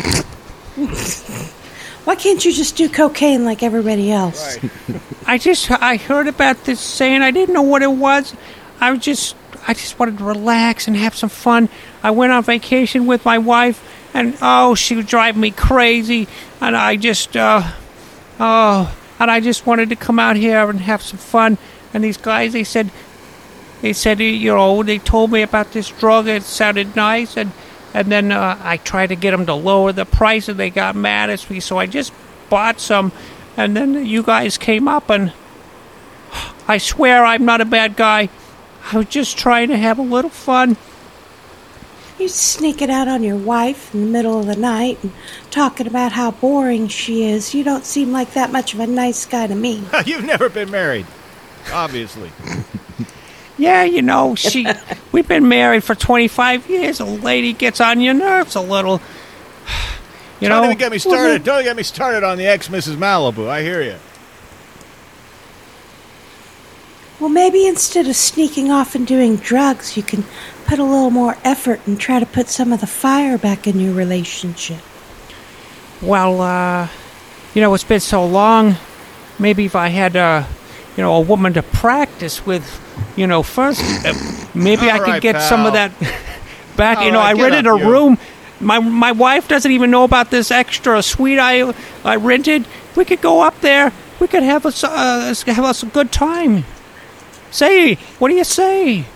Why 2.10 2.16
can't 2.16 2.44
you 2.44 2.52
just 2.52 2.74
do 2.74 2.88
cocaine 2.88 3.44
like 3.44 3.62
everybody 3.62 4.10
else? 4.10 4.58
I 5.28 5.38
just 5.38 5.70
I 5.70 5.94
heard 5.94 6.26
about 6.26 6.64
this 6.64 6.80
saying. 6.80 7.22
I 7.22 7.30
didn't 7.30 7.54
know 7.54 7.62
what 7.62 7.82
it 7.82 7.92
was. 7.92 8.34
I 8.80 8.90
was 8.90 8.98
just 8.98 9.36
I 9.68 9.74
just 9.74 9.96
wanted 9.96 10.18
to 10.18 10.24
relax 10.24 10.88
and 10.88 10.96
have 10.96 11.14
some 11.14 11.28
fun. 11.28 11.68
I 12.02 12.10
went 12.10 12.32
on 12.32 12.42
vacation 12.42 13.06
with 13.06 13.24
my 13.24 13.38
wife, 13.38 13.80
and 14.12 14.36
oh, 14.42 14.74
she 14.74 14.96
was 14.96 15.06
driving 15.06 15.40
me 15.40 15.52
crazy. 15.52 16.26
And 16.60 16.76
I 16.76 16.96
just 16.96 17.36
uh, 17.36 17.62
oh, 18.40 18.92
and 19.20 19.30
I 19.30 19.38
just 19.38 19.64
wanted 19.64 19.90
to 19.90 19.96
come 19.96 20.18
out 20.18 20.34
here 20.34 20.68
and 20.68 20.80
have 20.80 21.02
some 21.02 21.20
fun. 21.20 21.58
And 21.94 22.02
these 22.02 22.16
guys, 22.16 22.54
they 22.54 22.64
said, 22.64 22.90
they 23.82 23.92
said, 23.92 24.18
you 24.18 24.52
know, 24.52 24.82
they 24.82 24.98
told 24.98 25.30
me 25.30 25.42
about 25.42 25.70
this 25.70 25.90
drug. 25.90 26.26
It 26.26 26.42
sounded 26.42 26.96
nice, 26.96 27.36
and 27.36 27.52
and 27.94 28.10
then 28.10 28.32
uh, 28.32 28.58
I 28.62 28.76
tried 28.76 29.08
to 29.08 29.16
get 29.16 29.32
them 29.32 29.46
to 29.46 29.54
lower 29.54 29.92
the 29.92 30.04
price, 30.04 30.48
and 30.48 30.58
they 30.58 30.70
got 30.70 30.94
mad 30.94 31.30
at 31.30 31.48
me. 31.50 31.60
So 31.60 31.78
I 31.78 31.86
just 31.86 32.12
bought 32.48 32.80
some, 32.80 33.12
and 33.56 33.76
then 33.76 34.04
you 34.06 34.22
guys 34.22 34.58
came 34.58 34.88
up, 34.88 35.10
and 35.10 35.32
I 36.68 36.78
swear 36.78 37.24
I'm 37.24 37.44
not 37.44 37.60
a 37.60 37.64
bad 37.64 37.96
guy. 37.96 38.28
I 38.92 38.98
was 38.98 39.06
just 39.06 39.38
trying 39.38 39.68
to 39.68 39.76
have 39.76 39.98
a 39.98 40.02
little 40.02 40.30
fun. 40.30 40.76
You 42.18 42.28
sneaking 42.28 42.90
out 42.90 43.08
on 43.08 43.22
your 43.22 43.36
wife 43.36 43.94
in 43.94 44.02
the 44.02 44.10
middle 44.10 44.40
of 44.40 44.46
the 44.46 44.56
night 44.56 44.98
and 45.02 45.12
talking 45.50 45.86
about 45.86 46.12
how 46.12 46.32
boring 46.32 46.86
she 46.88 47.24
is. 47.24 47.54
You 47.54 47.64
don't 47.64 47.86
seem 47.86 48.12
like 48.12 48.34
that 48.34 48.52
much 48.52 48.74
of 48.74 48.80
a 48.80 48.86
nice 48.86 49.24
guy 49.24 49.46
to 49.46 49.54
me. 49.54 49.84
You've 50.04 50.26
never 50.26 50.50
been 50.50 50.70
married, 50.70 51.06
obviously. 51.72 52.30
Yeah, 53.60 53.84
you 53.84 54.00
know, 54.00 54.34
she. 54.36 54.66
we've 55.12 55.28
been 55.28 55.46
married 55.48 55.84
for 55.84 55.94
25 55.94 56.70
years. 56.70 56.98
A 56.98 57.04
lady 57.04 57.52
gets 57.52 57.80
on 57.80 58.00
your 58.00 58.14
nerves 58.14 58.56
a 58.56 58.60
little. 58.60 59.00
You 60.40 60.48
Don't 60.48 60.62
know. 60.62 60.68
even 60.68 60.78
get 60.78 60.90
me 60.90 60.96
started. 60.96 61.44
Don't 61.44 61.64
get 61.64 61.76
me 61.76 61.82
started 61.82 62.24
on 62.24 62.38
the 62.38 62.46
ex 62.46 62.68
Mrs. 62.68 62.96
Malibu. 62.96 63.46
I 63.46 63.60
hear 63.60 63.82
you. 63.82 63.96
Well, 67.20 67.28
maybe 67.28 67.66
instead 67.66 68.08
of 68.08 68.16
sneaking 68.16 68.70
off 68.70 68.94
and 68.94 69.06
doing 69.06 69.36
drugs, 69.36 69.98
you 69.98 70.02
can 70.02 70.24
put 70.64 70.78
a 70.78 70.82
little 70.82 71.10
more 71.10 71.36
effort 71.44 71.82
and 71.86 72.00
try 72.00 72.18
to 72.18 72.24
put 72.24 72.48
some 72.48 72.72
of 72.72 72.80
the 72.80 72.86
fire 72.86 73.36
back 73.36 73.66
in 73.66 73.78
your 73.78 73.92
relationship. 73.92 74.78
Well, 76.00 76.40
uh, 76.40 76.88
you 77.52 77.60
know, 77.60 77.74
it's 77.74 77.84
been 77.84 78.00
so 78.00 78.24
long. 78.24 78.76
Maybe 79.38 79.66
if 79.66 79.76
I 79.76 79.88
had, 79.88 80.16
uh, 80.16 80.44
you 80.96 81.02
know, 81.02 81.14
a 81.16 81.20
woman 81.20 81.52
to 81.54 81.62
practice 81.62 82.44
with, 82.46 82.64
you 83.16 83.26
know, 83.26 83.42
first, 83.42 83.80
uh, 84.04 84.12
maybe 84.54 84.90
I 84.90 84.98
All 84.98 85.04
could 85.04 85.10
right, 85.12 85.22
get 85.22 85.40
some 85.42 85.66
of 85.66 85.72
that 85.74 85.92
back. 86.76 86.98
All 86.98 87.04
you 87.04 87.10
know, 87.12 87.18
right, 87.18 87.36
I 87.36 87.42
rented 87.42 87.66
up, 87.66 87.76
a 87.76 87.78
you. 87.84 87.90
room. 87.90 88.18
My 88.60 88.78
my 88.78 89.12
wife 89.12 89.48
doesn't 89.48 89.70
even 89.72 89.90
know 89.90 90.04
about 90.04 90.30
this 90.30 90.50
extra 90.50 91.02
suite 91.02 91.38
I 91.38 91.72
I 92.04 92.16
rented. 92.16 92.66
We 92.96 93.04
could 93.06 93.20
go 93.22 93.40
up 93.40 93.58
there. 93.60 93.92
We 94.20 94.26
could 94.28 94.42
have 94.42 94.66
us 94.66 94.84
uh, 94.84 95.34
have 95.46 95.64
us 95.64 95.82
a 95.82 95.86
good 95.86 96.12
time. 96.12 96.64
Say, 97.50 97.94
what 98.18 98.28
do 98.28 98.34
you 98.34 98.44
say? 98.44 99.06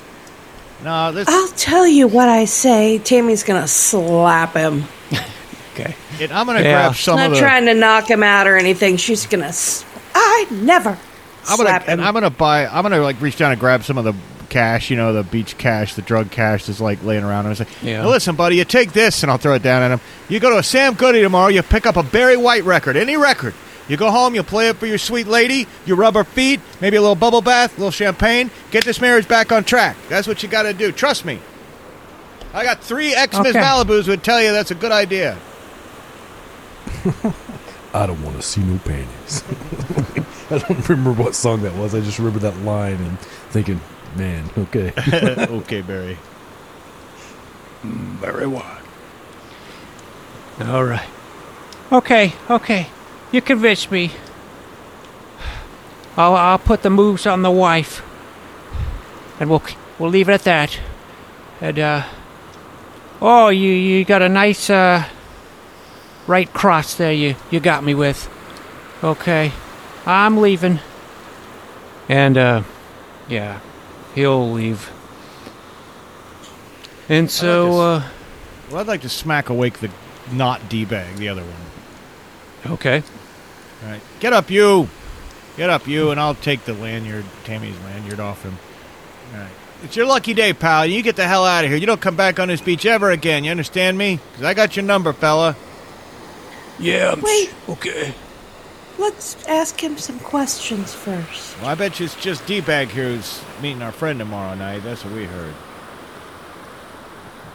No, 0.82 1.12
this. 1.12 1.28
I'll 1.28 1.48
tell 1.48 1.86
you 1.86 2.08
what 2.08 2.28
I 2.28 2.46
say. 2.46 2.98
Tammy's 2.98 3.42
gonna 3.44 3.68
slap 3.68 4.54
him. 4.54 4.84
Okay. 5.74 5.94
It, 6.20 6.30
I'm 6.32 6.46
gonna 6.46 6.60
Yeah. 6.62 6.72
grab 6.88 6.96
some 6.96 7.16
Not 7.16 7.26
of 7.26 7.32
the. 7.34 7.40
trying 7.40 7.66
to 7.66 7.74
knock 7.74 8.08
him 8.08 8.22
out 8.22 8.46
or 8.46 8.56
anything. 8.56 8.96
She's 8.96 9.26
gonna. 9.26 9.46
S- 9.48 9.84
I 10.14 10.46
never 10.50 10.96
I'm 11.48 11.56
gonna 11.56 11.84
and. 11.86 12.00
I'm 12.02 12.14
gonna 12.14 12.30
buy. 12.30 12.66
I'm 12.66 12.82
gonna 12.82 13.00
like 13.00 13.20
reach 13.20 13.36
down 13.36 13.52
and 13.52 13.60
grab 13.60 13.82
some 13.84 13.98
of 13.98 14.04
the 14.04 14.14
cash. 14.50 14.90
You 14.90 14.96
know, 14.96 15.12
the 15.12 15.22
beach 15.22 15.56
cash, 15.58 15.94
the 15.94 16.02
drug 16.02 16.30
cash 16.30 16.66
that's 16.66 16.80
like 16.80 17.02
laying 17.04 17.24
around. 17.24 17.40
And 17.40 17.48
I 17.48 17.50
was 17.50 17.58
like, 17.60 17.82
Yeah. 17.82 18.02
"Now 18.02 18.08
listen, 18.08 18.36
buddy, 18.36 18.56
you 18.56 18.64
take 18.64 18.92
this, 18.92 19.22
and 19.22 19.30
I'll 19.32 19.38
throw 19.38 19.54
it 19.54 19.62
down 19.62 19.82
at 19.82 19.90
him. 19.90 20.00
You 20.28 20.40
go 20.40 20.50
to 20.50 20.58
a 20.58 20.62
Sam 20.62 20.94
Goody 20.94 21.22
tomorrow. 21.22 21.48
You 21.48 21.62
pick 21.62 21.86
up 21.86 21.96
a 21.96 22.02
Barry 22.02 22.36
White 22.36 22.64
record, 22.64 22.96
any 22.96 23.16
record. 23.16 23.54
You 23.86 23.98
go 23.98 24.10
home, 24.10 24.34
you 24.34 24.42
play 24.42 24.68
it 24.70 24.76
for 24.76 24.86
your 24.86 24.96
sweet 24.96 25.26
lady. 25.26 25.66
You 25.84 25.94
rub 25.94 26.14
her 26.14 26.24
feet, 26.24 26.60
maybe 26.80 26.96
a 26.96 27.02
little 27.02 27.14
bubble 27.16 27.42
bath, 27.42 27.72
a 27.76 27.80
little 27.80 27.90
champagne. 27.90 28.50
Get 28.70 28.82
this 28.86 28.98
marriage 28.98 29.28
back 29.28 29.52
on 29.52 29.62
track. 29.64 29.96
That's 30.08 30.26
what 30.26 30.42
you 30.42 30.48
got 30.48 30.62
to 30.62 30.72
do. 30.72 30.90
Trust 30.90 31.26
me. 31.26 31.38
I 32.54 32.64
got 32.64 32.80
three 32.82 33.12
ex 33.14 33.36
Miss 33.38 33.48
Okay. 33.54 33.58
Malibus 33.60 34.08
would 34.08 34.22
tell 34.24 34.40
you 34.40 34.52
that's 34.52 34.70
a 34.70 34.74
good 34.74 34.92
idea. 34.92 35.36
I 37.92 38.06
don't 38.06 38.22
want 38.22 38.36
to 38.36 38.42
see 38.42 38.62
no 38.62 38.78
panties. 38.78 39.44
I 40.50 40.58
don't 40.58 40.88
remember 40.88 41.12
what 41.22 41.34
song 41.34 41.62
that 41.62 41.74
was. 41.74 41.94
I 41.94 42.00
just 42.00 42.18
remember 42.18 42.40
that 42.40 42.56
line 42.58 42.96
and 42.96 43.18
thinking, 43.18 43.80
man, 44.16 44.50
okay. 44.58 44.92
okay, 45.48 45.80
Barry. 45.80 46.18
Barry 47.82 48.46
well. 48.46 48.78
All 50.60 50.84
right. 50.84 51.08
Okay, 51.90 52.32
okay. 52.48 52.88
You 53.32 53.40
convinced 53.40 53.90
me. 53.90 54.12
I'll, 56.16 56.34
I'll 56.34 56.58
put 56.58 56.82
the 56.82 56.90
moves 56.90 57.26
on 57.26 57.42
the 57.42 57.50
wife. 57.50 58.02
And 59.40 59.50
we'll, 59.50 59.62
we'll 59.98 60.10
leave 60.10 60.28
it 60.28 60.32
at 60.32 60.42
that. 60.44 60.78
And, 61.60 61.78
uh. 61.78 62.04
Oh, 63.20 63.48
you, 63.48 63.72
you 63.72 64.04
got 64.04 64.22
a 64.22 64.28
nice, 64.28 64.70
uh. 64.70 65.08
Right 66.26 66.50
cross 66.52 66.94
there 66.94 67.12
you, 67.12 67.36
you 67.50 67.60
got 67.60 67.84
me 67.84 67.94
with. 67.94 68.30
Okay. 69.02 69.52
I'm 70.06 70.38
leaving. 70.38 70.80
And, 72.08 72.36
uh. 72.36 72.62
Yeah. 73.28 73.60
He'll 74.14 74.50
leave. 74.52 74.90
And 77.08 77.30
so, 77.30 77.80
uh. 77.80 78.02
Well, 78.70 78.80
I'd 78.80 78.86
like 78.86 79.02
to 79.02 79.08
smack 79.08 79.48
awake 79.48 79.78
the 79.80 79.90
not 80.32 80.68
D 80.68 80.84
bag, 80.84 81.16
the 81.16 81.28
other 81.28 81.42
one. 81.42 82.72
Okay. 82.74 83.02
All 83.82 83.90
right, 83.90 84.00
get 84.20 84.32
up, 84.32 84.50
you. 84.50 84.88
Get 85.56 85.68
up, 85.70 85.86
you, 85.86 86.10
and 86.10 86.18
I'll 86.18 86.34
take 86.34 86.64
the 86.64 86.72
lanyard, 86.72 87.24
Tammy's 87.44 87.78
lanyard 87.84 88.20
off 88.20 88.42
him. 88.42 88.56
All 89.34 89.40
right. 89.40 89.50
It's 89.82 89.96
your 89.96 90.06
lucky 90.06 90.32
day, 90.32 90.54
pal. 90.54 90.86
You 90.86 91.02
get 91.02 91.16
the 91.16 91.26
hell 91.28 91.44
out 91.44 91.64
of 91.64 91.70
here. 91.70 91.78
You 91.78 91.86
don't 91.86 92.00
come 92.00 92.16
back 92.16 92.40
on 92.40 92.48
this 92.48 92.62
beach 92.62 92.86
ever 92.86 93.10
again. 93.10 93.44
You 93.44 93.50
understand 93.50 93.98
me? 93.98 94.18
'Cause 94.34 94.44
I 94.44 94.54
got 94.54 94.76
your 94.76 94.84
number, 94.84 95.12
fella. 95.12 95.56
Yeah, 96.78 97.12
I'm 97.12 97.20
Wait. 97.20 97.52
okay. 97.68 98.14
Let's 98.98 99.44
ask 99.46 99.82
him 99.82 99.98
some 99.98 100.18
questions 100.20 100.94
first. 100.94 101.60
Well, 101.60 101.70
I 101.70 101.74
bet 101.74 101.98
you 101.98 102.06
it's 102.06 102.14
just 102.14 102.46
D-Bag 102.46 102.88
here 102.88 103.08
who's 103.08 103.42
meeting 103.60 103.82
our 103.82 103.92
friend 103.92 104.18
tomorrow 104.18 104.54
night. 104.54 104.82
That's 104.84 105.04
what 105.04 105.14
we 105.14 105.24
heard. 105.24 105.54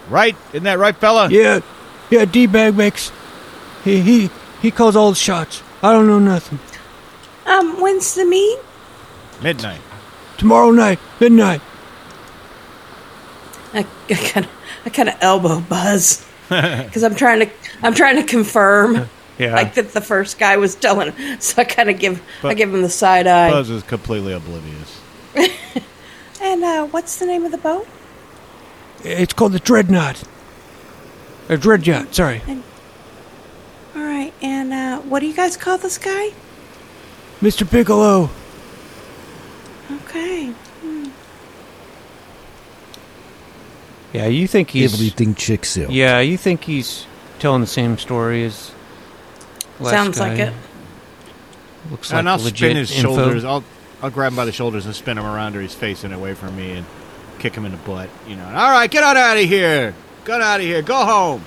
Right? 0.09 0.35
Isn't 0.51 0.63
that 0.63 0.79
right, 0.79 0.95
fella? 0.95 1.29
Yeah, 1.29 1.61
yeah, 2.09 2.25
D 2.25 2.47
bag 2.47 2.75
makes. 2.75 3.11
He 3.83 4.01
he 4.01 4.29
he 4.61 4.71
calls 4.71 4.95
all 4.95 5.11
the 5.11 5.15
shots. 5.15 5.61
I 5.83 5.93
don't 5.93 6.07
know 6.07 6.19
nothing. 6.19 6.59
Um, 7.45 7.79
when's 7.79 8.15
the 8.15 8.25
meet? 8.25 8.59
Midnight. 9.41 9.81
Tomorrow 10.37 10.71
night, 10.71 10.99
midnight. 11.19 11.61
I 13.73 13.83
kind 14.09 14.45
of, 14.45 14.51
I 14.85 14.89
kind 14.89 15.09
of 15.09 15.15
elbow 15.21 15.59
buzz 15.61 16.25
because 16.49 17.03
I'm 17.03 17.15
trying 17.15 17.41
to, 17.41 17.49
I'm 17.83 17.93
trying 17.93 18.15
to 18.15 18.23
confirm, 18.23 19.07
Yeah. 19.39 19.55
like 19.55 19.73
that 19.75 19.93
the 19.93 20.01
first 20.01 20.37
guy 20.37 20.57
was 20.57 20.75
telling. 20.75 21.13
So 21.39 21.61
I 21.61 21.65
kind 21.65 21.89
of 21.89 21.97
give, 21.97 22.21
I 22.43 22.53
give 22.53 22.73
him 22.73 22.81
the 22.81 22.89
side 22.89 23.25
eye. 23.25 23.49
Buzz 23.49 23.69
is 23.69 23.83
completely 23.83 24.33
oblivious. 24.33 24.99
And 26.41 26.63
uh, 26.63 26.85
what's 26.87 27.17
the 27.19 27.25
name 27.25 27.43
of 27.43 27.51
the 27.51 27.57
boat? 27.57 27.85
It's 29.03 29.33
called 29.33 29.51
the 29.51 29.59
Dreadnought. 29.59 30.23
A 31.49 31.57
Dreadnought, 31.57 32.15
sorry. 32.15 32.41
All 33.95 34.01
right, 34.01 34.33
and 34.41 34.71
uh, 34.71 34.99
what 35.01 35.19
do 35.19 35.25
you 35.27 35.33
guys 35.33 35.57
call 35.57 35.77
this 35.77 35.97
guy? 35.97 36.31
Mr. 37.41 37.69
Bigelow. 37.69 38.29
Okay. 39.91 40.53
Yeah, 44.13 44.25
you 44.27 44.47
think 44.47 44.71
he's. 44.71 44.93
Everything 44.93 45.35
checks 45.35 45.77
out. 45.77 45.91
Yeah, 45.91 46.19
you 46.19 46.37
think 46.37 46.63
he's 46.63 47.05
telling 47.39 47.61
the 47.61 47.67
same 47.67 47.97
story 47.97 48.43
as. 48.45 48.71
Last 49.79 49.91
Sounds 49.91 50.17
guy. 50.19 50.29
like 50.29 50.39
it. 50.39 50.53
Looks 51.91 52.11
like 52.11 52.19
and 52.19 52.29
I'll 52.29 52.37
legit 52.37 52.57
spin 52.57 52.77
his 52.77 52.91
info. 52.91 53.15
shoulders. 53.15 53.43
I'll 53.43 53.63
I'll 54.01 54.09
grab 54.09 54.31
him 54.31 54.35
by 54.35 54.45
the 54.45 54.51
shoulders 54.51 54.85
and 54.85 54.95
spin 54.95 55.17
him 55.17 55.25
around 55.25 55.53
to 55.53 55.59
his 55.59 55.73
face 55.75 56.03
and 56.03 56.13
away 56.13 56.33
from 56.33 56.55
me 56.55 56.71
and 56.71 56.85
kick 57.39 57.55
him 57.55 57.65
in 57.65 57.71
the 57.71 57.77
butt. 57.77 58.09
You 58.27 58.35
know. 58.35 58.45
All 58.45 58.71
right, 58.71 58.89
get 58.89 59.03
on 59.03 59.17
out 59.17 59.37
of 59.37 59.43
here. 59.43 59.93
Get 60.25 60.41
out 60.41 60.59
of 60.59 60.65
here. 60.65 60.81
Go 60.81 61.05
home. 61.05 61.43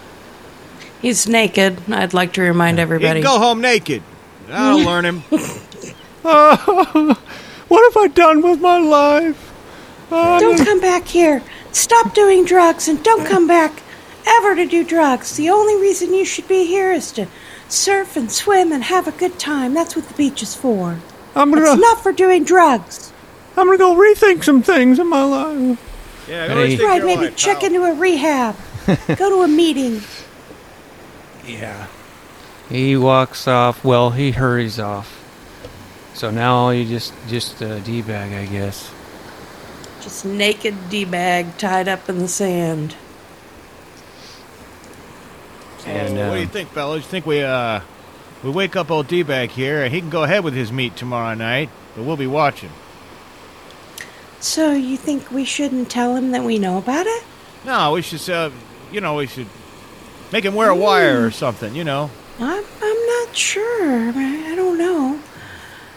He's 1.01 1.29
naked. 1.29 1.79
I'd 1.91 2.15
like 2.15 2.33
to 2.35 2.43
remind 2.43 2.79
He 2.79 2.83
everybody. 2.83 3.21
can 3.23 3.31
go 3.31 3.39
home 3.39 3.61
naked. 3.61 4.03
I'll 4.51 4.79
learn 4.85 5.05
him. 5.05 5.21
what 6.23 7.95
have 7.95 7.97
I 7.97 8.09
done 8.15 8.43
with 8.43 8.61
my 8.61 8.79
life? 8.79 9.53
Don't 10.11 10.61
oh, 10.61 10.65
come 10.65 10.81
back 10.81 11.07
here. 11.07 11.43
Stop 11.73 12.15
doing 12.15 12.45
drugs 12.45 12.87
and 12.87 13.03
don't 13.03 13.27
come 13.27 13.47
back 13.47 13.83
ever 14.27 14.55
to 14.55 14.67
do 14.67 14.85
drugs. 14.85 15.37
The 15.37 15.49
only 15.51 15.81
reason 15.81 16.13
you 16.13 16.25
should 16.25 16.47
be 16.47 16.67
here 16.67 16.93
is 16.93 17.11
to 17.13 17.27
surf 17.73 18.17
and 18.17 18.31
swim 18.31 18.73
and 18.73 18.85
have 18.85 19.09
a 19.09 19.13
good 19.13 19.39
time. 19.39 19.75
That's 19.75 19.97
what 19.97 20.07
the 20.09 20.15
beach 20.15 20.43
is 20.43 20.55
for. 20.55 20.99
I'm 21.35 21.53
It's 21.53 21.61
gonna, 21.61 21.73
It's 21.73 21.81
not 21.81 22.03
for 22.03 22.13
doing 22.13 22.45
drugs. 22.45 23.13
I'm 23.57 23.67
gonna 23.67 23.79
go 23.79 23.95
rethink 23.95 24.45
some 24.45 24.63
things 24.63 24.99
in 24.99 25.09
my 25.09 25.23
life. 25.25 26.27
Yeah, 26.29 26.49
Hey. 26.49 26.77
go 26.77 26.87
Right, 26.87 27.05
maybe 27.05 27.25
life, 27.27 27.37
check 27.37 27.61
pal. 27.61 27.67
into 27.67 27.85
a 27.85 27.95
rehab. 27.95 28.57
Go 29.17 29.31
to 29.31 29.43
a 29.43 29.49
meeting. 29.49 30.03
Yeah. 31.47 31.87
He 32.69 32.97
walks 32.97 33.47
off. 33.49 33.85
Well, 33.85 34.11
he 34.11 34.31
hurries 34.33 34.79
off. 34.79 35.19
So 36.15 36.31
now 36.31 36.71
you 36.71 36.85
just 36.85 37.13
just 37.29 37.63
uh, 37.63 37.79
d-bag, 37.81 38.33
I 38.33 38.47
guess. 38.51 38.91
Just 40.01 40.25
naked 40.25 40.75
D 40.91 41.05
bag 41.05 41.57
tied 41.59 41.89
up 41.89 42.09
in 42.09 42.19
the 42.19 42.29
sand. 42.29 42.97
And 45.87 46.17
what 46.17 46.35
do 46.35 46.41
you 46.41 46.47
um, 46.47 46.49
think, 46.49 46.69
fellas? 46.71 47.05
You 47.05 47.09
think 47.09 47.27
we 47.27 47.43
uh 47.43 47.81
we 48.43 48.51
wake 48.51 48.77
up 48.77 48.91
old 48.91 49.09
D 49.09 49.23
bag 49.23 49.51
here 49.51 49.83
and 49.83 49.93
he 49.93 50.01
can 50.01 50.11
go 50.11 50.25
ahead 50.25 50.45
with 50.45 50.55
his 50.55 50.73
meet 50.73 50.97
tomorrow 50.97 51.35
night, 51.35 51.71
but 51.95 52.05
we'll 52.05 52.17
be 52.17 52.27
watching. 52.27 52.71
So 54.41 54.73
you 54.73 54.97
think 54.97 55.31
we 55.31 55.45
shouldn't 55.45 55.91
tell 55.91 56.17
him 56.17 56.33
that 56.33 56.43
we 56.43 56.59
know 56.59 56.79
about 56.79 57.07
it? 57.07 57.25
No, 57.65 57.93
we 57.93 58.03
should 58.03 58.29
uh 58.31 58.51
you 58.91 59.01
know, 59.01 59.15
we 59.17 59.27
should 59.27 59.47
make 60.33 60.45
him 60.45 60.55
wear 60.55 60.71
a 60.71 60.77
wire 60.77 61.25
or 61.25 61.31
something, 61.31 61.75
you 61.75 61.85
know. 61.85 62.11
I'm, 62.39 62.65
I'm 62.83 63.07
not 63.07 63.37
sure. 63.37 64.13
I 64.15 64.53
I 64.53 64.55
don't 64.55 64.79
know. 64.79 65.21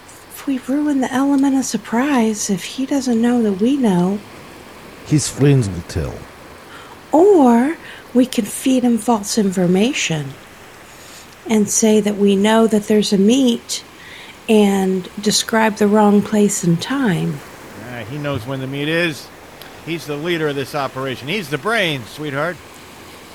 If 0.08 0.48
we 0.48 0.60
ruin 0.60 1.02
the 1.02 1.12
element 1.12 1.56
of 1.56 1.66
surprise, 1.66 2.50
if 2.50 2.64
he 2.64 2.86
doesn't 2.86 3.20
know 3.22 3.42
that 3.42 3.54
we 3.54 3.78
know, 3.78 4.20
His 5.08 5.28
friends 5.28 5.68
will 5.70 5.82
tell. 5.88 6.14
or 7.12 7.78
we 8.16 8.26
can 8.26 8.46
feed 8.46 8.84
him 8.84 8.98
false 8.98 9.38
information 9.38 10.32
and 11.48 11.70
say 11.70 12.00
that 12.00 12.16
we 12.16 12.36
know 12.36 12.66
that 12.66 12.88
there's 12.88 13.14
a 13.14 13.18
meet 13.18 13.84
and 14.48 15.10
describe 15.22 15.76
the 15.76 15.88
wrong 15.88 16.22
place 16.22 16.64
and 16.64 16.82
time. 16.82 17.38
Uh, 17.84 18.06
he 18.06 18.18
knows 18.18 18.48
when 18.48 18.62
the 18.62 18.68
meet 18.68 18.88
is. 18.88 19.28
He's 19.86 20.08
the 20.08 20.16
leader 20.16 20.48
of 20.48 20.56
this 20.56 20.74
operation. 20.74 21.28
He's 21.28 21.50
the 21.50 21.58
brains, 21.58 22.10
sweetheart. 22.10 22.58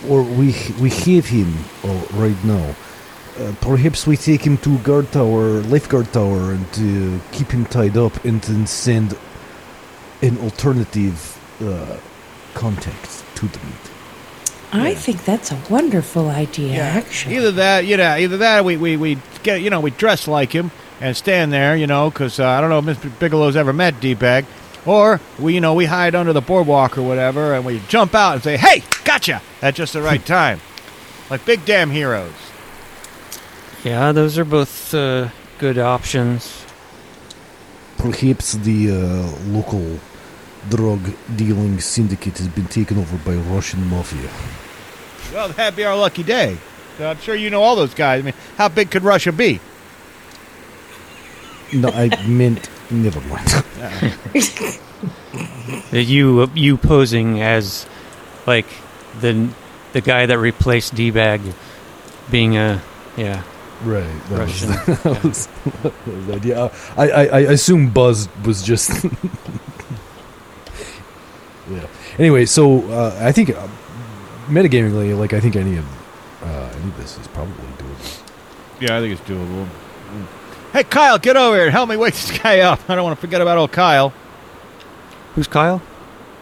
Or 0.09 0.23
we 0.23 0.55
we 0.81 0.89
have 0.91 1.27
him 1.27 1.53
oh, 1.85 2.09
right 2.15 2.43
now. 2.45 2.75
Uh, 3.39 3.55
perhaps 3.61 4.07
we 4.07 4.17
take 4.17 4.43
him 4.43 4.57
to 4.59 4.79
guard 4.79 5.13
tower, 5.13 5.61
lifeguard 5.75 6.13
tower, 6.13 6.53
and 6.53 7.21
uh, 7.21 7.23
keep 7.33 7.51
him 7.51 7.65
tied 7.67 7.97
up, 7.97 8.25
and 8.25 8.41
then 8.43 8.67
send 8.67 9.17
an 10.23 10.39
alternative 10.39 11.39
uh, 11.61 11.99
contact 12.55 13.25
to 13.37 13.47
the 13.47 13.59
meet. 13.59 13.90
I 14.73 14.95
think 14.95 15.25
that's 15.25 15.51
a 15.51 15.61
wonderful 15.69 16.29
idea, 16.29 16.81
actually. 16.81 17.37
Either 17.37 17.51
that, 17.53 17.87
you 17.87 17.97
know, 17.97 18.17
either 18.17 18.37
that, 18.39 18.65
we 18.65 18.77
we 18.77 18.97
we 18.97 19.19
get, 19.43 19.61
you 19.63 19.71
know, 19.71 19.81
we 19.81 19.91
dress 19.91 20.29
like 20.29 20.53
him 20.53 20.71
and 21.01 21.17
stand 21.17 21.53
there, 21.53 21.77
you 21.77 21.87
know, 21.87 22.11
because 22.11 22.39
uh, 22.39 22.47
I 22.47 22.61
don't 22.61 22.71
know 22.71 22.79
if 22.91 23.01
Mr. 23.01 23.11
Bigelow's 23.19 23.57
ever 23.57 23.73
met 23.73 24.01
D-Bag, 24.01 24.45
or 24.87 25.21
we, 25.39 25.55
you 25.55 25.61
know, 25.61 25.75
we 25.75 25.87
hide 25.87 26.15
under 26.15 26.33
the 26.33 26.41
boardwalk 26.41 26.97
or 26.99 27.03
whatever, 27.03 27.55
and 27.55 27.65
we 27.65 27.81
jump 27.89 28.15
out 28.15 28.35
and 28.35 28.43
say, 28.43 28.57
"Hey, 28.57 28.83
gotcha!" 29.05 29.43
at 29.61 29.75
just 29.75 29.93
the 29.93 30.03
right 30.03 30.25
time, 30.39 30.61
like 31.31 31.45
big 31.45 31.65
damn 31.65 31.91
heroes. 31.91 32.33
yeah, 33.83 34.13
those 34.13 34.39
are 34.39 34.45
both 34.45 34.95
uh, 34.95 35.29
good 35.59 35.79
options. 35.79 36.65
Perhaps 37.99 38.53
the 38.53 38.91
uh, 38.93 39.51
local 39.53 39.99
drug 40.69 41.01
dealing 41.37 41.81
syndicate 41.81 42.39
has 42.39 42.49
been 42.49 42.67
taken 42.67 42.99
over 42.99 43.17
by 43.19 43.35
Russian 43.53 43.85
mafia. 43.89 44.31
Well, 45.33 45.49
that'd 45.51 45.77
be 45.77 45.85
our 45.85 45.97
lucky 45.97 46.23
day. 46.23 46.57
So 46.99 47.09
I'm 47.09 47.19
sure 47.19 47.35
you 47.35 47.51
know 47.51 47.63
all 47.63 47.77
those 47.77 47.95
guys. 47.95 48.21
I 48.21 48.25
mean, 48.25 48.35
how 48.57 48.69
big 48.69 48.91
could 48.91 49.05
Russia 49.05 49.33
be? 49.33 49.61
No, 51.73 51.89
I 51.89 52.09
meant 52.27 52.69
never 52.91 53.21
mind. 53.23 53.49
Uh, 55.93 55.97
You 55.97 56.51
you 56.55 56.77
posing 56.77 57.41
as 57.41 57.87
like 58.47 58.67
the 59.21 59.49
the 59.93 60.01
guy 60.01 60.27
that 60.27 60.39
replaced 60.39 60.95
d-bag, 60.95 61.41
being 62.31 62.57
a 62.57 62.81
yeah 63.17 63.43
Right, 63.85 64.05
that 64.29 64.39
Russian. 64.39 64.69
Was, 64.69 64.87
that, 64.87 65.25
was, 65.25 65.47
that 65.83 66.07
was 66.07 66.27
the 66.27 66.35
idea. 66.35 66.61
Uh, 66.61 66.73
I, 66.99 67.09
I, 67.11 67.25
I 67.25 67.41
assume 67.53 67.89
Buzz 67.91 68.29
was 68.45 68.63
just. 68.63 69.05
yeah. 71.71 71.87
Anyway, 72.19 72.45
so 72.45 72.83
uh, 72.91 73.19
I 73.23 73.33
think 73.33 73.51
uh, 73.57 73.67
metagamingly, 74.51 75.17
like 75.19 75.33
I 75.33 75.41
think 75.41 75.57
any 75.57 75.77
of 75.77 75.85
uh, 76.43 76.47
any 76.77 76.89
of 76.91 76.97
this 76.97 77.19
is 77.19 77.27
probably 77.29 77.55
doable. 77.79 78.21
Yeah, 78.81 78.97
I 78.97 79.01
think 79.01 79.19
it's 79.19 79.29
doable. 79.29 79.67
Mm. 79.67 80.27
Hey, 80.73 80.85
Kyle, 80.85 81.19
get 81.19 81.37
over 81.37 81.57
here 81.57 81.65
and 81.67 81.73
help 81.73 81.89
me 81.89 81.97
wake 81.97 82.15
this 82.15 82.37
guy 82.39 82.61
up. 82.61 82.81
I 82.89 82.95
don't 82.95 83.05
want 83.05 83.17
to 83.17 83.21
forget 83.21 83.41
about 83.41 83.59
old 83.59 83.73
Kyle. 83.73 84.13
Who's 85.35 85.47
Kyle? 85.49 85.83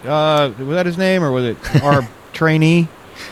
Uh, 0.05 0.53
was 0.59 0.69
that 0.69 0.87
his 0.87 0.97
name 0.99 1.23
or 1.25 1.33
was 1.33 1.45
it 1.45 1.83
our 1.83 2.07
trainee? 2.33 2.89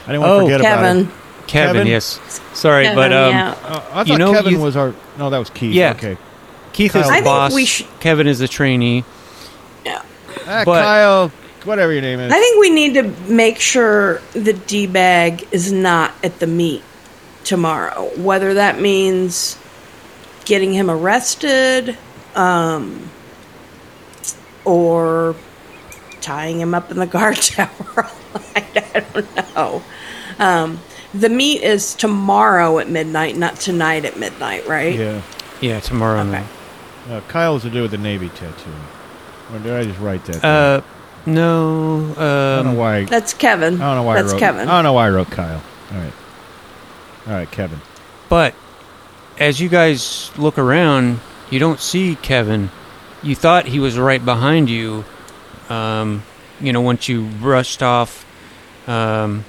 I 0.07 0.13
didn't 0.13 0.23
want 0.23 0.31
to 0.31 0.35
Oh, 0.35 0.41
forget 0.47 0.61
about 0.61 0.81
Kevin. 0.81 0.97
him. 1.05 1.13
Kevin. 1.47 1.73
Kevin? 1.75 1.87
Yes. 1.87 2.41
Sorry, 2.55 2.85
Kevin, 2.85 2.97
but 2.97 3.13
um, 3.13 3.31
yeah. 3.33 3.51
Uh, 3.63 3.77
I 3.77 3.81
thought 4.05 4.09
You 4.09 4.19
know, 4.19 4.33
Kevin 4.33 4.55
you- 4.55 4.61
was 4.61 4.77
our. 4.77 4.95
No, 5.19 5.31
that 5.31 5.39
was 5.39 5.51
Keith. 5.51 5.75
Yeah. 5.75 5.93
Okay. 5.93 6.17
Keith 6.73 6.93
Kyle. 6.93 7.03
is 7.09 7.17
the 7.19 7.23
boss. 7.23 7.55
we 7.55 7.65
sh- 7.67 7.87
Kevin 8.01 8.27
is 8.27 8.39
the 8.41 8.49
trainee. 8.49 9.05
Yeah. 9.85 10.03
Ah, 10.47 10.63
But- 10.65 10.83
Kyle, 10.83 11.33
whatever 11.67 11.93
your 11.93 12.03
name 12.03 12.21
is. 12.21 12.33
I 12.33 12.39
think 12.39 12.61
we 12.61 12.71
need 12.71 12.95
to 12.95 13.03
make 13.31 13.59
sure 13.59 14.21
the 14.33 14.53
D 14.55 14.87
bag 14.87 15.47
is 15.53 15.73
not 15.73 16.13
at 16.25 16.39
the 16.39 16.47
meet 16.47 16.83
tomorrow. 17.45 18.11
Whether 18.17 18.55
that 18.55 18.81
means 18.81 19.59
getting 20.45 20.73
him 20.73 20.91
arrested, 20.91 21.97
um, 22.35 23.11
or 24.65 25.35
tying 26.21 26.61
him 26.61 26.75
up 26.75 26.91
in 26.91 26.99
the 26.99 27.07
guard 27.17 27.37
tower. 27.37 28.09
I, 28.55 28.65
I 28.95 29.01
don't 29.01 29.55
know. 29.55 29.83
Um, 30.39 30.81
the 31.15 31.29
meet 31.29 31.63
is 31.63 31.95
tomorrow 31.95 32.79
at 32.79 32.89
midnight, 32.91 33.37
not 33.37 33.57
tonight 33.57 34.05
at 34.05 34.19
midnight, 34.19 34.67
right? 34.67 34.95
yeah. 34.99 35.23
Yeah, 35.61 35.81
tomorrow 35.81 36.21
Okay. 36.21 36.31
night. 36.33 36.47
Uh, 37.09 37.21
Kyle's 37.29 37.63
to 37.63 37.71
do 37.71 37.81
with 37.83 37.93
the 37.93 37.99
Navy 37.99 38.29
tattoo. 38.29 38.71
Or 39.53 39.59
did 39.61 39.73
I 39.73 39.85
just 39.85 39.99
write 40.01 40.25
that? 40.27 40.45
Uh, 40.45 40.83
no. 41.27 42.15
I 42.17 42.57
don't 42.57 42.65
know 42.65 42.71
Um, 42.71 42.77
why. 42.77 42.97
I 42.99 43.05
That's 43.05 43.35
Kevin. 43.35 43.79
don't 43.79 43.97
know 43.97 44.03
why 44.03 44.15
That's 44.17 44.31
I 44.31 44.33
wrote. 44.33 44.41
Kevin. 44.41 44.69
I 44.69 44.73
don't 44.77 44.85
know 44.85 44.93
why 44.93 45.07
I 45.07 45.11
wrote 45.11 45.31
Kyle. 45.31 45.63
All 45.93 45.99
right. 45.99 46.13
All 47.27 47.33
right, 47.35 47.51
Kevin. 47.51 47.81
but 48.29 48.55
as 49.39 49.61
you 49.61 49.69
guys 49.69 50.31
look 50.39 50.59
around, 50.59 51.21
you 51.51 51.59
don't 51.59 51.81
see 51.81 52.17
Kevin. 52.23 52.71
You 53.23 53.35
thought 53.35 53.67
he 53.67 53.79
was 53.81 53.99
right 53.99 54.25
behind 54.25 54.71
you. 54.71 55.05
Um, 55.69 56.23
you 56.61 56.73
know, 56.73 56.81
once 56.81 57.09
you 57.09 57.23
rushed 57.41 57.83
off 57.83 58.25
um, 58.89 59.45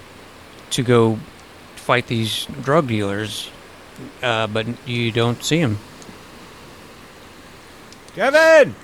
to 0.71 0.83
go 0.83 1.19
fight 1.75 2.07
these 2.07 2.45
drug 2.63 2.87
dealers, 2.87 3.49
uh, 4.23 4.47
but 4.47 4.65
you 4.87 5.11
don't 5.11 5.41
see 5.43 5.59
him. 5.59 5.77
Kevin! 8.15 8.75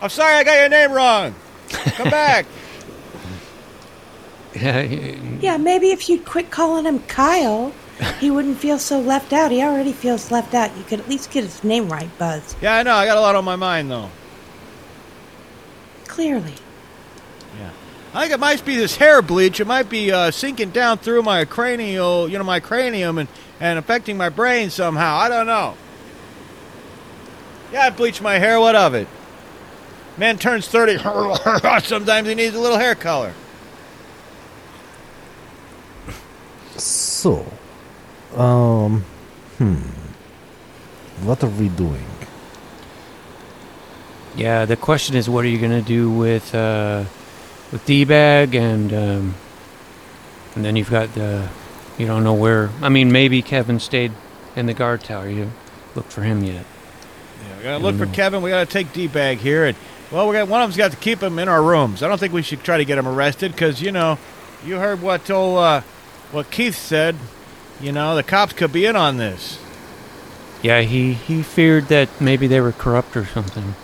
I'm 0.00 0.08
sorry 0.10 0.34
I 0.36 0.44
got 0.44 0.58
your 0.58 0.68
name 0.68 0.92
wrong. 0.92 1.34
Come 1.70 2.10
back. 2.10 2.46
Yeah, 4.54 4.80
Yeah, 4.80 5.56
maybe 5.58 5.90
if 5.90 6.08
you'd 6.08 6.24
quit 6.24 6.50
calling 6.50 6.86
him 6.86 7.00
Kyle, 7.00 7.74
he 8.20 8.30
wouldn't 8.30 8.56
feel 8.56 8.78
so 8.78 8.98
left 8.98 9.34
out. 9.34 9.50
He 9.50 9.62
already 9.62 9.92
feels 9.92 10.30
left 10.30 10.54
out. 10.54 10.74
You 10.78 10.82
could 10.84 10.98
at 10.98 11.10
least 11.10 11.30
get 11.30 11.44
his 11.44 11.62
name 11.62 11.90
right, 11.90 12.08
Buzz. 12.18 12.56
yeah, 12.62 12.76
I 12.76 12.82
know. 12.82 12.94
I 12.94 13.04
got 13.04 13.18
a 13.18 13.20
lot 13.20 13.34
on 13.36 13.44
my 13.44 13.56
mind, 13.56 13.90
though. 13.90 14.08
Clearly. 16.06 16.54
Yeah. 17.58 17.70
I 18.14 18.22
think 18.22 18.32
it 18.32 18.40
might 18.40 18.64
be 18.64 18.76
this 18.76 18.96
hair 18.96 19.20
bleach. 19.20 19.60
It 19.60 19.66
might 19.66 19.90
be 19.90 20.10
uh, 20.10 20.30
sinking 20.30 20.70
down 20.70 20.96
through 20.98 21.22
my 21.22 21.44
cranial, 21.44 22.26
you 22.26 22.38
know, 22.38 22.44
my 22.44 22.60
cranium 22.60 23.18
and, 23.18 23.28
and 23.60 23.78
affecting 23.78 24.16
my 24.16 24.30
brain 24.30 24.70
somehow. 24.70 25.16
I 25.16 25.28
don't 25.28 25.46
know. 25.46 25.76
Yeah, 27.74 27.82
I 27.86 27.90
bleached 27.90 28.22
my 28.22 28.38
hair. 28.38 28.58
What 28.58 28.74
of 28.74 28.94
it? 28.94 29.06
Man 30.18 30.38
turns 30.38 30.68
30. 30.68 30.98
Sometimes 31.84 32.28
he 32.28 32.34
needs 32.34 32.54
a 32.54 32.60
little 32.60 32.78
hair 32.78 32.94
color. 32.94 33.34
So, 36.76 37.46
um, 38.34 39.04
hmm, 39.58 39.76
what 41.24 41.42
are 41.42 41.48
we 41.48 41.68
doing? 41.68 42.04
Yeah, 44.36 44.66
the 44.66 44.76
question 44.76 45.16
is, 45.16 45.28
what 45.28 45.44
are 45.44 45.48
you 45.48 45.58
going 45.58 45.72
to 45.72 45.86
do 45.86 46.10
with 46.10 46.54
uh, 46.54 47.04
with 47.72 47.84
D-bag 47.86 48.54
and 48.54 48.92
um, 48.92 49.34
and 50.54 50.64
then 50.64 50.76
you've 50.76 50.90
got 50.90 51.14
the 51.14 51.48
you 51.98 52.06
don't 52.06 52.24
know 52.24 52.34
where. 52.34 52.70
I 52.82 52.90
mean, 52.90 53.10
maybe 53.10 53.40
Kevin 53.40 53.80
stayed 53.80 54.12
in 54.54 54.66
the 54.66 54.74
guard 54.74 55.02
tower. 55.02 55.28
You 55.28 55.50
looked 55.94 56.12
for 56.12 56.22
him 56.22 56.44
yet? 56.44 56.66
Yeah, 57.48 57.56
we 57.56 57.62
gotta 57.62 57.82
look 57.82 57.96
for 57.96 58.06
Kevin. 58.06 58.42
We 58.42 58.50
gotta 58.50 58.70
take 58.70 58.92
D 58.92 59.06
bag 59.08 59.38
here, 59.38 59.64
and 59.64 59.76
well, 60.10 60.28
we 60.28 60.34
got 60.34 60.48
one 60.48 60.62
of 60.62 60.68
them's 60.68 60.76
got 60.76 60.92
to 60.92 60.96
keep 60.96 61.22
him 61.22 61.38
in 61.38 61.48
our 61.48 61.62
rooms. 61.62 62.02
I 62.02 62.08
don't 62.08 62.18
think 62.18 62.32
we 62.32 62.42
should 62.42 62.62
try 62.62 62.78
to 62.78 62.84
get 62.84 62.98
him 62.98 63.08
arrested 63.08 63.52
because 63.52 63.82
you 63.82 63.92
know, 63.92 64.18
you 64.64 64.76
heard 64.76 65.02
what 65.02 65.30
old 65.30 65.58
uh, 65.58 65.80
what 66.32 66.50
Keith 66.50 66.76
said. 66.76 67.16
You 67.80 67.92
know, 67.92 68.16
the 68.16 68.22
cops 68.22 68.52
could 68.52 68.72
be 68.72 68.86
in 68.86 68.96
on 68.96 69.16
this. 69.16 69.58
Yeah, 70.62 70.80
he 70.80 71.14
he 71.14 71.42
feared 71.42 71.88
that 71.88 72.08
maybe 72.20 72.46
they 72.46 72.60
were 72.60 72.72
corrupt 72.72 73.16
or 73.16 73.26
something. 73.26 73.74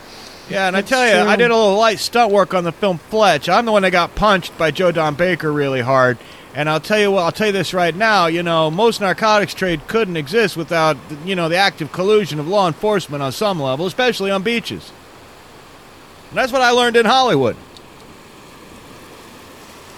Yeah, 0.48 0.66
and 0.66 0.76
I 0.76 0.82
tell 0.82 1.06
you, 1.06 1.28
I 1.28 1.36
did 1.36 1.50
a 1.50 1.56
little 1.56 1.76
light 1.76 1.98
stunt 1.98 2.32
work 2.32 2.52
on 2.52 2.64
the 2.64 2.72
film 2.72 2.98
Fletch. 2.98 3.48
I'm 3.48 3.64
the 3.64 3.72
one 3.72 3.82
that 3.82 3.90
got 3.90 4.14
punched 4.14 4.56
by 4.58 4.70
Joe 4.70 4.90
Don 4.90 5.14
Baker 5.14 5.52
really 5.52 5.80
hard. 5.80 6.18
And 6.54 6.68
I'll 6.68 6.80
tell 6.80 6.98
you 6.98 7.10
what, 7.10 7.22
I'll 7.22 7.32
tell 7.32 7.46
you 7.46 7.52
this 7.52 7.72
right 7.72 7.94
now. 7.94 8.26
You 8.26 8.42
know, 8.42 8.70
most 8.70 9.00
narcotics 9.00 9.54
trade 9.54 9.86
couldn't 9.86 10.18
exist 10.18 10.56
without, 10.56 10.98
you 11.24 11.34
know, 11.34 11.48
the 11.48 11.56
active 11.56 11.92
collusion 11.92 12.38
of 12.38 12.46
law 12.46 12.66
enforcement 12.66 13.22
on 13.22 13.32
some 13.32 13.60
level, 13.60 13.86
especially 13.86 14.30
on 14.30 14.42
beaches. 14.42 14.92
And 16.32 16.38
that's 16.38 16.50
what 16.50 16.62
I 16.62 16.70
learned 16.70 16.96
in 16.96 17.04
Hollywood. 17.04 17.56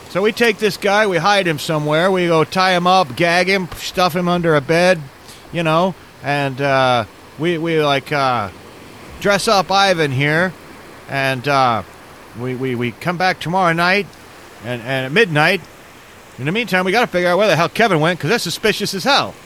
So 0.08 0.20
we 0.20 0.32
take 0.32 0.58
this 0.58 0.76
guy, 0.76 1.06
we 1.06 1.16
hide 1.16 1.46
him 1.46 1.60
somewhere, 1.60 2.10
we 2.10 2.26
go 2.26 2.42
tie 2.42 2.74
him 2.74 2.88
up, 2.88 3.14
gag 3.14 3.48
him, 3.48 3.68
stuff 3.76 4.16
him 4.16 4.26
under 4.26 4.56
a 4.56 4.60
bed, 4.60 5.00
you 5.52 5.62
know, 5.62 5.94
and 6.24 6.60
uh, 6.60 7.04
we 7.38 7.56
we 7.56 7.80
like 7.80 8.10
uh, 8.10 8.50
dress 9.20 9.46
up 9.46 9.70
Ivan 9.70 10.10
here, 10.10 10.52
and 11.08 11.46
uh, 11.46 11.84
we, 12.40 12.56
we, 12.56 12.74
we 12.74 12.90
come 12.90 13.16
back 13.16 13.38
tomorrow 13.38 13.72
night, 13.72 14.08
and, 14.64 14.82
and 14.82 15.06
at 15.06 15.12
midnight. 15.12 15.60
In 16.40 16.46
the 16.46 16.52
meantime, 16.52 16.84
we 16.84 16.90
got 16.90 17.02
to 17.02 17.06
figure 17.06 17.28
out 17.28 17.38
where 17.38 17.46
the 17.46 17.54
hell 17.54 17.68
Kevin 17.68 18.00
went 18.00 18.18
because 18.18 18.30
that's 18.30 18.42
suspicious 18.42 18.92
as 18.92 19.04
hell. 19.04 19.36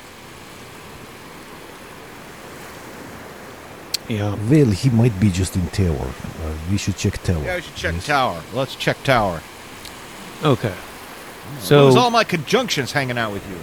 Yeah. 4.09 4.35
Well, 4.49 4.67
he 4.71 4.89
might 4.91 5.19
be 5.21 5.31
just 5.31 5.55
in 5.57 5.67
tower. 5.69 6.07
Uh, 6.07 6.53
we 6.71 6.79
should 6.79 6.97
check 6.97 7.23
tower. 7.23 7.43
Yeah, 7.45 7.57
we 7.57 7.63
should 7.63 7.75
check 7.77 7.95
Yes. 7.95 8.07
tower. 8.07 8.41
Let's 8.55 8.75
check 8.75 9.03
tower. 9.05 9.43
Okay. 10.43 10.75
So 11.61 11.91
So 11.91 11.99
all 12.01 12.11
my 12.11 12.25
conjunctions 12.25 12.93
hanging 12.93 13.19
out 13.19 13.33
with 13.33 13.43
you. 13.51 13.59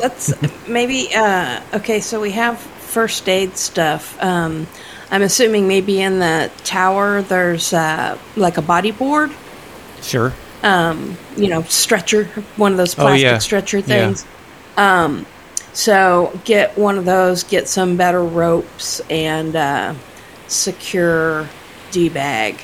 Let's 0.00 0.32
maybe. 0.68 1.08
Uh, 1.14 1.60
okay, 1.74 2.00
so 2.00 2.20
we 2.20 2.30
have 2.32 2.58
first 2.58 3.28
aid 3.28 3.56
stuff. 3.56 4.16
Um, 4.22 4.66
I'm 5.10 5.22
assuming 5.22 5.68
maybe 5.68 6.00
in 6.00 6.18
the 6.20 6.50
tower 6.64 7.20
there's 7.22 7.72
uh, 7.72 8.16
like 8.36 8.56
a 8.56 8.62
body 8.62 8.90
board. 8.92 9.30
sure. 10.02 10.32
Um, 10.62 11.16
you 11.36 11.48
know, 11.48 11.62
stretcher, 11.62 12.24
one 12.56 12.72
of 12.72 12.78
those 12.78 12.92
Oh, 12.98 13.02
plastic 13.02 13.22
yeah. 13.22 13.38
stretcher 13.38 13.78
Yeah. 13.78 13.84
things. 13.86 14.24
Um, 14.76 15.24
so 15.72 16.38
get 16.44 16.76
one 16.76 16.98
of 16.98 17.04
those. 17.04 17.42
Get 17.44 17.68
some 17.68 17.96
better 17.96 18.22
ropes 18.24 19.00
and 19.10 19.54
uh, 19.56 19.94
secure 20.48 21.48
D 21.90 22.08
bag 22.08 22.60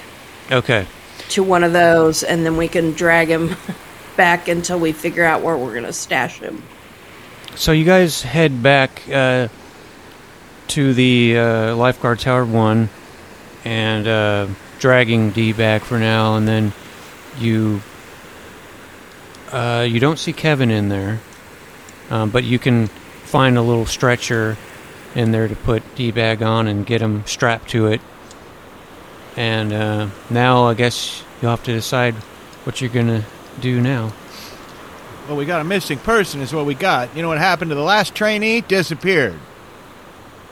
Okay. 0.51 0.87
to 1.31 1.43
one 1.43 1.65
of 1.65 1.73
those, 1.73 2.23
and 2.23 2.45
then 2.45 2.57
we 2.57 2.69
can 2.69 2.93
drag 2.93 3.29
him 3.29 3.57
back 4.17 4.49
until 4.49 4.79
we 4.79 4.93
figure 4.93 5.25
out 5.25 5.43
where 5.43 5.57
we're 5.57 5.75
gonna 5.75 5.93
stash 5.93 6.39
him. 6.39 6.63
So 7.55 7.73
you 7.73 7.85
guys 7.85 8.23
head 8.23 8.63
back 8.63 9.03
uh, 9.13 9.49
to 10.69 10.95
the 10.95 11.39
uh, 11.39 11.77
lifeguard 11.77 12.21
tower 12.21 12.45
one, 12.45 12.89
and 13.65 14.07
uh, 14.07 14.47
dragging 14.79 15.31
D 15.31 15.53
back 15.53 15.83
for 15.83 15.99
now, 15.99 16.37
and 16.37 16.47
then 16.47 16.73
you 17.39 17.81
uh, 19.53 19.87
you 19.89 20.01
don't 20.01 20.19
see 20.19 20.33
Kevin 20.33 20.71
in 20.71 20.89
there, 20.89 21.21
um, 22.11 22.31
but 22.31 22.45
you 22.45 22.59
can 22.59 22.87
find 23.25 23.59
a 23.59 23.63
little 23.63 23.87
stretcher 23.87 24.57
in 25.15 25.33
there 25.33 25.49
to 25.49 25.57
put 25.57 25.83
D 25.95 26.11
bag 26.11 26.43
on 26.43 26.67
and 26.67 26.85
get 26.87 27.01
him 27.01 27.25
strapped 27.27 27.71
to 27.71 27.87
it. 27.89 28.01
And 29.37 29.73
uh, 29.73 30.09
now 30.31 30.65
I 30.65 30.75
guess 30.75 31.23
you'll 31.41 31.51
have 31.51 31.65
to 31.65 31.73
decide 31.73 32.15
what 32.65 32.81
you're 32.81 32.91
gonna 32.91 33.25
do 33.61 33.81
now. 33.81 34.13
Well, 35.27 35.37
we 35.37 35.45
got 35.45 35.61
a 35.61 35.65
missing 35.65 35.99
person, 35.99 36.41
is 36.41 36.53
what 36.53 36.67
we 36.67 36.75
got. 36.75 37.15
You 37.17 37.23
know 37.23 37.29
what 37.29 37.39
happened 37.39 37.71
to 37.71 37.75
the 37.75 37.83
last 37.83 38.15
trainee? 38.15 38.61
Disappeared 38.61 39.35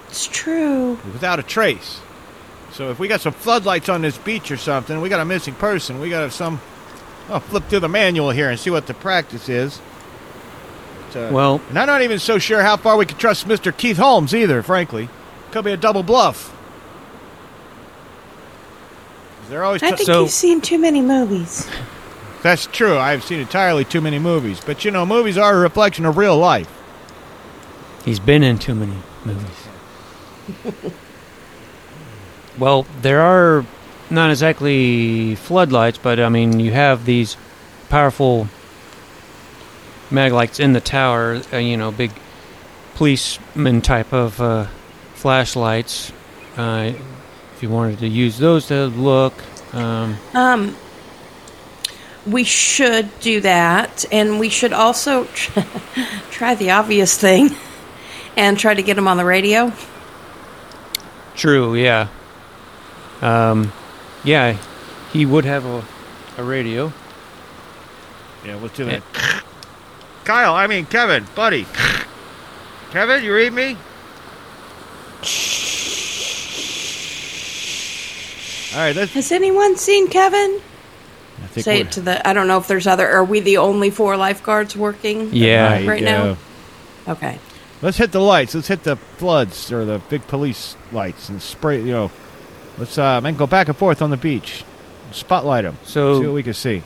It's 0.09 0.27
true. 0.27 0.99
without 1.13 1.39
a 1.39 1.43
trace. 1.45 2.01
So 2.73 2.91
if 2.91 2.99
we 2.99 3.07
got 3.07 3.21
some 3.21 3.33
floodlights 3.33 3.89
on 3.89 4.03
this 4.03 4.19
beach 4.19 4.51
or 4.51 4.57
something, 4.57 5.01
we 5.01 5.09
got 5.09 5.21
a 5.21 5.25
missing 5.25 5.55
person. 5.55 6.01
We 6.01 6.11
got 6.11 6.23
to 6.25 6.31
some. 6.31 6.61
I'll 7.29 7.39
flip 7.41 7.65
through 7.69 7.81
the 7.81 7.89
manual 7.89 8.31
here 8.31 8.51
and 8.51 8.59
see 8.59 8.71
what 8.71 8.87
the 8.89 8.95
practice 8.95 9.49
is. 9.49 9.81
But, 11.15 11.29
uh, 11.31 11.33
Well, 11.33 11.61
and 11.69 11.79
I'm 11.79 11.87
not 11.87 12.03
even 12.03 12.19
so 12.19 12.39
sure 12.39 12.63
how 12.63 12.77
far 12.77 12.97
we 12.97 13.07
can 13.07 13.17
trust 13.17 13.49
Mr. 13.49 13.75
Keith 13.75 13.97
Holmes 13.97 14.35
either, 14.35 14.63
frankly. 14.63 15.09
Could 15.51 15.65
be 15.65 15.73
a 15.73 15.77
double 15.77 16.03
bluff. 16.03 16.53
They're 19.49 19.65
always 19.65 19.83
I 19.83 19.93
think 19.93 20.01
So- 20.01 20.23
you've 20.23 20.31
seen 20.31 20.61
too 20.61 20.79
many 20.79 21.01
movies. 21.01 21.69
That's 22.43 22.67
true. 22.67 22.99
I've 22.99 23.25
seen 23.25 23.41
entirely 23.41 23.85
too 23.85 24.01
many 24.01 24.19
movies. 24.19 24.61
But 24.65 24.85
you 24.85 24.91
know, 24.91 25.07
movies 25.07 25.39
are 25.39 25.55
a 25.57 25.61
reflection 25.61 26.05
of 26.05 26.17
real 26.17 26.37
life. 26.37 26.69
He's 28.05 28.19
been 28.19 28.43
in 28.43 28.59
too 28.59 28.75
many 28.75 28.97
movies. 29.25 30.75
well, 32.59 32.87
there 33.01 33.23
are 33.23 33.65
not 34.11 34.31
exactly 34.31 35.37
floodlights, 35.37 35.99
but 35.99 36.21
I 36.21 36.29
mean, 36.29 36.61
you 36.61 36.73
have 36.73 37.07
these 37.07 37.37
powerful 37.89 38.49
mag 40.15 40.33
lights 40.33 40.61
in 40.61 40.73
the 40.73 40.81
tower, 40.81 41.43
uh, 41.53 41.57
you 41.57 41.77
know, 41.77 41.91
big 41.91 42.13
policeman 42.95 43.81
type 43.83 44.13
of 44.13 44.41
uh, 44.41 44.67
flashlights. 45.15 46.13
Uh, 46.57 46.93
if 47.55 47.63
you 47.63 47.69
wanted 47.69 47.99
to 47.99 48.09
use 48.09 48.39
those 48.39 48.69
to 48.69 48.87
look, 48.87 49.35
um, 49.75 50.17
Um, 50.35 50.77
we 52.27 52.45
should 52.45 53.09
do 53.21 53.41
that, 53.41 54.05
and 54.13 54.39
we 54.39 54.49
should 54.49 54.73
also 54.73 55.25
try 56.31 56.55
the 56.55 56.71
obvious 56.71 57.19
thing 57.19 57.51
and 58.37 58.59
try 58.59 58.73
to 58.73 58.83
get 58.83 58.97
him 58.97 59.09
on 59.09 59.17
the 59.17 59.25
radio. 59.25 59.73
True, 61.35 61.75
yeah. 61.75 62.09
Um, 63.21 63.73
yeah, 64.23 64.57
he 65.13 65.27
would 65.27 65.45
have 65.45 65.67
a, 65.67 65.85
a 66.39 66.45
radio. 66.45 66.93
Yeah, 68.45 68.57
let's 68.57 68.77
do 68.77 68.85
that. 68.85 69.03
Kyle, 70.25 70.55
I 70.55 70.67
mean 70.67 70.87
Kevin, 70.87 71.27
buddy. 71.35 71.67
Kevin, 72.91 73.23
you 73.25 73.35
read 73.35 73.53
me? 73.53 73.77
All 78.73 78.81
right, 78.81 78.97
let's. 78.97 79.13
Has 79.13 79.31
anyone 79.31 79.77
seen 79.77 80.09
Kevin? 80.09 80.61
I 81.43 81.47
think 81.47 81.65
Say 81.65 81.81
it 81.81 81.93
to 81.93 82.01
the. 82.01 82.27
I 82.27 82.33
don't 82.33 82.49
know 82.49 82.59
if 82.59 82.67
there's 82.67 82.87
other. 82.89 83.09
Are 83.09 83.25
we 83.25 83.41
the 83.41 83.59
only 83.59 83.91
four 83.91 84.17
lifeguards 84.17 84.77
working? 84.77 85.31
Yeah. 85.33 85.73
Right, 85.73 85.87
Right 85.87 86.03
yeah. 86.03 86.37
now? 87.07 87.13
Okay. 87.13 87.39
Let's 87.83 87.99
hit 87.99 88.11
the 88.13 88.21
lights. 88.21 88.55
Let's 88.55 88.67
hit 88.69 88.83
the 88.83 88.97
floods 88.97 89.71
or 89.71 89.85
the 89.85 90.01
big 90.09 90.27
police 90.27 90.75
lights 90.91 91.29
and 91.29 91.41
spray. 91.41 91.79
You 91.79 91.93
know, 91.93 92.11
let's 92.79 92.97
uh, 92.99 93.21
man 93.21 93.37
go 93.37 93.47
back 93.47 93.69
and 93.69 93.77
forth 93.77 94.03
on 94.03 94.11
the 94.11 94.17
beach. 94.17 94.65
Spotlight 95.13 95.63
them. 95.65 95.77
So- 95.85 96.21
see 96.21 96.27
what 96.27 96.35
we 96.35 96.43
can 96.43 96.55
see. 96.55 96.83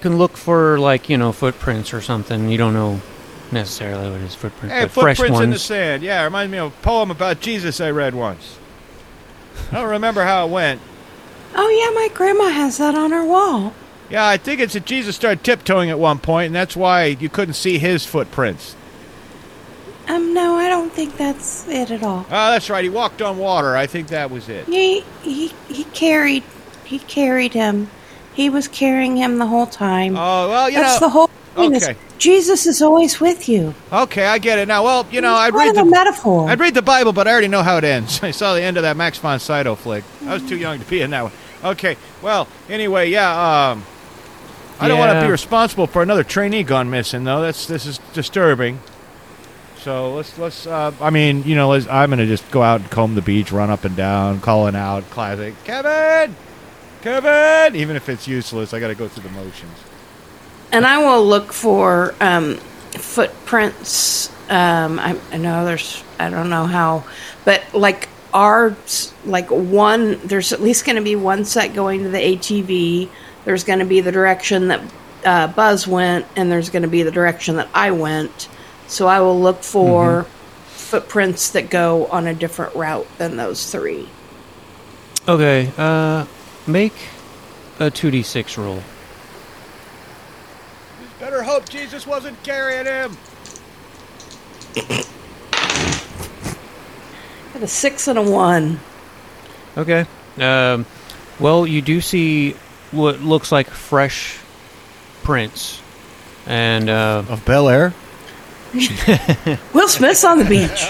You 0.00 0.08
can 0.08 0.16
look 0.16 0.38
for 0.38 0.78
like 0.78 1.10
you 1.10 1.18
know 1.18 1.30
footprints 1.30 1.92
or 1.92 2.00
something. 2.00 2.48
You 2.48 2.56
don't 2.56 2.72
know 2.72 3.02
necessarily 3.52 4.10
what 4.10 4.22
his 4.22 4.34
footprints, 4.34 4.74
Hey, 4.74 4.84
but 4.84 4.92
fresh 4.92 5.18
footprints 5.18 5.40
in 5.40 5.50
the 5.50 5.58
sand. 5.58 6.02
Yeah, 6.02 6.24
reminds 6.24 6.50
me 6.50 6.56
of 6.56 6.72
a 6.72 6.82
poem 6.82 7.10
about 7.10 7.40
Jesus 7.40 7.82
I 7.82 7.90
read 7.90 8.14
once. 8.14 8.58
I 9.70 9.74
don't 9.74 9.90
remember 9.90 10.24
how 10.24 10.46
it 10.46 10.50
went. 10.50 10.80
Oh 11.54 11.68
yeah, 11.68 11.94
my 11.94 12.08
grandma 12.14 12.48
has 12.48 12.78
that 12.78 12.94
on 12.94 13.10
her 13.10 13.22
wall. 13.22 13.74
Yeah, 14.08 14.26
I 14.26 14.38
think 14.38 14.62
it's 14.62 14.72
that 14.72 14.86
Jesus 14.86 15.16
started 15.16 15.44
tiptoeing 15.44 15.90
at 15.90 15.98
one 15.98 16.18
point, 16.18 16.46
and 16.46 16.54
that's 16.54 16.74
why 16.74 17.04
you 17.04 17.28
couldn't 17.28 17.52
see 17.52 17.78
his 17.78 18.06
footprints. 18.06 18.74
Um, 20.08 20.32
no, 20.32 20.54
I 20.54 20.70
don't 20.70 20.90
think 20.90 21.18
that's 21.18 21.68
it 21.68 21.90
at 21.90 22.02
all. 22.02 22.24
Oh, 22.26 22.50
that's 22.52 22.70
right. 22.70 22.82
He 22.82 22.88
walked 22.88 23.20
on 23.20 23.36
water. 23.36 23.76
I 23.76 23.86
think 23.86 24.08
that 24.08 24.30
was 24.30 24.48
it. 24.48 24.64
He 24.64 25.04
he 25.20 25.48
he 25.68 25.84
carried 25.84 26.42
he 26.84 27.00
carried 27.00 27.52
him. 27.52 27.90
He 28.40 28.48
was 28.48 28.68
carrying 28.68 29.18
him 29.18 29.36
the 29.36 29.44
whole 29.44 29.66
time. 29.66 30.16
Oh 30.16 30.48
well, 30.48 30.70
you 30.70 30.78
That's 30.78 30.98
know. 30.98 31.08
the 31.08 31.10
whole 31.10 31.26
thing. 31.26 31.74
is 31.74 31.86
okay. 31.86 31.98
Jesus 32.16 32.66
is 32.66 32.80
always 32.80 33.20
with 33.20 33.50
you. 33.50 33.74
Okay, 33.92 34.24
I 34.24 34.38
get 34.38 34.58
it 34.58 34.66
now. 34.66 34.82
Well, 34.82 35.06
you 35.10 35.20
know, 35.20 35.34
I'd 35.34 35.52
read 35.52 35.74
the 35.74 35.84
metaphor. 35.84 36.48
I'd 36.48 36.58
read 36.58 36.72
the 36.72 36.80
Bible, 36.80 37.12
but 37.12 37.28
I 37.28 37.32
already 37.32 37.48
know 37.48 37.62
how 37.62 37.76
it 37.76 37.84
ends. 37.84 38.22
I 38.22 38.30
saw 38.30 38.54
the 38.54 38.62
end 38.62 38.78
of 38.78 38.84
that 38.84 38.96
Max 38.96 39.18
von 39.18 39.40
Sydow 39.40 39.74
flick. 39.74 40.04
I 40.24 40.32
was 40.32 40.48
too 40.48 40.56
young 40.56 40.78
to 40.78 40.86
be 40.86 41.02
in 41.02 41.10
that 41.10 41.24
one. 41.24 41.32
Okay. 41.62 41.98
Well, 42.22 42.48
anyway, 42.70 43.10
yeah. 43.10 43.72
Um, 43.72 43.84
I 44.80 44.88
don't 44.88 44.98
want 44.98 45.12
to 45.12 45.20
be 45.20 45.30
responsible 45.30 45.86
for 45.86 46.02
another 46.02 46.24
trainee 46.24 46.62
gone 46.62 46.88
missing, 46.88 47.24
though. 47.24 47.42
That's 47.42 47.66
this 47.66 47.84
is 47.84 47.98
disturbing. 48.14 48.80
So 49.80 50.14
let's 50.14 50.38
let's. 50.38 50.66
Uh, 50.66 50.92
I 50.98 51.10
mean, 51.10 51.42
you 51.42 51.56
know, 51.56 51.68
let's, 51.68 51.86
I'm 51.88 52.08
gonna 52.08 52.24
just 52.24 52.50
go 52.50 52.62
out 52.62 52.80
and 52.80 52.90
comb 52.90 53.16
the 53.16 53.22
beach, 53.22 53.52
run 53.52 53.68
up 53.68 53.84
and 53.84 53.96
down, 53.96 54.40
calling 54.40 54.76
out, 54.76 55.10
classic, 55.10 55.62
Kevin, 55.64 56.34
Kevin. 57.02 57.76
Even 57.76 57.96
if 57.96 58.08
it's 58.08 58.26
useless, 58.28 58.72
I 58.74 58.80
got 58.80 58.88
to 58.88 58.94
go 58.94 59.08
through 59.08 59.24
the 59.24 59.34
motions. 59.34 59.72
and 60.72 60.86
I 60.86 60.98
will 60.98 61.24
look 61.26 61.52
for 61.52 62.14
um, 62.20 62.56
footprints. 62.92 64.30
Um, 64.50 64.98
I, 64.98 65.18
I 65.32 65.36
know 65.36 65.64
there's, 65.64 66.02
I 66.18 66.30
don't 66.30 66.50
know 66.50 66.66
how, 66.66 67.04
but 67.44 67.62
like 67.74 68.08
our, 68.34 68.76
like 69.24 69.50
one, 69.50 70.20
there's 70.26 70.52
at 70.52 70.60
least 70.60 70.84
going 70.84 70.96
to 70.96 71.02
be 71.02 71.16
one 71.16 71.44
set 71.44 71.74
going 71.74 72.02
to 72.02 72.08
the 72.08 72.18
ATV. 72.18 73.08
There's 73.44 73.64
going 73.64 73.78
to 73.78 73.84
be 73.84 74.00
the 74.00 74.12
direction 74.12 74.68
that 74.68 74.80
uh, 75.24 75.46
Buzz 75.48 75.86
went, 75.86 76.26
and 76.36 76.50
there's 76.50 76.70
going 76.70 76.82
to 76.82 76.88
be 76.88 77.02
the 77.02 77.10
direction 77.10 77.56
that 77.56 77.68
I 77.74 77.90
went. 77.92 78.48
So 78.86 79.06
I 79.06 79.20
will 79.20 79.40
look 79.40 79.62
for 79.62 80.24
footprints 80.68 81.50
that 81.50 81.70
go 81.70 82.06
on 82.06 82.26
a 82.26 82.34
different 82.34 82.74
route 82.74 83.06
than 83.18 83.36
those 83.36 83.70
three. 83.70 84.08
Okay, 85.28 85.70
uh, 85.78 86.24
make 86.70 86.94
a 87.78 87.90
two 87.90 88.10
d 88.10 88.22
six 88.22 88.56
roll. 88.56 88.82
Better 91.18 91.42
hope 91.42 91.68
Jesus 91.68 92.06
wasn't 92.06 92.42
carrying 92.42 92.86
him. 92.86 93.16
Got 97.52 97.62
a 97.62 97.66
six 97.66 98.08
and 98.08 98.18
a 98.18 98.22
one. 98.22 98.80
Okay. 99.76 100.06
Um, 100.38 100.86
well, 101.38 101.66
you 101.66 101.82
do 101.82 102.00
see 102.00 102.52
what 102.90 103.20
looks 103.20 103.52
like 103.52 103.68
fresh 103.68 104.38
prints, 105.22 105.80
and 106.46 106.88
uh, 106.88 107.24
Of 107.28 107.44
Bel 107.44 107.68
Air. 107.68 107.92
Will 109.74 109.88
Smith's 109.88 110.24
on 110.24 110.38
the 110.38 110.44
beach. 110.44 110.86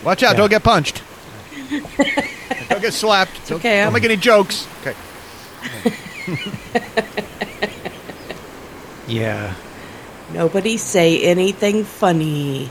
Watch 0.04 0.22
out! 0.22 0.36
Don't 0.36 0.50
get 0.50 0.62
punched. 0.62 1.02
don't 2.68 2.80
get 2.82 2.92
slapped. 2.94 3.48
Don't, 3.48 3.58
okay, 3.58 3.76
Don't 3.78 3.84
I'm- 3.84 3.92
make 3.92 4.04
any 4.04 4.16
jokes. 4.16 4.66
Okay. 4.80 4.94
yeah, 9.06 9.54
Nobody 10.32 10.76
say 10.76 11.22
anything 11.22 11.84
funny. 11.84 12.68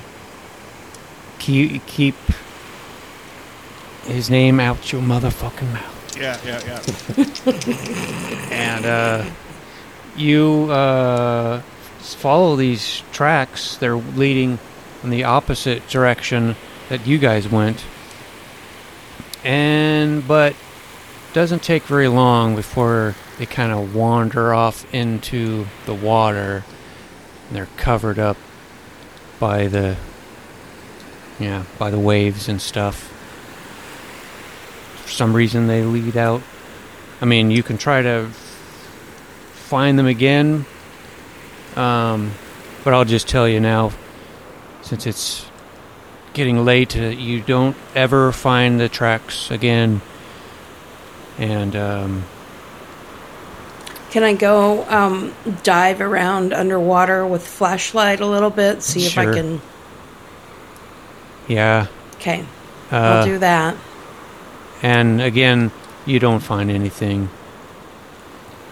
keep 1.39 1.85
keep 1.85 2.15
his 4.03 4.29
name 4.29 4.59
out 4.59 4.91
your 4.91 5.01
motherfucking 5.01 5.71
mouth. 5.73 6.17
Yeah, 6.19 6.37
yeah, 6.45 6.61
yeah. 6.65 8.47
and 8.51 8.85
uh, 8.85 9.25
you 10.15 10.67
uh, 10.69 11.61
follow 11.99 12.55
these 12.55 13.01
tracks. 13.11 13.77
They're 13.77 13.95
leading 13.95 14.59
in 15.03 15.09
the 15.09 15.23
opposite 15.23 15.87
direction 15.87 16.55
that 16.89 17.07
you 17.07 17.17
guys 17.17 17.47
went, 17.49 17.83
and 19.45 20.27
but 20.27 20.55
doesn't 21.33 21.63
take 21.63 21.83
very 21.83 22.07
long 22.07 22.55
before 22.55 23.15
they 23.37 23.45
kind 23.45 23.71
of 23.71 23.95
wander 23.95 24.53
off 24.53 24.91
into 24.93 25.67
the 25.85 25.93
water. 25.93 26.63
And 27.47 27.55
they're 27.55 27.69
covered 27.77 28.19
up 28.19 28.37
by 29.39 29.67
the 29.67 29.95
yeah 31.39 31.63
by 31.79 31.91
the 31.91 31.99
waves 31.99 32.49
and 32.49 32.61
stuff. 32.61 33.11
For 35.03 35.11
some 35.11 35.35
reason, 35.35 35.67
they 35.67 35.83
lead 35.83 36.17
out 36.17 36.41
I 37.21 37.25
mean, 37.25 37.49
you 37.49 37.63
can 37.63 37.77
try 37.77 38.01
to 38.01 38.27
find 39.53 39.97
them 39.97 40.05
again, 40.05 40.65
um, 41.75 42.31
but 42.83 42.93
I'll 42.93 43.05
just 43.05 43.27
tell 43.27 43.47
you 43.47 43.61
now, 43.61 43.91
since 44.81 45.07
it's 45.07 45.49
getting 46.35 46.63
late, 46.63 46.95
uh, 46.95 47.01
you 47.07 47.41
don't 47.41 47.75
ever 47.95 48.31
find 48.31 48.79
the 48.79 48.87
tracks 48.89 49.49
again. 49.49 50.01
And 51.39 51.75
um, 51.75 52.23
Can 54.11 54.23
I 54.23 54.33
go 54.33 54.85
um, 54.89 55.33
dive 55.63 55.99
around 56.01 56.53
underwater 56.53 57.25
with 57.25 57.45
flashlight 57.45 58.19
a 58.19 58.25
little 58.27 58.49
bit? 58.51 58.83
See 58.83 59.05
if 59.05 59.17
I 59.17 59.23
Sure. 59.23 59.33
can. 59.33 59.61
yeah, 61.47 61.87
Okay, 62.15 62.45
uh, 62.91 62.95
I'll 62.95 63.25
do 63.25 63.39
that. 63.39 63.75
and 64.81 65.21
again, 65.21 65.71
you 66.05 66.19
don't 66.19 66.39
find 66.39 66.69
anything. 66.71 67.29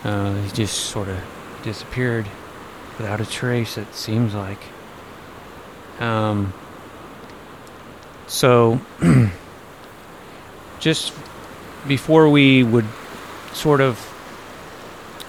Uh, 0.04 0.34
he 0.42 0.52
just 0.52 0.78
sort 0.78 1.08
of 1.08 1.18
disappeared 1.64 2.28
without 2.98 3.22
a 3.22 3.26
trace. 3.26 3.78
It 3.78 3.94
seems 3.96 4.34
like. 4.34 4.60
Um. 6.00 6.54
So, 8.34 8.82
just 10.80 11.14
before 11.88 12.28
we 12.30 12.64
would 12.64 12.88
sort 13.54 13.80
of 13.80 14.00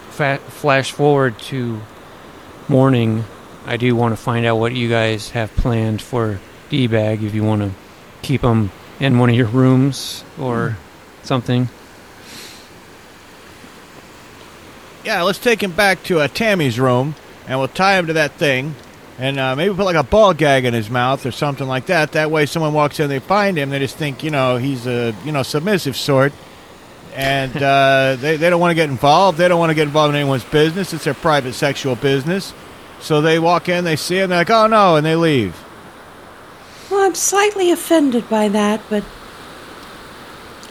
fa- 0.08 0.40
flash 0.48 0.90
forward 0.90 1.38
to 1.50 1.82
morning, 2.66 3.24
I 3.66 3.76
do 3.76 3.94
want 3.94 4.16
to 4.16 4.16
find 4.16 4.46
out 4.46 4.56
what 4.56 4.72
you 4.72 4.88
guys 4.88 5.28
have 5.30 5.54
planned 5.54 6.00
for 6.00 6.40
D-bag. 6.70 7.22
If 7.22 7.34
you 7.34 7.44
want 7.44 7.60
to 7.60 7.72
keep 8.22 8.40
them 8.40 8.70
in 8.98 9.18
one 9.18 9.28
of 9.28 9.36
your 9.36 9.48
rooms 9.48 10.24
or 10.40 10.78
something. 11.24 11.68
Yeah, 15.04 15.20
let's 15.20 15.38
take 15.38 15.62
him 15.62 15.72
back 15.72 16.02
to 16.04 16.20
uh, 16.20 16.28
Tammy's 16.28 16.80
room, 16.80 17.16
and 17.46 17.58
we'll 17.58 17.68
tie 17.68 17.98
him 17.98 18.06
to 18.06 18.14
that 18.14 18.32
thing, 18.32 18.74
and 19.18 19.38
uh, 19.38 19.54
maybe 19.54 19.74
put 19.74 19.84
like 19.84 19.96
a 19.96 20.02
ball 20.02 20.34
gag 20.34 20.64
in 20.64 20.74
his 20.74 20.90
mouth 20.90 21.24
or 21.24 21.30
something 21.30 21.66
like 21.66 21.86
that. 21.86 22.12
That 22.12 22.30
way, 22.30 22.46
someone 22.46 22.72
walks 22.72 22.98
in, 23.00 23.08
they 23.08 23.20
find 23.20 23.56
him, 23.56 23.70
they 23.70 23.78
just 23.78 23.96
think 23.96 24.22
you 24.22 24.30
know 24.30 24.56
he's 24.56 24.86
a 24.86 25.14
you 25.24 25.32
know 25.32 25.42
submissive 25.42 25.96
sort, 25.96 26.32
and 27.14 27.56
uh, 27.56 28.16
they 28.20 28.36
they 28.36 28.50
don't 28.50 28.60
want 28.60 28.70
to 28.70 28.74
get 28.74 28.88
involved. 28.88 29.38
They 29.38 29.48
don't 29.48 29.58
want 29.58 29.70
to 29.70 29.74
get 29.74 29.84
involved 29.84 30.14
in 30.14 30.20
anyone's 30.20 30.44
business. 30.44 30.92
It's 30.92 31.04
their 31.04 31.14
private 31.14 31.54
sexual 31.54 31.96
business. 31.96 32.52
So 33.00 33.20
they 33.20 33.38
walk 33.38 33.68
in, 33.68 33.84
they 33.84 33.96
see 33.96 34.18
him, 34.18 34.30
they're 34.30 34.40
like, 34.40 34.50
oh 34.50 34.66
no, 34.66 34.96
and 34.96 35.04
they 35.04 35.14
leave. 35.14 35.62
Well, 36.90 37.04
I'm 37.04 37.14
slightly 37.14 37.70
offended 37.70 38.28
by 38.30 38.48
that, 38.48 38.80
but 38.88 39.04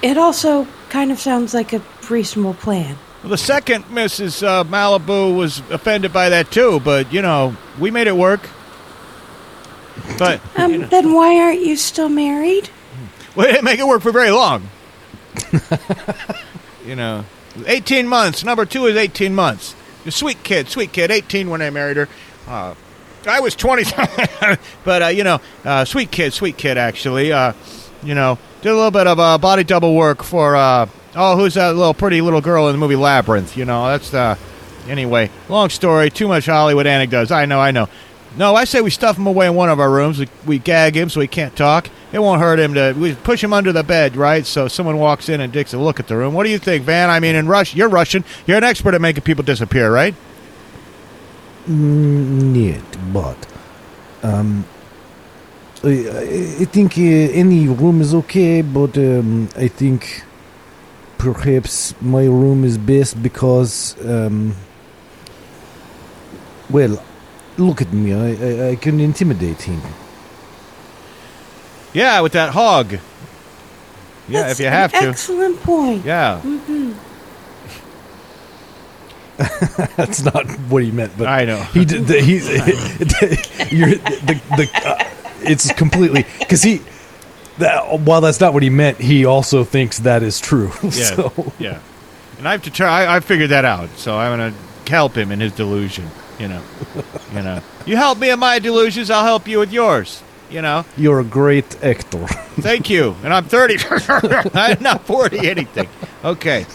it 0.02 0.18
also 0.18 0.68
kind 0.90 1.12
of 1.12 1.20
sounds 1.20 1.54
like 1.54 1.74
a 1.74 1.82
reasonable 2.10 2.56
plan. 2.56 2.98
Well, 3.24 3.30
the 3.30 3.38
second 3.38 3.86
Mrs. 3.86 4.46
Uh, 4.46 4.66
Malibu 4.66 5.34
was 5.38 5.60
offended 5.72 6.12
by 6.12 6.28
that 6.28 6.52
too, 6.52 6.82
but 6.82 7.14
you 7.14 7.22
know 7.22 7.56
we 7.80 7.90
made 7.90 8.08
it 8.08 8.18
work. 8.18 8.50
But 10.20 10.42
Um, 10.58 10.72
you 10.72 10.78
know, 10.80 10.88
then 10.88 11.14
why 11.14 11.40
aren't 11.40 11.62
you 11.62 11.78
still 11.78 12.10
married? 12.10 12.70
we 13.38 13.46
didn't 13.46 13.64
make 13.64 13.80
it 13.80 13.88
work 13.88 14.02
for 14.02 14.12
very 14.12 14.32
long. 14.32 14.70
you 16.86 16.98
know, 16.98 17.24
eighteen 17.66 18.10
months. 18.10 18.44
Number 18.44 18.66
two 18.66 18.88
is 18.88 18.98
eighteen 18.98 19.34
months. 19.34 19.74
The 20.04 20.12
sweet 20.12 20.44
kid, 20.44 20.68
sweet 20.68 20.92
kid, 20.92 21.10
eighteen 21.10 21.50
when 21.50 21.62
I 21.62 21.70
married 21.70 21.96
her. 21.96 22.10
Uh, 22.46 22.76
I 23.26 23.40
was 23.40 23.56
twenty, 23.56 23.86
but 24.84 25.02
uh, 25.02 25.08
you 25.08 25.24
know, 25.24 25.40
uh, 25.64 25.86
sweet 25.86 26.12
kid, 26.12 26.34
sweet 26.34 26.58
kid. 26.58 26.78
Actually, 26.78 27.32
uh, 27.32 27.54
you 28.04 28.16
know, 28.16 28.38
did 28.62 28.74
a 28.74 28.76
little 28.76 28.92
bit 28.92 29.08
of 29.08 29.18
uh, 29.18 29.38
body 29.38 29.64
double 29.64 29.96
work 29.96 30.24
for. 30.24 30.58
Uh, 31.15 31.33
oh, 31.33 31.37
who's 31.37 31.55
that 31.55 31.75
little 31.75 31.95
pretty 31.95 32.21
little 32.21 32.41
girl 32.41 32.69
in 32.69 32.73
the 32.73 32.79
movie 32.79 32.97
Labyrinth? 32.97 33.57
You 33.57 33.65
know, 33.65 33.87
that's 33.89 34.11
the. 34.11 34.39
Anyway, 34.89 35.31
long 35.49 35.69
story. 35.69 36.09
Too 36.11 36.29
much 36.29 36.47
Hollywood 36.47 36.87
anecdotes. 36.87 37.31
I 37.31 37.45
know, 37.45 37.61
I 37.61 37.73
know. 37.73 37.89
No, 38.37 38.55
I 38.55 38.65
say 38.65 38.81
we 38.81 38.91
stuff 38.91 39.19
him 39.19 39.27
away 39.27 39.47
in 39.47 39.55
one 39.55 39.69
of 39.69 39.81
our 39.81 39.91
rooms. 39.91 40.19
We, 40.19 40.29
we 40.47 40.59
gag 40.59 40.97
him 40.97 41.11
so 41.11 41.21
he 41.21 41.27
can't 41.27 41.55
talk. 41.57 41.89
It 42.13 42.21
won't 42.21 42.41
hurt 42.41 42.59
him 42.59 42.75
to. 42.75 42.95
We 42.97 43.15
push 43.15 43.43
him 43.43 43.53
under 43.53 43.73
the 43.73 43.83
bed, 43.83 44.17
right? 44.17 44.47
So 44.47 44.69
someone 44.69 44.99
walks 44.99 45.29
in 45.29 45.41
and 45.41 45.53
takes 45.53 45.75
a 45.75 45.79
look 45.79 46.01
at 46.01 46.09
the 46.09 46.17
room. 46.17 46.35
What 46.35 46.45
do 46.45 46.51
you 46.51 46.59
think, 46.59 46.85
Van? 46.85 47.11
I 47.11 47.21
mean, 47.21 47.35
in 47.35 47.49
Rush, 47.49 47.75
you're 47.75 47.89
Russian. 47.89 48.25
You're 48.47 48.57
an 48.59 48.65
expert 48.65 48.95
at 48.95 49.01
making 49.01 49.25
people 49.25 49.45
disappear, 49.45 49.93
right? 49.93 50.15
Mm, 51.69 52.53
Нет, 52.53 53.13
but 53.13 53.37
um, 54.23 54.65
I, 55.85 55.89
I 55.89 56.23
I 56.61 56.65
think 56.65 56.97
uh, 56.97 57.03
any 57.03 57.69
room 57.69 58.01
is 58.01 58.15
okay, 58.15 58.63
but 58.63 58.97
um, 58.97 59.49
I 59.55 59.69
think 59.69 60.25
perhaps 61.24 61.96
my 62.02 62.26
room 62.26 62.64
is 62.66 62.78
best 62.78 63.22
because, 63.24 63.96
um, 64.06 64.56
well, 66.70 67.02
look 67.58 67.82
at 67.82 67.94
me. 67.94 68.14
I, 68.14 68.28
I, 68.68 68.70
I 68.72 68.76
can 68.76 69.00
intimidate 69.00 69.62
him. 69.62 69.82
Yeah, 71.94 72.20
with 72.22 72.34
that 72.34 72.52
hog. 72.54 72.94
Yeah, 74.28 74.42
That's 74.42 74.60
if 74.60 74.64
you 74.64 74.70
have 74.70 74.94
an 74.94 75.04
to. 75.04 75.10
Excellent 75.10 75.62
point. 75.62 76.06
Yeah, 76.06 76.42
That's 79.98 80.24
not 80.24 80.46
what 80.70 80.84
he 80.84 80.92
meant, 80.92 81.18
but 81.18 81.28
I 81.28 81.46
know. 81.46 81.62
he 81.74 81.86
did. 81.86 82.06
The, 82.08 82.22
he's 82.22 82.48
you're 83.72 83.90
the 83.96 84.40
the. 84.58 84.70
Uh, 84.86 85.10
it's 85.42 85.72
completely 85.74 86.26
because 86.40 86.62
he. 86.64 86.82
That, 87.60 88.00
while 88.00 88.22
that's 88.22 88.40
not 88.40 88.54
what 88.54 88.64
he 88.64 88.70
meant, 88.70 88.98
he 89.00 89.26
also 89.26 89.64
thinks 89.64 90.00
that 90.00 90.24
is 90.24 90.40
true. 90.40 90.72
Yeah, 90.84 90.90
so 90.90 91.54
yeah. 91.60 91.80
And 92.38 92.48
I 92.48 92.52
have 92.52 92.64
to 92.64 92.72
try. 92.72 93.04
I, 93.06 93.18
I 93.18 93.20
figured 93.20 93.52
that 93.52 93.64
out, 93.66 93.90
so 93.98 94.18
I'm 94.18 94.38
gonna 94.38 94.54
help 94.88 95.16
him 95.16 95.32
in 95.32 95.40
his 95.40 95.52
delusion. 95.52 96.10
You 96.40 96.48
know, 96.50 96.62
you 97.34 97.42
know. 97.42 97.62
You 97.86 97.98
help 97.98 98.18
me 98.18 98.30
in 98.30 98.40
my 98.40 98.60
delusions, 98.60 99.10
I'll 99.10 99.26
help 99.26 99.46
you 99.46 99.60
with 99.60 99.74
yours. 99.74 100.24
You 100.50 100.62
know. 100.62 100.86
you're 100.96 101.20
a 101.20 101.24
great 101.26 101.84
actor. 101.84 102.26
Thank 102.62 102.90
you. 102.90 103.18
And 103.26 103.34
I'm 103.34 103.44
30. 103.44 103.78
I'm 104.54 104.82
not 104.82 105.06
40 105.06 105.50
anything. 105.50 105.90
Okay. 106.24 106.66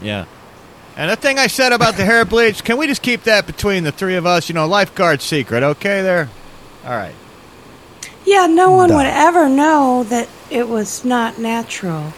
Yeah. 0.00 0.26
And 0.96 1.10
the 1.10 1.16
thing 1.16 1.38
I 1.38 1.48
said 1.48 1.72
about 1.72 1.96
the 1.96 2.04
hair 2.04 2.24
bleach, 2.24 2.62
can 2.62 2.76
we 2.76 2.86
just 2.86 3.02
keep 3.02 3.24
that 3.24 3.46
between 3.46 3.82
the 3.82 3.90
three 3.90 4.14
of 4.14 4.26
us? 4.26 4.48
You 4.48 4.54
know, 4.54 4.66
lifeguard 4.66 5.22
secret, 5.22 5.64
okay 5.64 6.02
there? 6.02 6.28
All 6.84 6.92
right. 6.92 7.14
Yeah, 8.24 8.46
no 8.46 8.72
one 8.72 8.88
Duh. 8.88 8.96
would 8.96 9.06
ever 9.06 9.48
know 9.48 10.04
that 10.04 10.28
it 10.50 10.68
was 10.68 11.04
not 11.04 11.38
natural 11.38 12.12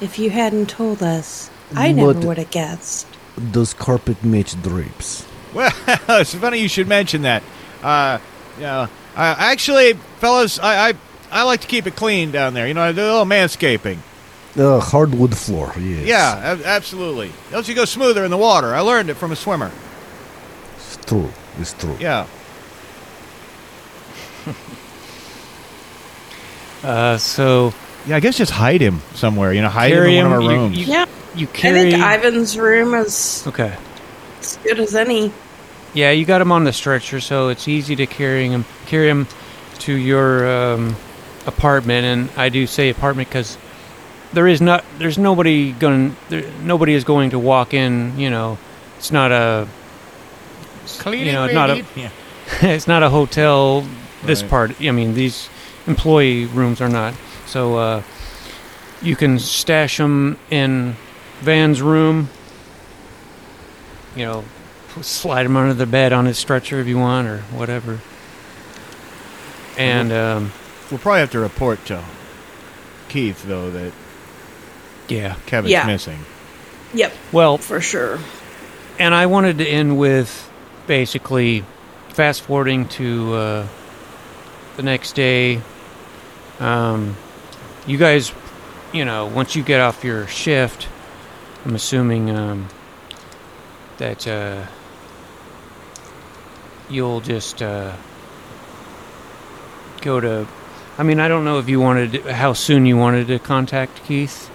if 0.00 0.18
you 0.18 0.30
hadn't 0.30 0.68
told 0.68 1.02
us. 1.02 1.50
I 1.74 1.92
never 1.92 2.18
would 2.20 2.38
have 2.38 2.50
guessed. 2.50 3.06
Does 3.52 3.72
carpet 3.74 4.22
match 4.24 4.60
drapes? 4.60 5.26
Well, 5.54 5.72
it's 5.86 6.34
funny 6.34 6.58
you 6.58 6.68
should 6.68 6.88
mention 6.88 7.22
that. 7.22 7.42
Uh, 7.82 8.18
you 8.56 8.62
know, 8.62 8.88
uh, 9.16 9.34
actually, 9.38 9.94
fellas, 10.18 10.58
I, 10.58 10.90
I 10.90 10.94
I 11.30 11.42
like 11.44 11.60
to 11.60 11.66
keep 11.66 11.86
it 11.86 11.96
clean 11.96 12.32
down 12.32 12.54
there. 12.54 12.66
You 12.66 12.74
know, 12.74 12.82
I 12.82 12.92
do 12.92 13.02
a 13.02 13.04
little 13.04 13.24
manscaping. 13.24 13.98
Uh, 14.56 14.80
hardwood 14.80 15.36
floor. 15.36 15.72
Yes. 15.78 16.06
Yeah, 16.06 16.40
ab- 16.42 16.62
absolutely. 16.62 17.30
Don't 17.52 17.68
you 17.68 17.74
go 17.74 17.84
smoother 17.84 18.24
in 18.24 18.32
the 18.32 18.36
water? 18.36 18.74
I 18.74 18.80
learned 18.80 19.08
it 19.08 19.14
from 19.14 19.30
a 19.30 19.36
swimmer. 19.36 19.70
It's 20.76 20.96
true. 21.06 21.30
It's 21.58 21.72
true. 21.74 21.96
Yeah. 22.00 22.26
Uh, 26.82 27.18
so 27.18 27.72
Yeah, 28.06 28.16
I 28.16 28.20
guess 28.20 28.36
just 28.38 28.52
hide 28.52 28.80
him 28.80 29.00
somewhere. 29.14 29.52
You 29.52 29.62
know, 29.62 29.68
hide 29.68 29.92
him 29.92 30.04
in 30.04 30.24
one 30.30 30.32
of 30.32 30.32
him, 30.32 30.32
our 30.32 30.40
you- 30.52 30.58
rooms. 30.60 30.78
you- 30.78 30.84
Yeah, 30.86 31.04
you 31.34 31.48
I 31.52 31.72
think 31.72 31.94
Ivan's 31.94 32.58
room 32.58 32.94
is 32.94 33.44
okay. 33.46 33.74
as 34.40 34.58
good 34.64 34.80
as 34.80 34.94
any. 34.94 35.32
Yeah, 35.92 36.10
you 36.12 36.24
got 36.24 36.40
him 36.40 36.52
on 36.52 36.64
the 36.64 36.72
stretcher, 36.72 37.20
so 37.20 37.48
it's 37.48 37.66
easy 37.68 37.96
to 37.96 38.06
carry 38.06 38.48
him 38.48 38.64
carry 38.86 39.08
him 39.08 39.26
to 39.80 39.92
your 39.92 40.46
um, 40.74 40.96
apartment. 41.46 42.04
And 42.06 42.28
I 42.38 42.48
do 42.48 42.66
say 42.66 42.90
apartment 42.90 43.28
because 43.28 43.58
there 44.32 44.46
is 44.46 44.60
not 44.60 44.84
there's 44.98 45.18
nobody 45.18 45.72
going 45.72 46.16
there, 46.28 46.44
nobody 46.62 46.94
is 46.94 47.02
going 47.04 47.30
to 47.30 47.38
walk 47.40 47.74
in. 47.74 48.18
You 48.18 48.30
know, 48.30 48.56
it's 48.98 49.10
not 49.12 49.32
a 49.32 49.66
Clean 50.98 51.24
you 51.26 51.32
know 51.32 51.44
it's 51.44 51.54
not 51.54 51.70
a 51.70 51.84
Yeah. 51.96 52.10
it's 52.62 52.86
not 52.88 53.02
a 53.02 53.10
hotel. 53.10 53.84
This 54.22 54.42
Right. 54.42 54.50
part, 54.50 54.70
I 54.82 54.90
mean, 54.92 55.14
these 55.14 55.48
employee 55.86 56.46
rooms 56.46 56.80
are 56.80 56.88
not. 56.88 57.14
So 57.46 57.76
uh, 57.76 58.02
you 59.02 59.16
can 59.16 59.38
stash 59.38 59.96
them 59.96 60.38
in 60.50 60.96
Van's 61.40 61.80
room. 61.82 62.28
You 64.16 64.24
know, 64.24 64.44
slide 65.02 65.46
him 65.46 65.56
under 65.56 65.74
the 65.74 65.86
bed 65.86 66.12
on 66.12 66.26
his 66.26 66.36
stretcher 66.38 66.80
if 66.80 66.86
you 66.86 66.98
want, 66.98 67.28
or 67.28 67.38
whatever. 67.52 68.00
And 69.78 70.12
um, 70.12 70.52
We'll 70.90 70.98
probably 70.98 71.20
have 71.20 71.30
to 71.32 71.38
report 71.38 71.84
to 71.86 72.04
Keith, 73.08 73.44
though, 73.46 73.70
that 73.70 73.92
yeah, 75.08 75.36
Kevin's 75.46 75.70
Yeah. 75.72 75.86
missing. 75.86 76.24
Yep, 76.92 77.12
well, 77.32 77.56
for 77.58 77.80
sure. 77.80 78.18
and 78.98 79.14
I 79.14 79.26
wanted 79.26 79.58
to 79.58 79.66
end 79.66 79.96
with 79.98 80.50
basically 80.88 81.64
fast 82.10 82.42
forwarding 82.42 82.86
to 82.88 83.34
uh, 83.34 83.66
the 84.76 84.82
next 84.82 85.12
day. 85.12 85.60
Um, 86.60 87.16
you 87.86 87.96
guys, 87.96 88.32
you 88.92 89.04
know, 89.04 89.26
once 89.26 89.56
you 89.56 89.62
get 89.62 89.80
off 89.80 90.04
your 90.04 90.26
shift, 90.26 90.88
I'm 91.64 91.74
assuming 91.74 92.30
um, 92.30 92.68
that 93.98 94.26
uh, 94.26 94.66
you'll 96.88 97.20
just 97.20 97.62
uh, 97.62 97.96
go 100.02 100.20
to. 100.20 100.46
I 100.98 101.02
mean, 101.02 101.18
I 101.18 101.28
don't 101.28 101.44
know 101.44 101.58
if 101.58 101.68
you 101.68 101.80
wanted 101.80 102.12
to, 102.12 102.34
how 102.34 102.52
soon 102.52 102.84
you 102.84 102.96
wanted 102.96 103.28
to 103.28 103.38
contact 103.38 104.04
Keith. 104.04 104.50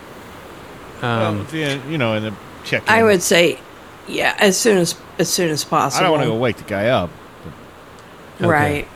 Um, 1.02 1.46
well, 1.46 1.56
yeah, 1.56 1.88
you 1.88 1.98
know, 1.98 2.14
in 2.14 2.24
the 2.24 2.34
check. 2.64 2.84
I 2.88 3.04
would 3.04 3.24
say, 3.24 3.60
yeah, 4.08 4.36
as 4.40 4.58
soon 4.58 4.78
as 4.78 4.96
as 5.18 5.30
soon 5.30 5.50
as 5.50 5.64
possible. 5.64 6.00
I 6.00 6.04
don't 6.04 6.12
want 6.12 6.24
to 6.24 6.30
go 6.30 6.38
wake 6.38 6.58
the 6.58 6.64
guy 6.64 6.88
up. 6.90 7.10
Okay. 8.38 8.48
Right. 8.48 8.88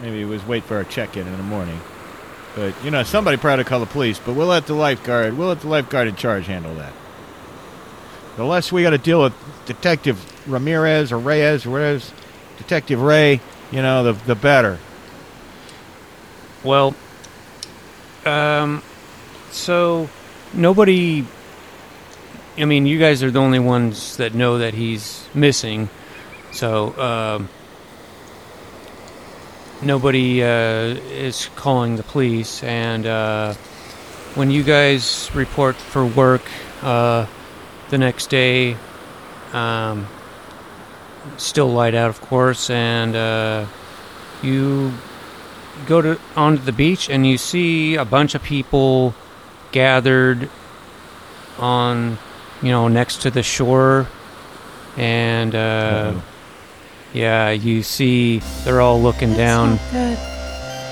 Maybe 0.00 0.20
it 0.20 0.26
was 0.26 0.44
wait 0.46 0.64
for 0.64 0.76
our 0.76 0.84
check-in 0.84 1.26
in 1.26 1.36
the 1.36 1.42
morning. 1.42 1.80
But 2.54 2.74
you 2.84 2.90
know, 2.90 3.02
somebody 3.02 3.36
probably 3.36 3.64
call 3.64 3.80
the 3.80 3.86
police. 3.86 4.18
But 4.18 4.34
we'll 4.34 4.46
let 4.46 4.66
the 4.66 4.74
lifeguard. 4.74 5.36
We'll 5.36 5.48
let 5.48 5.60
the 5.60 5.68
lifeguard 5.68 6.08
in 6.08 6.16
charge 6.16 6.46
handle 6.46 6.74
that. 6.76 6.92
The 8.36 8.44
less 8.44 8.70
we 8.70 8.82
got 8.82 8.90
to 8.90 8.98
deal 8.98 9.22
with 9.22 9.34
Detective 9.66 10.18
Ramirez 10.48 11.10
or 11.12 11.18
Reyes 11.18 11.66
or 11.66 11.70
whatever, 11.70 12.04
Detective 12.56 13.00
Ray, 13.00 13.40
you 13.70 13.82
know, 13.82 14.04
the 14.04 14.12
the 14.12 14.34
better. 14.34 14.78
Well, 16.64 16.94
um, 18.24 18.82
so 19.50 20.08
nobody. 20.52 21.24
I 22.56 22.64
mean, 22.64 22.86
you 22.86 22.98
guys 22.98 23.22
are 23.22 23.30
the 23.30 23.38
only 23.38 23.60
ones 23.60 24.16
that 24.16 24.34
know 24.34 24.58
that 24.58 24.74
he's 24.74 25.28
missing. 25.32 25.88
So 26.50 26.98
um, 27.00 27.48
nobody 29.82 30.42
uh, 30.42 30.46
is 30.46 31.48
calling 31.56 31.96
the 31.96 32.02
police. 32.02 32.62
And 32.62 33.06
uh, 33.06 33.54
when 34.34 34.50
you 34.50 34.62
guys 34.62 35.30
report 35.34 35.76
for 35.76 36.04
work 36.04 36.42
uh, 36.82 37.26
the 37.90 37.98
next 37.98 38.30
day, 38.30 38.76
um, 39.52 40.06
still 41.36 41.68
light 41.68 41.94
out, 41.94 42.10
of 42.10 42.20
course, 42.20 42.70
and 42.70 43.68
you 44.42 44.92
go 45.86 46.02
to 46.02 46.20
onto 46.36 46.62
the 46.62 46.72
beach 46.72 47.08
and 47.08 47.26
you 47.26 47.38
see 47.38 47.94
a 47.96 48.04
bunch 48.04 48.34
of 48.34 48.42
people 48.42 49.14
gathered 49.72 50.48
on, 51.58 52.18
you 52.62 52.70
know, 52.70 52.88
next 52.88 53.22
to 53.22 53.30
the 53.30 53.42
shore, 53.42 54.06
and 54.96 55.54
uh. 55.54 56.14
Yeah, 57.12 57.50
you 57.50 57.82
see 57.82 58.38
they're 58.64 58.80
all 58.80 59.00
looking 59.00 59.34
down 59.34 59.76
That's 59.92 59.92
not 59.92 60.16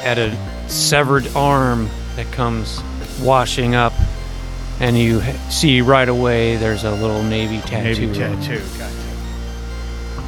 good. 0.03 0.07
at 0.07 0.19
a 0.19 0.69
severed 0.71 1.27
arm 1.37 1.89
that 2.17 2.31
comes 2.33 2.81
washing 3.21 3.75
up, 3.75 3.93
and 4.81 4.99
you 4.99 5.21
see 5.51 5.81
right 5.83 6.09
away 6.09 6.57
there's 6.57 6.85
a 6.85 6.93
little 6.93 7.23
navy 7.23 7.61
tattoo. 7.67 8.07
Maybe 8.09 8.23
on 8.25 8.33
it. 8.33 8.37
tattoo. 8.45 8.65
Gotcha. 8.79 8.93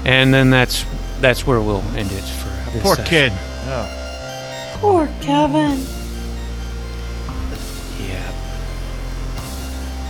And 0.05 0.33
then 0.33 0.51
that's 0.51 0.85
that's 1.21 1.47
where 1.47 1.61
we'll 1.61 1.83
end 1.97 2.13
it 2.13 2.23
for 2.23 2.71
this 2.73 2.83
Poor 2.83 2.97
session. 2.97 3.11
kid. 3.11 3.33
Oh. 3.67 3.89
oh. 3.95 4.79
Poor 4.81 5.09
Kevin. 5.21 5.79
Yeah. 8.09 8.33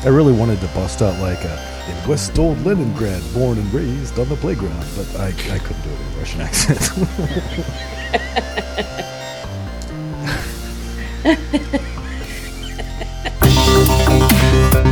I 0.05 0.09
really 0.09 0.33
wanted 0.35 0.61
to 0.61 0.66
bust 0.68 1.01
out 1.03 1.18
like 1.20 1.43
a 1.45 1.57
in 1.89 2.09
West 2.09 2.39
Old 2.39 2.59
Leningrad, 2.64 3.22
born 3.34 3.59
and 3.59 3.72
raised 3.72 4.18
on 4.18 4.28
the 4.28 4.36
playground, 4.36 4.86
but 4.97 5.16
I, 5.16 5.28
I 5.28 5.59
couldn't 5.59 5.82
do 5.82 5.91
it 5.91 6.01
in 6.01 6.07
a 6.07 6.18
Russian 6.18 6.41
accent. 6.41 6.93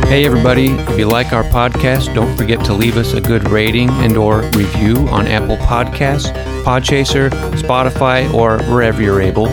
Hey 0.07 0.25
everybody, 0.25 0.67
if 0.67 0.97
you 0.97 1.05
like 1.05 1.33
our 1.33 1.43
podcast, 1.43 2.15
don't 2.15 2.37
forget 2.37 2.63
to 2.63 2.73
leave 2.73 2.95
us 2.95 3.11
a 3.11 3.19
good 3.19 3.49
rating 3.49 3.89
and 3.89 4.15
or 4.15 4.43
review 4.51 4.95
on 5.09 5.27
Apple 5.27 5.57
Podcasts, 5.57 6.31
Podchaser, 6.63 7.29
Spotify, 7.55 8.33
or 8.33 8.57
wherever 8.71 9.01
you're 9.01 9.21
able. 9.21 9.47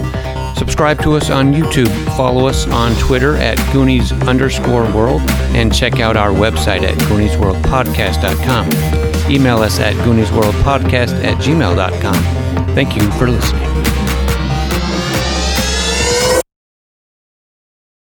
Subscribe 0.57 1.03
to 1.03 1.15
us 1.15 1.31
on 1.31 1.53
YouTube, 1.53 1.89
follow 2.17 2.47
us 2.47 2.67
on 2.69 2.95
Twitter 2.97 3.37
at 3.37 3.57
Goonies 3.73 4.13
underscore 4.29 4.85
world, 4.93 5.23
and 5.55 5.75
check 5.75 6.01
out 6.01 6.17
our 6.17 6.31
website 6.31 6.83
at 6.83 6.97
GooniesWorldPodcast.com. 7.09 9.31
Email 9.31 9.59
us 9.59 9.81
at 9.81 9.95
GooniesWorldPodcast 10.05 11.25
at 11.25 11.39
gmail.com. 11.39 12.15
Thank 12.75 12.97
you 12.97 13.11
for 13.13 13.29
listening. 13.29 13.64